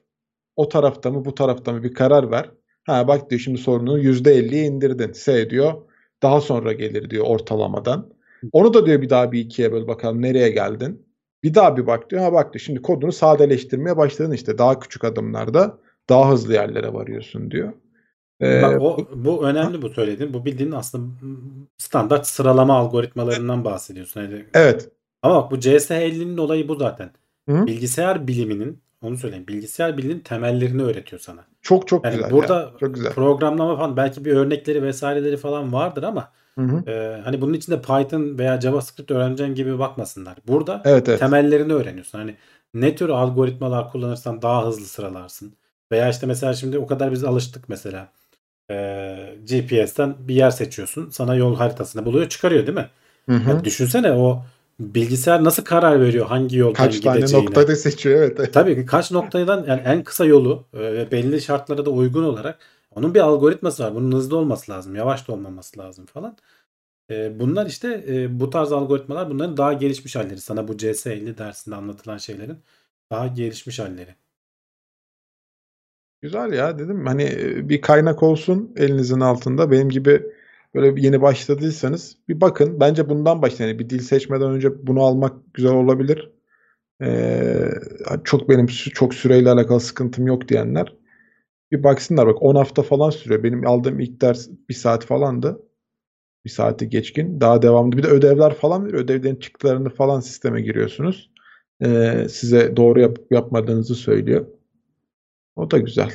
[0.57, 2.51] o tarafta mı bu tarafta mı bir karar ver.
[2.85, 5.13] Ha bak diyor şimdi sorununu %50'ye indirdin.
[5.13, 5.73] S diyor
[6.23, 8.13] daha sonra gelir diyor ortalamadan.
[8.53, 11.07] Onu da diyor bir daha bir ikiye böl bakalım nereye geldin.
[11.43, 12.23] Bir daha bir bak diyor.
[12.23, 14.59] Ha bak diyor şimdi kodunu sadeleştirmeye başladın işte.
[14.59, 17.73] Daha küçük adımlarda daha hızlı yerlere varıyorsun diyor.
[18.43, 20.35] Ee, Bak o bu önemli bu söylediğin.
[20.35, 21.13] Bu bildiğin aslında
[21.79, 24.21] standart sıralama algoritmalarından bahsediyorsun.
[24.21, 24.89] Yani evet.
[25.23, 27.11] ama bak bu CS50'nin olayı bu zaten.
[27.49, 27.67] Hı?
[27.67, 29.47] Bilgisayar biliminin onu söyleyeyim.
[29.49, 31.45] Bilgisayar biliminin temellerini öğretiyor sana.
[31.63, 32.31] Çok çok Yani güzel.
[32.31, 32.71] burada ya.
[32.81, 33.13] Çok güzel.
[33.13, 36.91] programlama falan belki bir örnekleri vesaireleri falan vardır ama Hı hı.
[36.91, 40.37] e, hani bunun içinde Python veya JavaScript öğreneceğin gibi bakmasınlar.
[40.49, 41.21] Burada Evet evet.
[41.21, 42.19] temellerini öğreniyorsun.
[42.19, 42.35] Hani
[42.75, 45.55] ne tür algoritmalar kullanırsan daha hızlı sıralarsın.
[45.93, 48.09] Veya işte mesela şimdi o kadar biz alıştık mesela.
[48.71, 51.11] Ee, GPS'ten bir yer seçiyorsun.
[51.11, 52.89] Sana yol haritasını buluyor çıkarıyor değil mi?
[53.29, 53.51] Hı hı.
[53.51, 54.43] Yani düşünsene o
[54.81, 57.47] bilgisayar nasıl karar veriyor hangi yoldan Kaç tane gideceğine.
[57.47, 58.53] noktada seçiyor evet.
[58.53, 62.59] Tabii kaç noktadan yani en kısa yolu e, ve belli şartlara da uygun olarak
[62.95, 63.95] onun bir algoritması var.
[63.95, 66.37] Bunun hızlı olması lazım, yavaş da olmaması lazım falan.
[67.11, 70.41] E, bunlar işte e, bu tarz algoritmalar bunların daha gelişmiş halleri.
[70.41, 72.59] Sana bu CS50 dersinde anlatılan şeylerin
[73.11, 74.15] daha gelişmiş halleri.
[76.23, 79.71] Güzel ya dedim hani e, bir kaynak olsun elinizin altında.
[79.71, 80.23] Benim gibi
[80.75, 82.81] böyle yeni başladıysanız bir bakın.
[82.81, 83.71] Bence bundan başlayın.
[83.71, 86.31] Yani bir dil seçmeden önce bunu almak güzel olabilir.
[87.03, 87.71] Ee,
[88.25, 90.95] çok benim çok süreyle alakalı sıkıntım yok diyenler
[91.73, 92.27] bir baksınlar.
[92.27, 93.43] Bak 10 hafta falan sürüyor.
[93.45, 95.63] Benim aldığım ilk ders bir saat falandı.
[96.45, 97.41] Bir saati geçkin.
[97.41, 97.99] Daha devamlı.
[97.99, 99.05] Bir de ödevler falan veriyor.
[99.05, 101.31] Ödevlerin çıktılarını falan sisteme giriyorsunuz.
[101.85, 104.47] Ee, size doğru yapıp yapmadığınızı söylüyor.
[105.59, 106.13] O da güzel.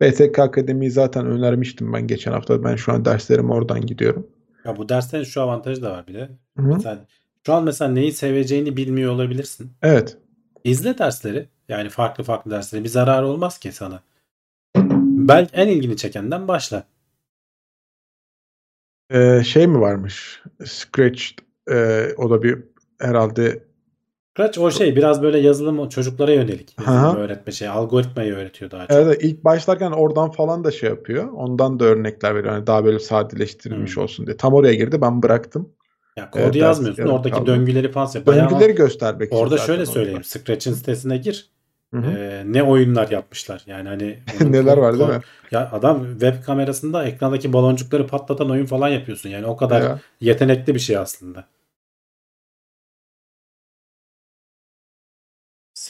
[0.00, 2.64] BTK Akademi'yi zaten önermiştim ben geçen hafta.
[2.64, 4.26] Ben şu an derslerime oradan gidiyorum.
[4.64, 6.30] Ya bu derslerin şu avantajı da var bir de.
[6.56, 7.06] Mesela
[7.46, 9.72] şu an mesela neyi seveceğini bilmiyor olabilirsin.
[9.82, 10.18] Evet.
[10.64, 11.48] İzle dersleri.
[11.68, 12.84] Yani farklı farklı dersleri.
[12.84, 14.02] Bir zararı olmaz ki sana.
[15.28, 16.84] Belki en ilgini çekenden başla.
[19.10, 20.42] Ee, şey mi varmış?
[20.64, 21.22] Scratch
[21.70, 22.58] e, o da bir
[23.00, 23.64] herhalde
[24.34, 28.96] Scratch o şey biraz böyle yazılım çocuklara yönelik yazılım öğretme şey algoritmayı öğretiyor daha çok.
[28.96, 31.28] evet, ilk başlarken oradan falan da şey yapıyor.
[31.32, 32.54] Ondan da örnekler veriyor.
[32.54, 34.02] Yani daha böyle sadeleştirilmiş Hmm.
[34.02, 34.36] olsun diye.
[34.36, 35.68] Tam oraya girdi ben bıraktım.
[36.16, 37.06] Ya Evet, kodu ders yazmıyorsun.
[37.06, 37.46] Oradaki kaldı.
[37.46, 38.26] döngüleri falan yap.
[38.26, 39.92] Bayağı Döngüleri göstermek orada şöyle orada.
[39.92, 40.24] söyleyeyim.
[40.24, 41.50] Scratch'in sitesine gir.
[41.94, 42.42] Hı hı.
[42.52, 43.62] ne oyunlar yapmışlar.
[43.66, 44.18] Yani hani
[44.52, 45.20] Neler var değil mi?
[45.50, 49.28] Ya adam web kamerasında ekrandaki baloncukları patlatan oyun falan yapıyorsun.
[49.28, 49.98] Yani o kadar Ya.
[50.20, 51.44] yetenekli bir şey aslında.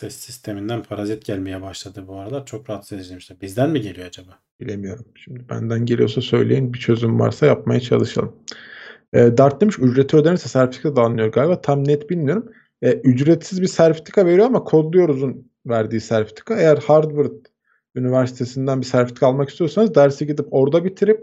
[0.03, 2.47] Ses sisteminden parazit gelmeye başladı bu aralar.
[2.47, 3.39] Çok rahatsız edici demişler.
[3.43, 4.39] Bizden mi geliyor acaba?
[4.61, 5.05] Bilemiyorum.
[5.15, 6.75] Şimdi benden geliyorsa söyleyin.
[6.75, 8.37] Bir çözüm varsa yapmaya çalışalım.
[9.13, 11.61] E, Dart demiş ücreti ödenirse sertifika da alınıyor galiba.
[11.61, 12.53] Tam net bilmiyorum.
[12.83, 16.57] E, ücretsiz bir sertifika veriyor ama kodluyoruz'un verdiği sertifika.
[16.57, 17.47] Eğer Harvard
[17.95, 21.21] Üniversitesi'nden bir sertifika almak istiyorsanız dersi gidip orada bitirip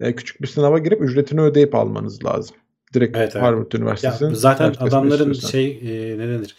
[0.00, 2.56] e, küçük bir sınava girip ücretini ödeyip almanız lazım.
[2.94, 3.42] Direkt Evet, evet.
[3.44, 5.48] Harvard Ya Üniversitesi'nin zaten adamların istiyorsan.
[5.48, 5.70] şey
[6.12, 6.56] e, ne denir?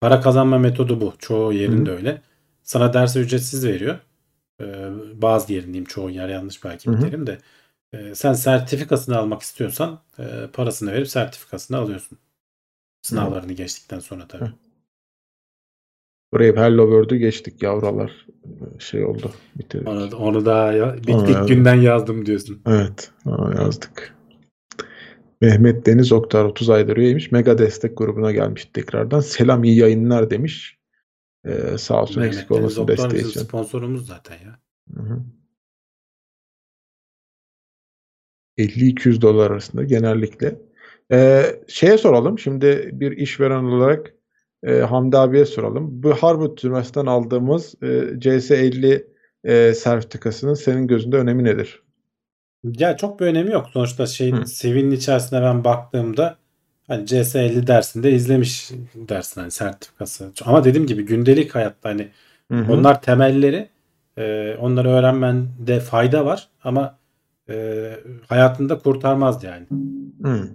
[0.00, 1.12] Para kazanma metodu bu.
[1.18, 1.94] Çoğu yerinde Hı.
[1.94, 2.22] öyle.
[2.62, 3.98] Sana dersi ücretsiz veriyor.
[4.60, 5.84] Ee, bazı yerindeyim.
[5.84, 7.02] Çoğu yer yanlış belki Hı bir hı.
[7.02, 7.38] terim de.
[7.92, 12.18] Ee, sen sertifikasını almak istiyorsan e, parasını verip sertifikasını alıyorsun.
[13.02, 14.44] Sınavlarını geçtikten sonra tabii.
[14.44, 14.52] Hı.
[16.34, 18.26] Brave Hello World'u geçtik yavralar.
[18.78, 19.32] Şey oldu.
[19.56, 19.88] Bitirdik.
[19.88, 21.46] Onu, onu da ya, ilk yazdım.
[21.46, 22.62] günden yazdım diyorsun.
[22.66, 23.10] Evet.
[23.26, 24.14] Onu yazdık.
[25.40, 27.32] Mehmet Deniz Oktar 30 aydır üyeymiş.
[27.32, 29.20] Mega destek grubuna gelmiş tekrardan.
[29.20, 30.78] Selam iyi yayınlar demiş.
[31.44, 33.40] Ee, sağ olsun Mehmet eksik olmasın desteği için.
[33.40, 34.58] sponsorumuz zaten ya.
[34.94, 35.22] Hı hı.
[38.58, 40.60] 50-200 dolar arasında genellikle.
[41.12, 42.38] Ee, şeye soralım.
[42.38, 44.14] Şimdi bir işveren olarak
[44.62, 46.02] e, Hamdi abiye soralım.
[46.02, 47.86] Bu Harvard Üniversitesi'nden aldığımız e,
[48.18, 49.06] CS50
[49.44, 51.82] e, sertifikasının senin gözünde önemi nedir?
[52.64, 53.70] Ya çok bir önemi yok.
[53.72, 54.44] Sonuçta şeyin Hı.
[54.44, 56.36] CV'nin içerisine ben baktığımda
[56.86, 60.32] hani CS50 dersinde izlemiş dersin hani sertifikası.
[60.44, 62.08] Ama dediğim gibi gündelik hayatta hani
[62.52, 62.72] Hı hı.
[62.72, 63.68] onlar temelleri
[64.18, 66.98] e, onları öğrenmende fayda var ama
[67.48, 67.96] e,
[68.28, 69.66] hayatında kurtarmaz yani.
[70.22, 70.48] Hı.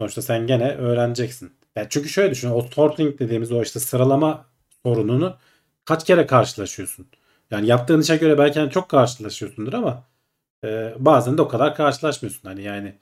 [0.00, 1.52] Sonuçta sen gene öğreneceksin.
[1.76, 2.50] Yani çünkü şöyle düşün.
[2.50, 4.44] O sorting dediğimiz o işte sıralama
[4.82, 5.36] sorununu
[5.84, 7.06] kaç kere karşılaşıyorsun?
[7.50, 10.04] Yani yaptığın işe göre belki hani çok karşılaşıyorsundur ama
[10.64, 12.48] e, bazen de o kadar karşılaşmıyorsun.
[12.48, 12.94] Hani yani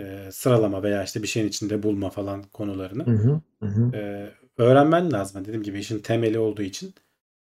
[0.00, 3.06] e, sıralama veya işte bir şeyin içinde bulma falan konularını.
[3.06, 3.40] Hı hı.
[3.62, 3.96] Hı hı.
[3.96, 5.34] e, öğrenmen lazım.
[5.34, 6.94] Hani Dediğim gibi işin temeli olduğu için.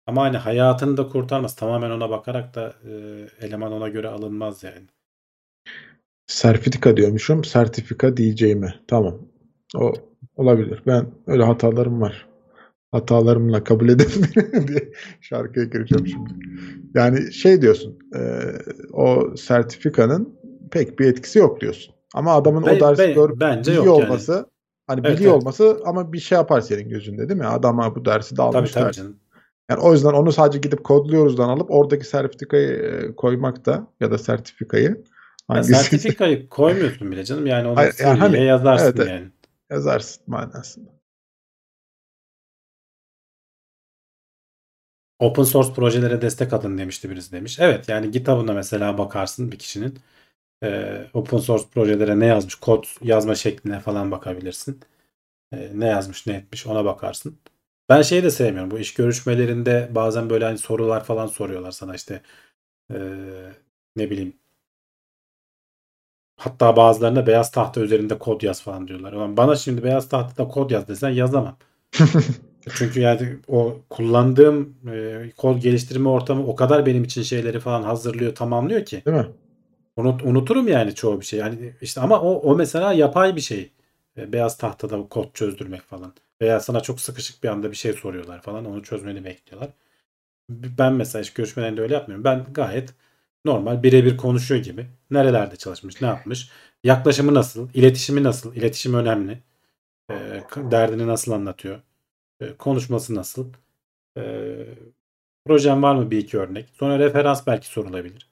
[0.08, 1.56] Ama hani hayatını da kurtarmaz.
[1.56, 2.94] Tamamen ona bakarak da e,
[3.46, 4.88] eleman ona göre alınmaz yani.
[6.28, 7.44] Sertifika diyormuşum.
[7.44, 8.76] Sertifika diyeceğime.
[8.88, 9.20] Tamam.
[9.76, 9.94] O
[10.36, 10.84] olabilir.
[10.88, 12.29] Ben öyle hatalarım var.
[12.92, 14.92] Hatalarımla kabul edebilirim diye
[15.22, 16.30] şarkıya gireceğim şimdi.
[16.96, 18.00] Yani şey diyorsun.
[18.16, 18.20] e,
[18.94, 20.40] o sertifikanın
[20.72, 21.96] pek bir etkisi yok diyorsun.
[22.14, 24.08] Ama adamın Be- o dersi be- görüp bence biliyor yok yani.
[24.10, 24.46] olması
[24.88, 25.42] hani Evet, biliyor evet.
[25.42, 27.46] olması ama bir şey yapar senin gözünde değil mi?
[27.48, 29.16] Adama bu dersi de Tabii almış tabii canım.
[29.70, 34.18] Yani o yüzden onu sadece gidip kodluyoruzdan alıp oradaki sertifikayı e, koymak da ya da
[34.18, 34.96] sertifikayı Ya
[35.48, 37.46] hangisi sertifikayı koymuyorsun bile canım.
[37.46, 39.10] Yani onu Hayır, yani hani- yazarsın evet.
[39.10, 39.28] yani.
[39.72, 40.99] yazarsın manasında.
[45.20, 47.60] Open source projelere destek atın demişti birisi demiş.
[47.60, 50.00] Evet yani GitHub'ına mesela bakarsın bir kişinin
[50.64, 54.82] e, open source projelere ne yazmış, kod yazma şekline falan bakabilirsin.
[55.54, 57.40] E, ne yazmış, ne etmiş ona bakarsın.
[57.90, 58.72] Ben şeyi de sevmiyorum.
[58.72, 62.22] Bu iş görüşmelerinde bazen böyle hani sorular falan soruyorlar sana işte
[62.94, 62.98] e,
[63.96, 64.34] ne bileyim
[66.38, 69.38] hatta bazılarına beyaz tahta üzerinde kod yaz falan diyorlar.
[69.38, 71.58] Bana şimdi beyaz tahtada kod yaz desen yazamam.
[72.76, 78.36] Çünkü yani o kullandığım e, kod geliştirme ortamı o kadar benim için şeyleri falan hazırlıyor,
[78.36, 79.04] tamamlıyor ki.
[79.06, 79.28] Değil mi?
[79.98, 81.40] Unut, unuturum yani çoğu bir şey.
[81.40, 83.72] Yani işte ama o, o mesela yapay bir şey.
[84.18, 86.14] E, beyaz tahtada kod çözdürmek falan.
[86.42, 88.66] Veya sana çok sıkışık bir anda bir şey soruyorlar falan.
[88.66, 89.70] Onu çözmeni bekliyorlar.
[90.50, 92.24] Ben mesela iş görüşmelerinde öyle yapmıyorum.
[92.24, 92.94] Ben gayet
[93.46, 94.88] normal birebir konuşuyor gibi.
[95.12, 96.50] Nerelerde çalışmış, ne yapmış,
[96.84, 99.44] yaklaşımı nasıl, iletişimi nasıl, iletişim önemli.
[100.12, 100.16] E,
[100.72, 101.80] derdini nasıl anlatıyor,
[102.40, 103.54] e, konuşması nasıl,
[104.18, 104.66] e,
[105.46, 106.70] projem var mı bir iki örnek.
[106.74, 108.30] Sonra referans belki sorulabilir.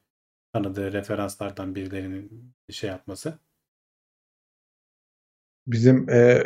[0.53, 3.39] Tanıdığı referanslardan birilerinin şey yapması.
[5.67, 6.43] Bizim e,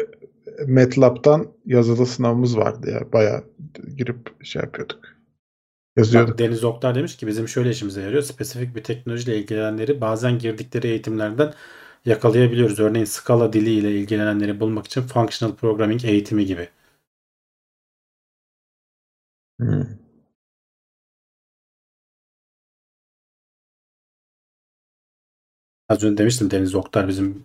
[0.67, 3.13] MATLAB'dan yazılı sınavımız vardı ya.
[3.13, 3.43] Bayağı
[3.97, 4.99] girip şey yapıyorduk.
[5.97, 6.31] Yazıyorduk.
[6.31, 8.23] Bak, Deniz Oktar demiş ki bizim şöyle işimize yarıyor.
[8.23, 11.53] Spesifik bir teknolojiyle ilgilenenleri bazen girdikleri eğitimlerden
[12.05, 12.79] yakalayabiliyoruz.
[12.79, 16.69] Örneğin Scala diliyle ilgilenenleri bulmak için functional programming eğitimi gibi.
[19.61, 19.85] Hmm.
[25.89, 27.43] Az önce demiştim Deniz Oktar bizim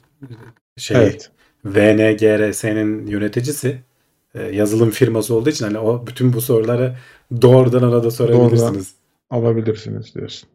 [0.77, 1.31] şey Evet.
[1.65, 3.83] VNGRS'nin yöneticisi
[4.35, 6.97] e, yazılım firması olduğu için hani o bütün bu soruları
[7.43, 8.95] doğrudan ona da sorabilirsiniz.
[9.31, 10.49] Alabilirsiniz diyorsun.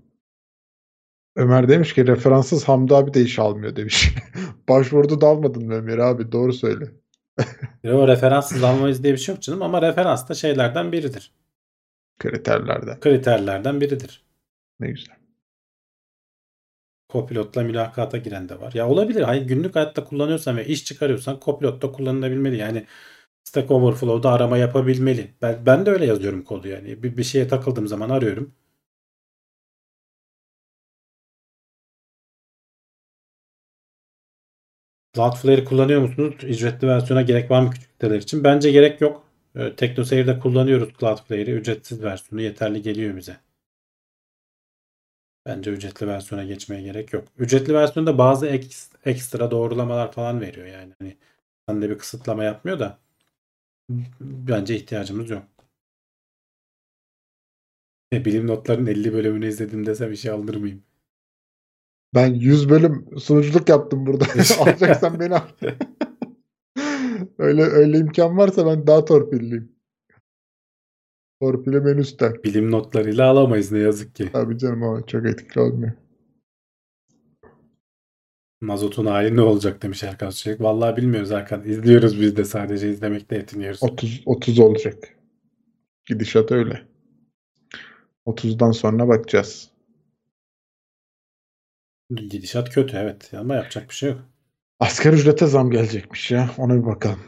[1.35, 4.15] Ömer demiş ki referanssız Hamdi abi de iş almıyor demiş.
[4.69, 6.31] Başvurdu da almadın mı Ömer abi?
[6.31, 6.85] Doğru söyle.
[7.85, 11.31] O referanssız almayız diye bir şey yok canım ama referans da şeylerden biridir.
[12.21, 12.99] Kriterlerden.
[12.99, 14.23] Kriterlerden biridir.
[14.79, 15.15] Ne güzel.
[17.09, 18.73] Kopilotla mülakata giren de var.
[18.73, 19.21] Ya olabilir.
[19.21, 22.57] Hayır günlük hayatta kullanıyorsan ve iş çıkarıyorsan Copilot'ta kullanılabilmeli.
[22.57, 22.85] Yani
[23.43, 25.31] Stack Overflow'da arama yapabilmeli.
[25.41, 27.03] Ben, ben de öyle yazıyorum kodu yani.
[27.03, 28.53] Bir, bir şeye takıldığım zaman arıyorum.
[35.15, 36.35] Cloudflare'i kullanıyor musunuz?
[36.43, 38.43] Ücretli versiyona gerek var mı küçük siteler için?
[38.43, 39.30] Bence gerek yok.
[39.55, 41.51] Ee, TeknoSeyir'de kullanıyoruz Cloudflare'i.
[41.51, 43.37] Ücretsiz versiyonu yeterli geliyor bize.
[45.45, 47.27] Bence ücretli versiyona geçmeye gerek yok.
[47.37, 48.67] Ücretli versiyonda bazı ek,
[49.05, 50.93] ekstra doğrulamalar falan veriyor yani.
[50.99, 51.17] Hani
[51.69, 52.99] sende bir kısıtlama yapmıyor da
[54.21, 55.43] bence ihtiyacımız yok.
[58.13, 60.83] E, bilim notlarının 50 bölümünü izledim desem işe aldırmayayım.
[62.15, 64.25] Ben 100 bölüm sunuculuk yaptım burada.
[64.59, 65.47] Alacaksan beni al.
[67.37, 69.71] öyle öyle imkan varsa ben daha torpilliyim.
[71.41, 72.43] Torpilim en üstte.
[72.43, 74.29] Bilim notlarıyla alamayız ne yazık ki.
[74.33, 75.91] Tabii canım ama çok etkili olmuyor.
[78.61, 80.61] Mazotun hali ne olacak demiş Erkan Çelik.
[80.61, 81.63] Vallahi bilmiyoruz Erkan.
[81.63, 83.83] İzliyoruz biz de sadece izlemekle yetiniyoruz.
[83.83, 85.15] 30 30 olacak.
[86.05, 86.87] Gidişat öyle.
[88.25, 89.71] 30'dan sonra bakacağız.
[92.15, 94.30] Gidişat kötü evet ama yapacak bir şey yok.
[94.81, 96.49] Asgari ücrete zam gelecekmiş ya.
[96.57, 97.19] Ona bir bakalım.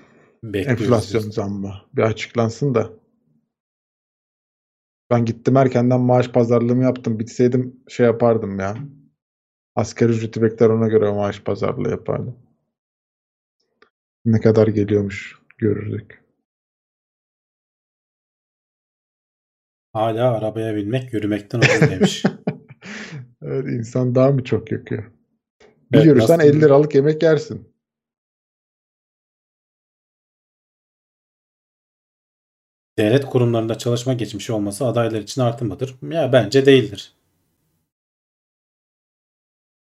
[0.43, 0.81] Bekliyoruz.
[0.81, 1.33] Enflasyon biz.
[1.33, 1.73] zammı.
[1.93, 2.93] Bir açıklansın da.
[5.11, 7.19] Ben gittim erkenden maaş pazarlığımı yaptım.
[7.19, 8.77] Bitseydim şey yapardım ya.
[9.75, 12.37] Asgari ücreti bekler ona göre maaş pazarlığı yapardım.
[14.25, 16.23] Ne kadar geliyormuş görürdük.
[19.93, 22.23] Hala arabaya binmek yürümekten ucuz demiş.
[23.41, 25.11] evet insan daha mı çok yakıyor?
[25.93, 27.73] Bir Evet, yürüsen nasıl- 50 liralık yemek yersin.
[32.97, 35.95] Devlet kurumlarında çalışma geçmişi olması adaylar için artı mıdır?
[36.11, 37.13] Ya bence değildir.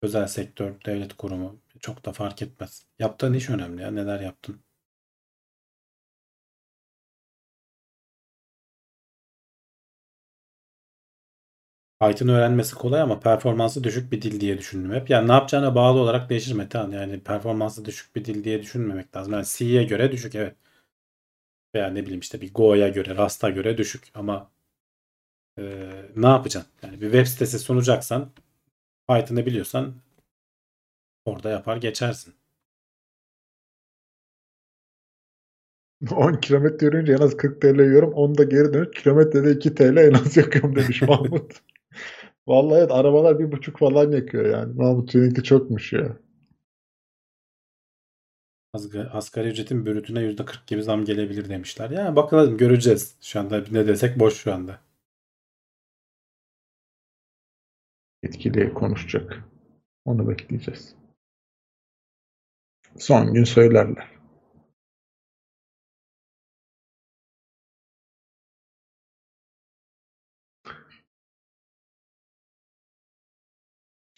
[0.02, 2.86] Özel sektör, devlet kurumu çok da fark etmez.
[3.00, 3.92] Yaptığın iş önemli ya.
[3.92, 4.62] Neler yaptın?
[12.02, 15.10] Python öğrenmesi kolay ama performansı düşük bir dil diye düşündüm hep.
[15.10, 16.92] Yani ne yapacağına bağlı olarak değişir Metehan.
[16.92, 19.34] Yani performansı düşük bir dil diye düşünmemek lazım.
[19.34, 20.56] Yani C'ye göre düşük evet.
[21.76, 24.52] Veya ne bileyim işte bir Go'ya göre, Rust'a göre düşük ama
[25.58, 25.64] e,
[26.16, 26.72] ne yapacaksın?
[26.84, 28.32] Yani bir web sitesi sunacaksan
[29.10, 29.96] Python'ı biliyorsan
[31.26, 32.34] orada yapar geçersin.
[36.12, 38.14] 10 kilometre yürüyünce en az 40 TL yiyorum.
[38.14, 41.62] 10 da geri dönüp kilometrede 2 TL en az yakıyorum demiş Mahmut.
[42.48, 44.74] Vallahi evet arabalar bir buçuk falan yakıyor yani.
[44.74, 46.18] Mahmut seninki çokmuş ya.
[48.74, 51.90] Asgari, asgari ücretin bürütüne %40 gibi zam gelebilir demişler.
[51.90, 53.16] Yani bakalım göreceğiz.
[53.22, 54.80] Şu anda ne desek boş şu anda.
[58.24, 59.44] Etkili konuşacak.
[60.06, 60.96] Onu bekleyeceğiz.
[62.98, 64.21] Son gün söylerler.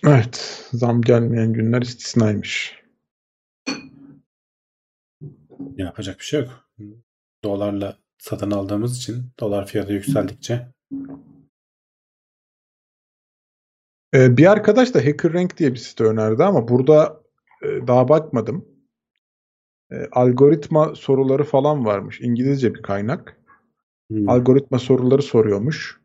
[0.08, 2.84] Evet, zam gelmeyen günler istisnaymış.
[5.78, 6.70] Yapacak bir şey yok.
[7.44, 10.74] Dolarla satın aldığımız için dolar fiyatı yükseldikçe
[14.14, 17.22] Ee, bir arkadaş da HackerRank diye bir site önerdi ama burada
[17.64, 18.66] e, daha bakmadım.
[19.92, 22.22] E, algoritma soruları falan varmış.
[22.22, 23.38] İngilizce bir kaynak.
[24.08, 24.30] Hmm.
[24.30, 26.02] Algoritma soruları soruyormuş.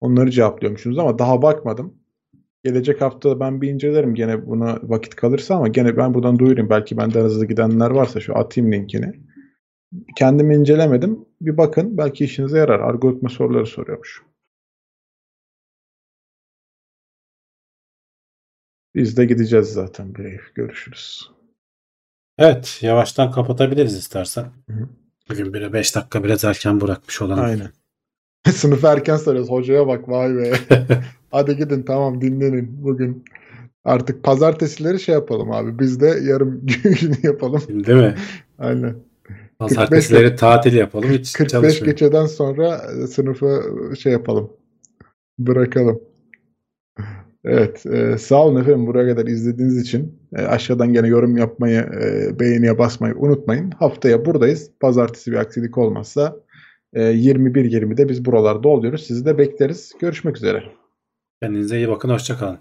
[0.00, 1.94] Onları cevaplıyormuşsunuz ama daha bakmadım.
[2.64, 6.70] Gelecek hafta ben bir incelerim gene buna vakit kalırsa ama gene ben buradan duyurayım.
[6.70, 9.20] Belki benden hızlı gidenler varsa şu atayım linkini.
[10.16, 11.24] Kendim incelemedim.
[11.40, 12.80] Bir bakın belki işinize yarar.
[12.80, 14.22] Algoritma soruları soruyormuş.
[18.94, 20.14] Biz de gideceğiz zaten.
[20.14, 21.30] Bir görüşürüz.
[22.38, 24.42] Evet, yavaştan kapatabiliriz istersen.
[24.42, 24.88] Hı hı.
[25.28, 27.44] Bugün bile 5 dakika biraz erken bırakmış olalım.
[27.44, 27.70] Aynen.
[28.52, 29.50] Sınıf erken soruyoruz.
[29.50, 30.52] Hocaya bak vay be.
[31.30, 33.24] Hadi gidin tamam dinlenin bugün.
[33.84, 35.78] Artık pazartesileri şey yapalım abi.
[35.78, 36.66] Biz de yarım
[37.00, 37.62] günü yapalım.
[37.68, 38.14] Değil mi?
[38.58, 38.94] Aynen.
[39.58, 41.10] Pazartesileri tatil yapalım.
[41.10, 41.92] Hiç 45 çalışmıyor.
[41.92, 43.62] geçeden sonra e, sınıfı
[43.98, 44.50] şey yapalım.
[45.38, 46.00] Bırakalım.
[47.44, 47.86] Evet.
[47.86, 50.18] e, sağ olun efendim buraya kadar izlediğiniz için.
[50.36, 53.70] E, aşağıdan gene yorum yapmayı, e, beğeniye basmayı unutmayın.
[53.70, 54.70] Haftaya buradayız.
[54.80, 56.36] Pazartesi bir aksilik olmazsa
[56.92, 59.06] e, 21-20'de biz buralarda oluyoruz.
[59.06, 59.92] Sizi de bekleriz.
[60.00, 60.62] Görüşmek üzere.
[61.42, 62.08] Kendinize iyi bakın.
[62.08, 62.58] Hoşçakalın.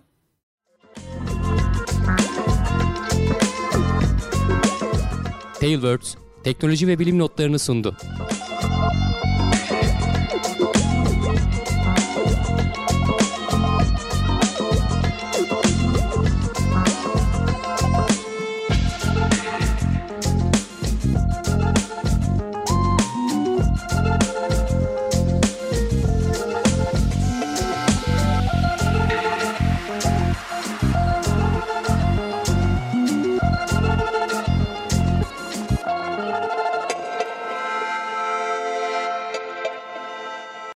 [5.59, 7.97] Tailwords teknoloji ve bilim notlarını sundu.